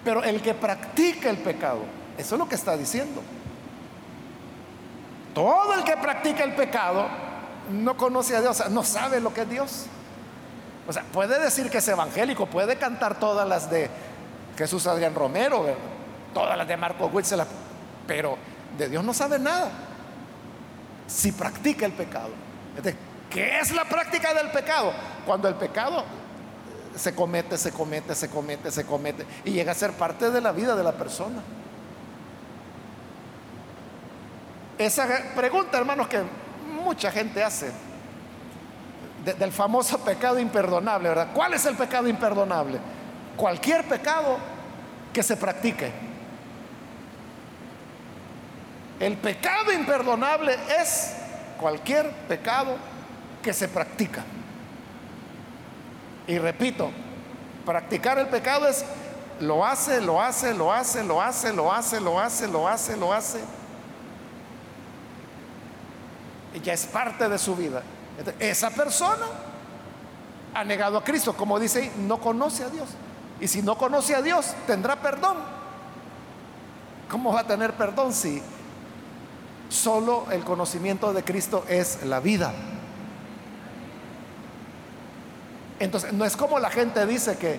Pero 0.05 0.23
el 0.23 0.43
que 0.43 0.55
practica 0.55 1.31
el 1.31 1.39
pecado, 1.39 1.81
eso 2.19 2.35
es 2.35 2.39
lo 2.39 2.49
que 2.49 2.57
está 2.57 2.77
diciendo. 2.77 3.23
Todo 5.35 5.75
el 5.75 5.85
que 5.85 5.97
practica 5.97 6.45
el 6.45 6.55
pecado 6.55 7.07
no 7.71 7.97
conoce 7.97 8.37
a 8.37 8.41
Dios, 8.41 8.71
no 8.71 8.83
sabe 8.83 9.21
lo 9.21 9.33
que 9.33 9.43
es 9.43 9.51
Dios. 9.51 9.87
O 10.87 10.93
sea, 10.93 11.05
puede 11.05 11.39
decir 11.39 11.71
que 11.71 11.79
es 11.79 11.89
evangélico, 11.89 12.47
puede 12.47 12.77
cantar 12.77 13.19
todas 13.19 13.49
las 13.49 13.71
de 13.71 13.89
Jesús 14.57 14.87
Adrián 14.87 15.15
Romero, 15.15 15.65
todas 16.35 16.59
las 16.59 16.67
de 16.67 16.77
Marco 16.77 17.07
Witzel, 17.07 17.43
pero 18.07 18.37
de 18.77 18.89
Dios 18.89 19.05
no 19.05 19.15
sabe 19.15 19.39
nada. 19.39 19.71
Si 21.07 21.33
practica 21.33 21.87
el 21.87 21.93
pecado. 21.93 22.31
¿Qué 23.31 23.61
es 23.61 23.73
la 23.73 23.85
práctica 23.85 24.35
del 24.35 24.51
pecado? 24.51 24.93
Cuando 25.25 25.49
el 25.49 25.55
pecado 25.55 26.05
se 26.97 27.14
comete, 27.14 27.57
se 27.57 27.72
comete, 27.72 28.14
se 28.14 28.28
comete, 28.28 28.70
se 28.70 28.84
comete 28.84 29.26
y 29.45 29.53
llega 29.53 29.72
a 29.72 29.74
ser 29.74 29.93
parte 29.93 30.30
de 30.30 30.40
la 30.40 30.53
vida 30.53 30.74
de 30.74 30.84
la 30.84 30.93
persona. 30.93 31.43
Esa 34.78 35.07
pregunta, 35.36 35.78
hermanos, 35.78 36.09
que 36.09 36.22
mucha 36.82 37.11
gente 37.11 37.43
hace 37.43 37.70
del 39.24 39.53
famoso 39.53 39.99
pecado 39.99 40.38
imperdonable, 40.38 41.09
¿verdad? 41.09 41.28
¿Cuál 41.32 41.55
es 41.55 41.64
el 41.66 41.76
pecado 41.76 42.09
imperdonable? 42.09 42.78
Cualquier 43.36 43.84
pecado 43.84 44.38
que 45.12 45.22
se 45.22 45.36
practique. 45.36 45.93
El 48.99 49.16
pecado 49.16 49.72
imperdonable 49.72 50.57
es 50.80 51.14
cualquier 51.61 52.11
pecado 52.28 52.76
que 53.43 53.53
se 53.53 53.68
practica. 53.68 54.24
Y 56.27 56.39
repito, 56.39 56.91
practicar 57.64 58.18
el 58.18 58.29
pecado 58.29 58.68
es 58.68 58.85
lo 59.41 59.64
hace, 59.64 60.01
lo 60.01 60.20
hace, 60.20 60.55
lo 60.55 60.73
hace, 60.73 61.03
lo 61.03 61.20
hace, 61.20 61.53
lo 61.53 61.73
hace, 61.73 62.01
lo 62.01 62.20
hace, 62.20 62.49
lo 62.49 62.68
hace, 62.68 62.97
lo 62.97 63.12
hace. 63.12 63.41
Y 66.55 66.61
ya 66.61 66.73
es 66.75 66.87
parte 66.87 67.29
de 67.29 67.39
su 67.39 67.57
vida. 67.57 67.83
Esa 68.39 68.70
persona 68.70 69.27
ha 70.55 70.64
negado 70.64 70.99
a 70.99 71.05
Cristo, 71.05 71.35
como 71.35 71.59
dice, 71.59 71.91
no 71.99 72.18
conoce 72.18 72.64
a 72.64 72.68
Dios. 72.68 72.91
Y 73.41 73.49
si 73.49 73.62
no 73.62 73.77
conoce 73.77 74.14
a 74.14 74.23
Dios, 74.23 74.55
tendrá 74.66 74.97
perdón. 75.01 75.39
¿Cómo 77.11 77.33
va 77.33 77.41
a 77.41 77.47
tener 77.47 77.75
perdón 77.75 78.12
si 78.12 78.41
solo 79.68 80.27
el 80.31 80.45
conocimiento 80.45 81.12
de 81.12 81.25
Cristo 81.25 81.64
es 81.68 82.05
la 82.05 82.20
vida? 82.20 82.53
Entonces, 85.83 86.12
no 86.12 86.24
es 86.24 86.37
como 86.37 86.61
la 86.61 86.70
gente 86.70 87.05
dice 87.07 87.37
que 87.37 87.59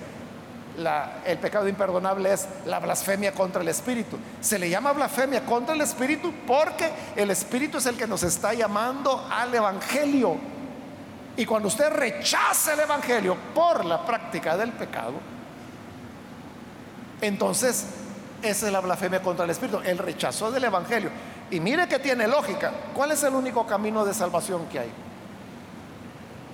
el 1.25 1.37
pecado 1.39 1.67
imperdonable 1.67 2.31
es 2.31 2.47
la 2.65 2.79
blasfemia 2.79 3.33
contra 3.33 3.61
el 3.61 3.67
Espíritu. 3.67 4.17
Se 4.39 4.57
le 4.57 4.69
llama 4.69 4.93
blasfemia 4.93 5.45
contra 5.45 5.75
el 5.75 5.81
Espíritu 5.81 6.33
porque 6.47 6.89
el 7.17 7.29
Espíritu 7.31 7.79
es 7.79 7.85
el 7.85 7.97
que 7.97 8.07
nos 8.07 8.23
está 8.23 8.53
llamando 8.53 9.27
al 9.29 9.53
Evangelio. 9.53 10.37
Y 11.35 11.45
cuando 11.45 11.67
usted 11.67 11.91
rechaza 11.91 12.75
el 12.75 12.79
Evangelio 12.79 13.35
por 13.53 13.83
la 13.83 14.05
práctica 14.05 14.55
del 14.55 14.71
pecado, 14.71 15.15
entonces 17.19 17.87
esa 18.41 18.67
es 18.67 18.71
la 18.71 18.79
blasfemia 18.79 19.21
contra 19.21 19.43
el 19.43 19.51
Espíritu, 19.51 19.81
el 19.83 19.97
rechazo 19.97 20.49
del 20.49 20.63
Evangelio. 20.63 21.09
Y 21.51 21.59
mire 21.59 21.89
que 21.89 21.99
tiene 21.99 22.25
lógica. 22.29 22.71
¿Cuál 22.93 23.11
es 23.11 23.21
el 23.23 23.35
único 23.35 23.67
camino 23.67 24.05
de 24.05 24.13
salvación 24.13 24.65
que 24.67 24.79
hay? 24.79 24.91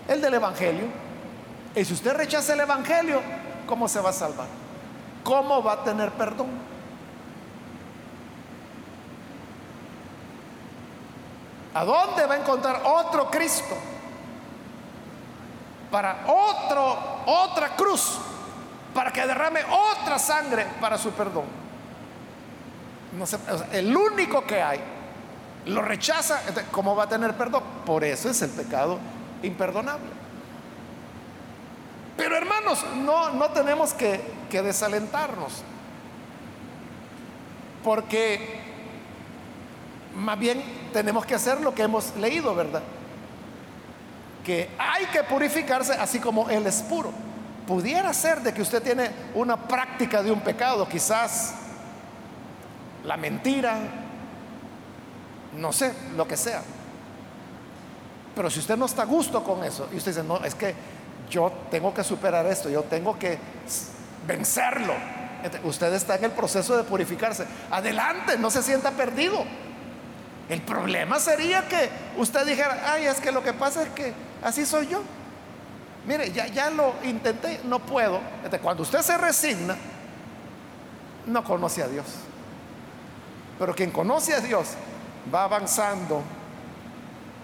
El 0.07 0.19
del 0.19 0.33
Evangelio. 0.33 1.08
Y 1.75 1.85
si 1.85 1.93
usted 1.93 2.13
rechaza 2.15 2.53
el 2.53 2.61
Evangelio, 2.61 3.21
¿cómo 3.67 3.87
se 3.87 4.01
va 4.01 4.09
a 4.09 4.13
salvar? 4.13 4.47
¿Cómo 5.23 5.61
va 5.61 5.73
a 5.73 5.83
tener 5.83 6.11
perdón? 6.11 6.47
¿A 11.73 11.85
dónde 11.85 12.25
va 12.25 12.33
a 12.33 12.39
encontrar 12.39 12.81
otro 12.83 13.29
Cristo? 13.29 13.77
Para 15.91 16.25
otro, 16.27 16.97
otra 17.25 17.75
cruz, 17.75 18.17
para 18.93 19.11
que 19.11 19.25
derrame 19.25 19.61
otra 19.63 20.19
sangre 20.19 20.67
para 20.81 20.97
su 20.97 21.11
perdón. 21.11 21.45
El 23.71 23.95
único 23.95 24.45
que 24.45 24.61
hay 24.61 24.79
lo 25.65 25.81
rechaza, 25.81 26.41
¿cómo 26.71 26.95
va 26.95 27.03
a 27.03 27.09
tener 27.09 27.35
perdón? 27.35 27.63
Por 27.85 28.03
eso 28.03 28.29
es 28.29 28.41
el 28.41 28.49
pecado 28.49 28.97
imperdonable. 29.43 30.18
No, 33.03 33.31
no 33.31 33.49
tenemos 33.49 33.93
que, 33.93 34.21
que 34.49 34.61
desalentarnos. 34.61 35.63
Porque 37.83 38.59
más 40.15 40.37
bien 40.37 40.61
tenemos 40.91 41.25
que 41.25 41.35
hacer 41.35 41.61
lo 41.61 41.73
que 41.73 41.83
hemos 41.83 42.15
leído, 42.15 42.53
¿verdad? 42.53 42.83
Que 44.43 44.69
hay 44.77 45.05
que 45.07 45.23
purificarse 45.23 45.93
así 45.93 46.19
como 46.19 46.49
Él 46.49 46.65
es 46.67 46.81
puro. 46.83 47.11
Pudiera 47.67 48.13
ser 48.13 48.41
de 48.41 48.53
que 48.53 48.61
usted 48.61 48.81
tiene 48.81 49.11
una 49.35 49.55
práctica 49.55 50.23
de 50.23 50.31
un 50.31 50.41
pecado, 50.41 50.87
quizás 50.87 51.53
la 53.05 53.15
mentira, 53.15 53.77
no 55.55 55.71
sé, 55.71 55.93
lo 56.15 56.27
que 56.27 56.35
sea. 56.35 56.61
Pero 58.35 58.49
si 58.49 58.59
usted 58.59 58.77
no 58.77 58.85
está 58.85 59.03
a 59.03 59.05
gusto 59.05 59.43
con 59.43 59.63
eso 59.63 59.87
y 59.91 59.97
usted 59.97 60.11
dice, 60.11 60.23
no, 60.23 60.37
es 60.43 60.55
que 60.55 60.73
yo 61.29 61.51
tengo 61.69 61.93
que 61.93 62.03
superar 62.03 62.45
esto, 62.45 62.69
yo 62.69 62.83
tengo 62.83 63.17
que 63.17 63.37
vencerlo. 64.27 64.93
Usted 65.63 65.93
está 65.93 66.15
en 66.15 66.25
el 66.25 66.31
proceso 66.31 66.75
de 66.75 66.83
purificarse. 66.83 67.45
Adelante, 67.71 68.37
no 68.37 68.51
se 68.51 68.61
sienta 68.61 68.91
perdido. 68.91 69.45
El 70.49 70.61
problema 70.61 71.19
sería 71.19 71.67
que 71.67 71.89
usted 72.17 72.45
dijera, 72.45 72.91
ay, 72.91 73.05
es 73.05 73.21
que 73.21 73.31
lo 73.31 73.43
que 73.43 73.53
pasa 73.53 73.83
es 73.83 73.89
que 73.89 74.13
así 74.43 74.65
soy 74.65 74.87
yo. 74.87 75.01
Mire, 76.05 76.31
ya, 76.31 76.47
ya 76.47 76.69
lo 76.69 76.95
intenté, 77.03 77.61
no 77.65 77.79
puedo. 77.79 78.19
Cuando 78.61 78.83
usted 78.83 79.01
se 79.01 79.17
resigna, 79.17 79.77
no 81.27 81.43
conoce 81.43 81.83
a 81.83 81.87
Dios. 81.87 82.05
Pero 83.59 83.75
quien 83.75 83.91
conoce 83.91 84.33
a 84.33 84.39
Dios 84.39 84.69
va 85.33 85.43
avanzando 85.43 86.23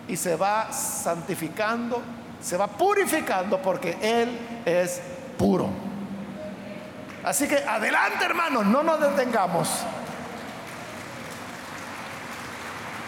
y 0.07 0.17
se 0.17 0.35
va 0.35 0.71
santificando 0.71 2.01
se 2.45 2.57
va 2.57 2.67
purificando 2.67 3.59
porque 3.59 3.97
Él 3.99 4.61
es 4.65 5.01
puro. 5.35 5.67
Así 7.23 7.47
que 7.47 7.57
adelante 7.57 8.23
hermanos, 8.23 8.67
no 8.67 8.83
nos 8.83 8.99
detengamos. 8.99 9.67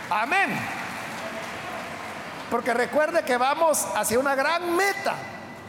Amén. 0.09 0.57
Porque 2.49 2.73
recuerde 2.73 3.23
que 3.23 3.37
vamos 3.37 3.87
hacia 3.95 4.17
una 4.17 4.33
gran 4.33 4.75
meta 4.75 5.13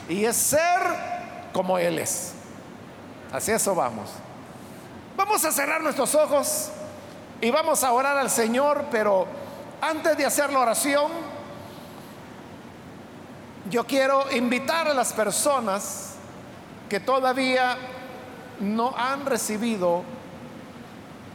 y 0.08 0.24
es 0.24 0.36
ser 0.36 0.80
como 1.52 1.76
Él 1.76 1.98
es. 1.98 2.32
Así 3.30 3.52
eso 3.52 3.74
vamos. 3.74 4.08
Vamos 5.14 5.44
a 5.44 5.52
cerrar 5.52 5.82
nuestros 5.82 6.14
ojos 6.14 6.70
y 7.42 7.50
vamos 7.50 7.84
a 7.84 7.92
orar 7.92 8.16
al 8.16 8.30
Señor, 8.30 8.86
pero 8.90 9.26
antes 9.82 10.16
de 10.16 10.24
hacer 10.24 10.50
la 10.50 10.60
oración, 10.60 11.12
yo 13.70 13.84
quiero 13.84 14.30
invitar 14.32 14.88
a 14.88 14.94
las 14.94 15.12
personas 15.12 16.14
que 16.88 17.00
todavía 17.00 17.76
no 18.60 18.94
han 18.96 19.26
recibido 19.26 20.02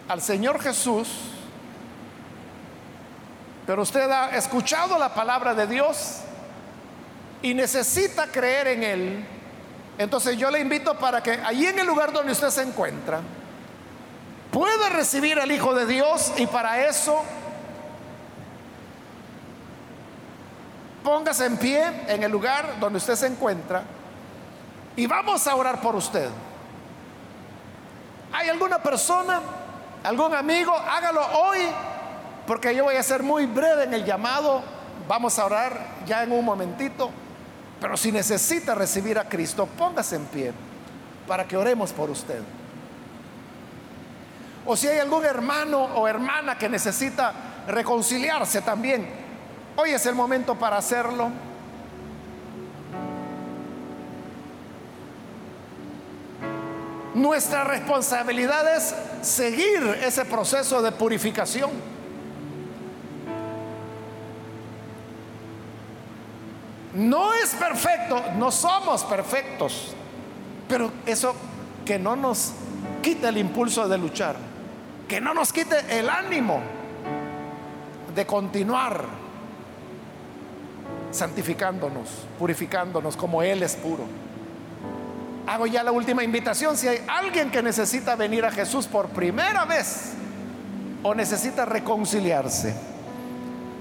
al 0.08 0.22
Señor 0.22 0.62
Jesús, 0.62 1.10
pero 3.66 3.84
usted 3.84 4.10
ha 4.10 4.36
escuchado 4.36 4.98
la 4.98 5.14
palabra 5.14 5.54
de 5.54 5.68
Dios 5.68 6.20
y 7.42 7.54
necesita 7.54 8.28
creer 8.28 8.68
en 8.68 8.84
Él, 8.84 9.26
entonces 9.98 10.38
yo 10.38 10.50
le 10.50 10.60
invito 10.60 10.98
para 10.98 11.22
que 11.22 11.32
allí 11.32 11.68
en 11.68 11.80
el 11.80 11.88
lugar 11.88 12.12
donde 12.12 12.32
usted 12.32 12.50
se 12.50 12.64
encuentra, 12.64 13.22
pueda 14.52 14.90
recibir 14.90 15.40
al 15.40 15.52
Hijo 15.52 15.74
de 15.74 15.86
Dios 15.86 16.34
y 16.38 16.48
para 16.48 16.88
eso 16.88 17.24
póngase 21.04 21.45
en 21.45 21.58
pie 21.58 21.84
en 22.08 22.24
el 22.24 22.32
lugar 22.32 22.80
donde 22.80 22.97
usted 22.97 23.16
se 23.16 23.28
encuentra 23.28 23.84
y 24.95 25.08
vamos 25.08 25.45
a 25.47 25.56
orar 25.56 25.82
por 25.82 25.95
usted. 25.95 26.30
¿Hay 28.32 28.49
alguna 28.49 28.80
persona, 28.80 29.41
algún 30.04 30.34
amigo? 30.34 30.74
Hágalo 30.76 31.22
hoy, 31.39 31.60
porque 32.47 32.76
yo 32.76 32.84
voy 32.86 32.95
a 32.95 33.04
ser 33.04 33.24
muy 33.24 33.45
breve 33.45 33.84
en 33.84 33.93
el 33.93 34.06
llamado. 34.06 34.62
Vamos 35.08 35.38
a 35.38 35.45
orar 35.45 35.80
ya 36.06 36.24
en 36.24 36.32
un 36.32 36.45
momentito. 36.45 37.12
Pero 37.80 37.97
si 37.97 38.12
necesita 38.12 38.74
recibir 38.76 39.20
a 39.20 39.28
Cristo, 39.28 39.68
póngase 39.78 40.16
en 40.16 40.26
pie 40.26 40.54
para 41.28 41.47
que 41.47 41.58
oremos 41.58 41.91
por 41.91 42.10
usted. 42.10 42.41
O 44.66 44.78
si 44.78 44.88
hay 44.88 44.99
algún 44.99 45.26
hermano 45.26 45.84
o 45.84 46.08
hermana 46.08 46.58
que 46.58 46.70
necesita 46.70 47.34
reconciliarse 47.68 48.62
también, 48.62 49.22
hoy 49.76 49.91
es 49.91 50.05
el 50.05 50.15
momento 50.15 50.55
para 50.55 50.78
hacerlo. 50.78 51.32
Nuestra 57.13 57.63
responsabilidad 57.63 58.76
es 58.76 58.95
seguir 59.21 59.99
ese 60.03 60.26
proceso 60.26 60.82
de 60.82 60.91
purificación. 60.91 61.71
No 66.93 67.34
es 67.34 67.49
perfecto, 67.55 68.21
no 68.38 68.51
somos 68.51 69.03
perfectos, 69.03 69.93
pero 70.67 70.91
eso 71.05 71.36
que 71.86 71.97
no 71.97 72.15
nos 72.15 72.53
quite 73.01 73.28
el 73.28 73.38
impulso 73.38 73.88
de 73.88 73.97
luchar, 73.97 74.36
que 75.07 75.19
no 75.19 75.34
nos 75.34 75.51
quite 75.51 75.99
el 75.99 76.09
ánimo 76.09 76.61
de 78.13 78.26
continuar 78.26 79.22
santificándonos, 81.14 82.09
purificándonos 82.39 83.16
como 83.16 83.41
Él 83.41 83.64
es 83.64 83.76
puro. 83.76 84.03
Hago 85.45 85.68
ya 85.68 85.84
la 85.84 85.91
última 85.91 86.24
invitación. 86.24 86.76
Si 86.76 86.88
hay 86.88 87.03
alguien 87.07 87.51
que 87.51 87.61
necesita 87.61 88.16
venir 88.16 88.45
a 88.45 88.51
Jesús 88.51 88.88
por 88.88 89.09
primera 89.09 89.66
vez 89.66 90.14
o 91.03 91.14
necesita 91.14 91.66
reconciliarse, 91.66 92.74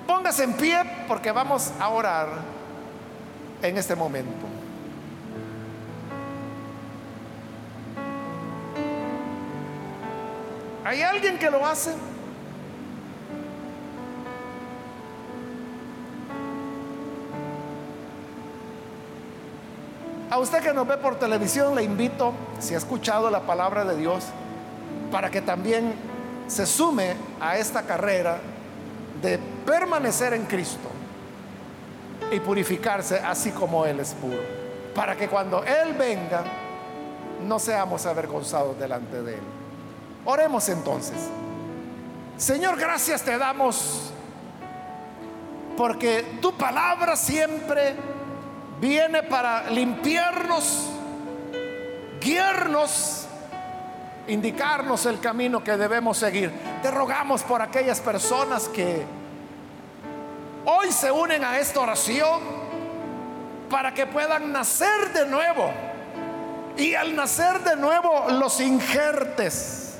póngase 0.06 0.44
en 0.44 0.52
pie 0.54 0.78
porque 1.08 1.32
vamos 1.32 1.72
a 1.80 1.88
orar 1.88 2.28
en 3.62 3.78
este 3.78 3.94
momento. 3.96 4.46
¿Hay 10.84 11.00
alguien 11.00 11.38
que 11.38 11.48
lo 11.48 11.64
hace? 11.64 11.92
A 20.32 20.38
usted 20.38 20.62
que 20.62 20.72
nos 20.72 20.88
ve 20.88 20.96
por 20.96 21.18
televisión 21.18 21.74
le 21.74 21.82
invito, 21.82 22.32
si 22.58 22.74
ha 22.74 22.78
escuchado 22.78 23.28
la 23.28 23.40
palabra 23.40 23.84
de 23.84 23.98
Dios, 23.98 24.24
para 25.10 25.30
que 25.30 25.42
también 25.42 25.92
se 26.46 26.64
sume 26.64 27.16
a 27.38 27.58
esta 27.58 27.82
carrera 27.82 28.38
de 29.20 29.38
permanecer 29.66 30.32
en 30.32 30.46
Cristo 30.46 30.88
y 32.30 32.40
purificarse 32.40 33.18
así 33.18 33.50
como 33.50 33.84
Él 33.84 34.00
es 34.00 34.14
puro. 34.14 34.40
Para 34.94 35.16
que 35.16 35.28
cuando 35.28 35.64
Él 35.64 35.92
venga, 35.98 36.44
no 37.46 37.58
seamos 37.58 38.06
avergonzados 38.06 38.78
delante 38.78 39.22
de 39.22 39.34
Él. 39.34 39.42
Oremos 40.24 40.66
entonces. 40.70 41.28
Señor, 42.38 42.78
gracias 42.78 43.20
te 43.20 43.36
damos 43.36 44.10
porque 45.76 46.38
tu 46.40 46.54
palabra 46.54 47.16
siempre 47.16 48.11
viene 48.82 49.22
para 49.22 49.70
limpiarnos, 49.70 50.88
guiarnos, 52.20 53.28
indicarnos 54.26 55.06
el 55.06 55.20
camino 55.20 55.62
que 55.62 55.76
debemos 55.76 56.18
seguir. 56.18 56.50
Te 56.82 56.90
rogamos 56.90 57.44
por 57.44 57.62
aquellas 57.62 58.00
personas 58.00 58.68
que 58.68 59.04
hoy 60.64 60.90
se 60.90 61.12
unen 61.12 61.44
a 61.44 61.60
esta 61.60 61.78
oración 61.78 62.40
para 63.70 63.94
que 63.94 64.04
puedan 64.04 64.50
nacer 64.50 65.12
de 65.12 65.26
nuevo. 65.26 65.70
Y 66.76 66.96
al 66.96 67.14
nacer 67.14 67.60
de 67.60 67.76
nuevo 67.76 68.30
los 68.30 68.60
injertes 68.60 69.96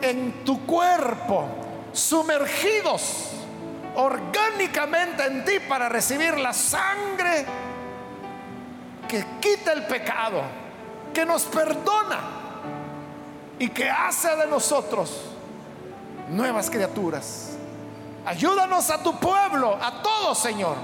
en 0.00 0.42
tu 0.42 0.64
cuerpo, 0.64 1.44
sumergidos 1.92 3.41
orgánicamente 3.94 5.24
en 5.24 5.44
ti 5.44 5.60
para 5.68 5.88
recibir 5.88 6.38
la 6.38 6.52
sangre 6.52 7.44
que 9.08 9.24
quita 9.40 9.72
el 9.72 9.84
pecado, 9.86 10.42
que 11.12 11.26
nos 11.26 11.42
perdona 11.44 12.20
y 13.58 13.68
que 13.68 13.88
hace 13.88 14.34
de 14.36 14.46
nosotros 14.46 15.20
nuevas 16.30 16.70
criaturas. 16.70 17.50
Ayúdanos 18.24 18.88
a 18.90 19.02
tu 19.02 19.18
pueblo, 19.18 19.76
a 19.80 20.02
todos, 20.02 20.38
Señor, 20.38 20.76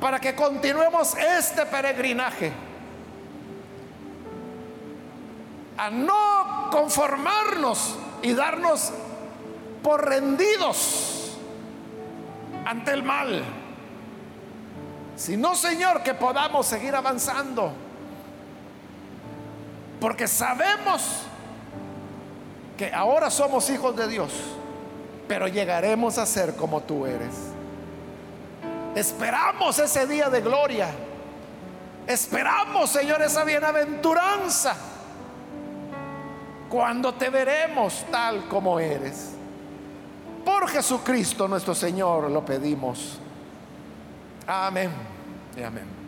para 0.00 0.18
que 0.18 0.34
continuemos 0.34 1.14
este 1.16 1.66
peregrinaje. 1.66 2.52
A 5.76 5.90
no 5.90 6.70
conformarnos 6.70 7.96
y 8.22 8.32
darnos 8.34 8.92
por 9.82 10.04
rendidos 10.08 11.21
ante 12.64 12.92
el 12.92 13.02
mal, 13.02 13.42
sino, 15.16 15.54
Señor, 15.54 16.02
que 16.02 16.14
podamos 16.14 16.66
seguir 16.66 16.94
avanzando. 16.94 17.72
Porque 20.00 20.26
sabemos 20.26 21.22
que 22.76 22.92
ahora 22.92 23.30
somos 23.30 23.70
hijos 23.70 23.94
de 23.96 24.08
Dios, 24.08 24.32
pero 25.28 25.46
llegaremos 25.46 26.18
a 26.18 26.26
ser 26.26 26.56
como 26.56 26.80
tú 26.80 27.06
eres. 27.06 27.52
Esperamos 28.94 29.78
ese 29.78 30.06
día 30.06 30.28
de 30.28 30.40
gloria. 30.40 30.88
Esperamos, 32.06 32.90
Señor, 32.90 33.22
esa 33.22 33.44
bienaventuranza. 33.44 34.74
Cuando 36.68 37.14
te 37.14 37.30
veremos 37.30 38.04
tal 38.10 38.48
como 38.48 38.80
eres. 38.80 39.34
Por 40.44 40.68
Jesucristo 40.68 41.46
nuestro 41.48 41.74
Señor 41.74 42.30
lo 42.30 42.44
pedimos. 42.44 43.18
Amén 44.46 44.90
y 45.56 45.62
amén. 45.62 46.01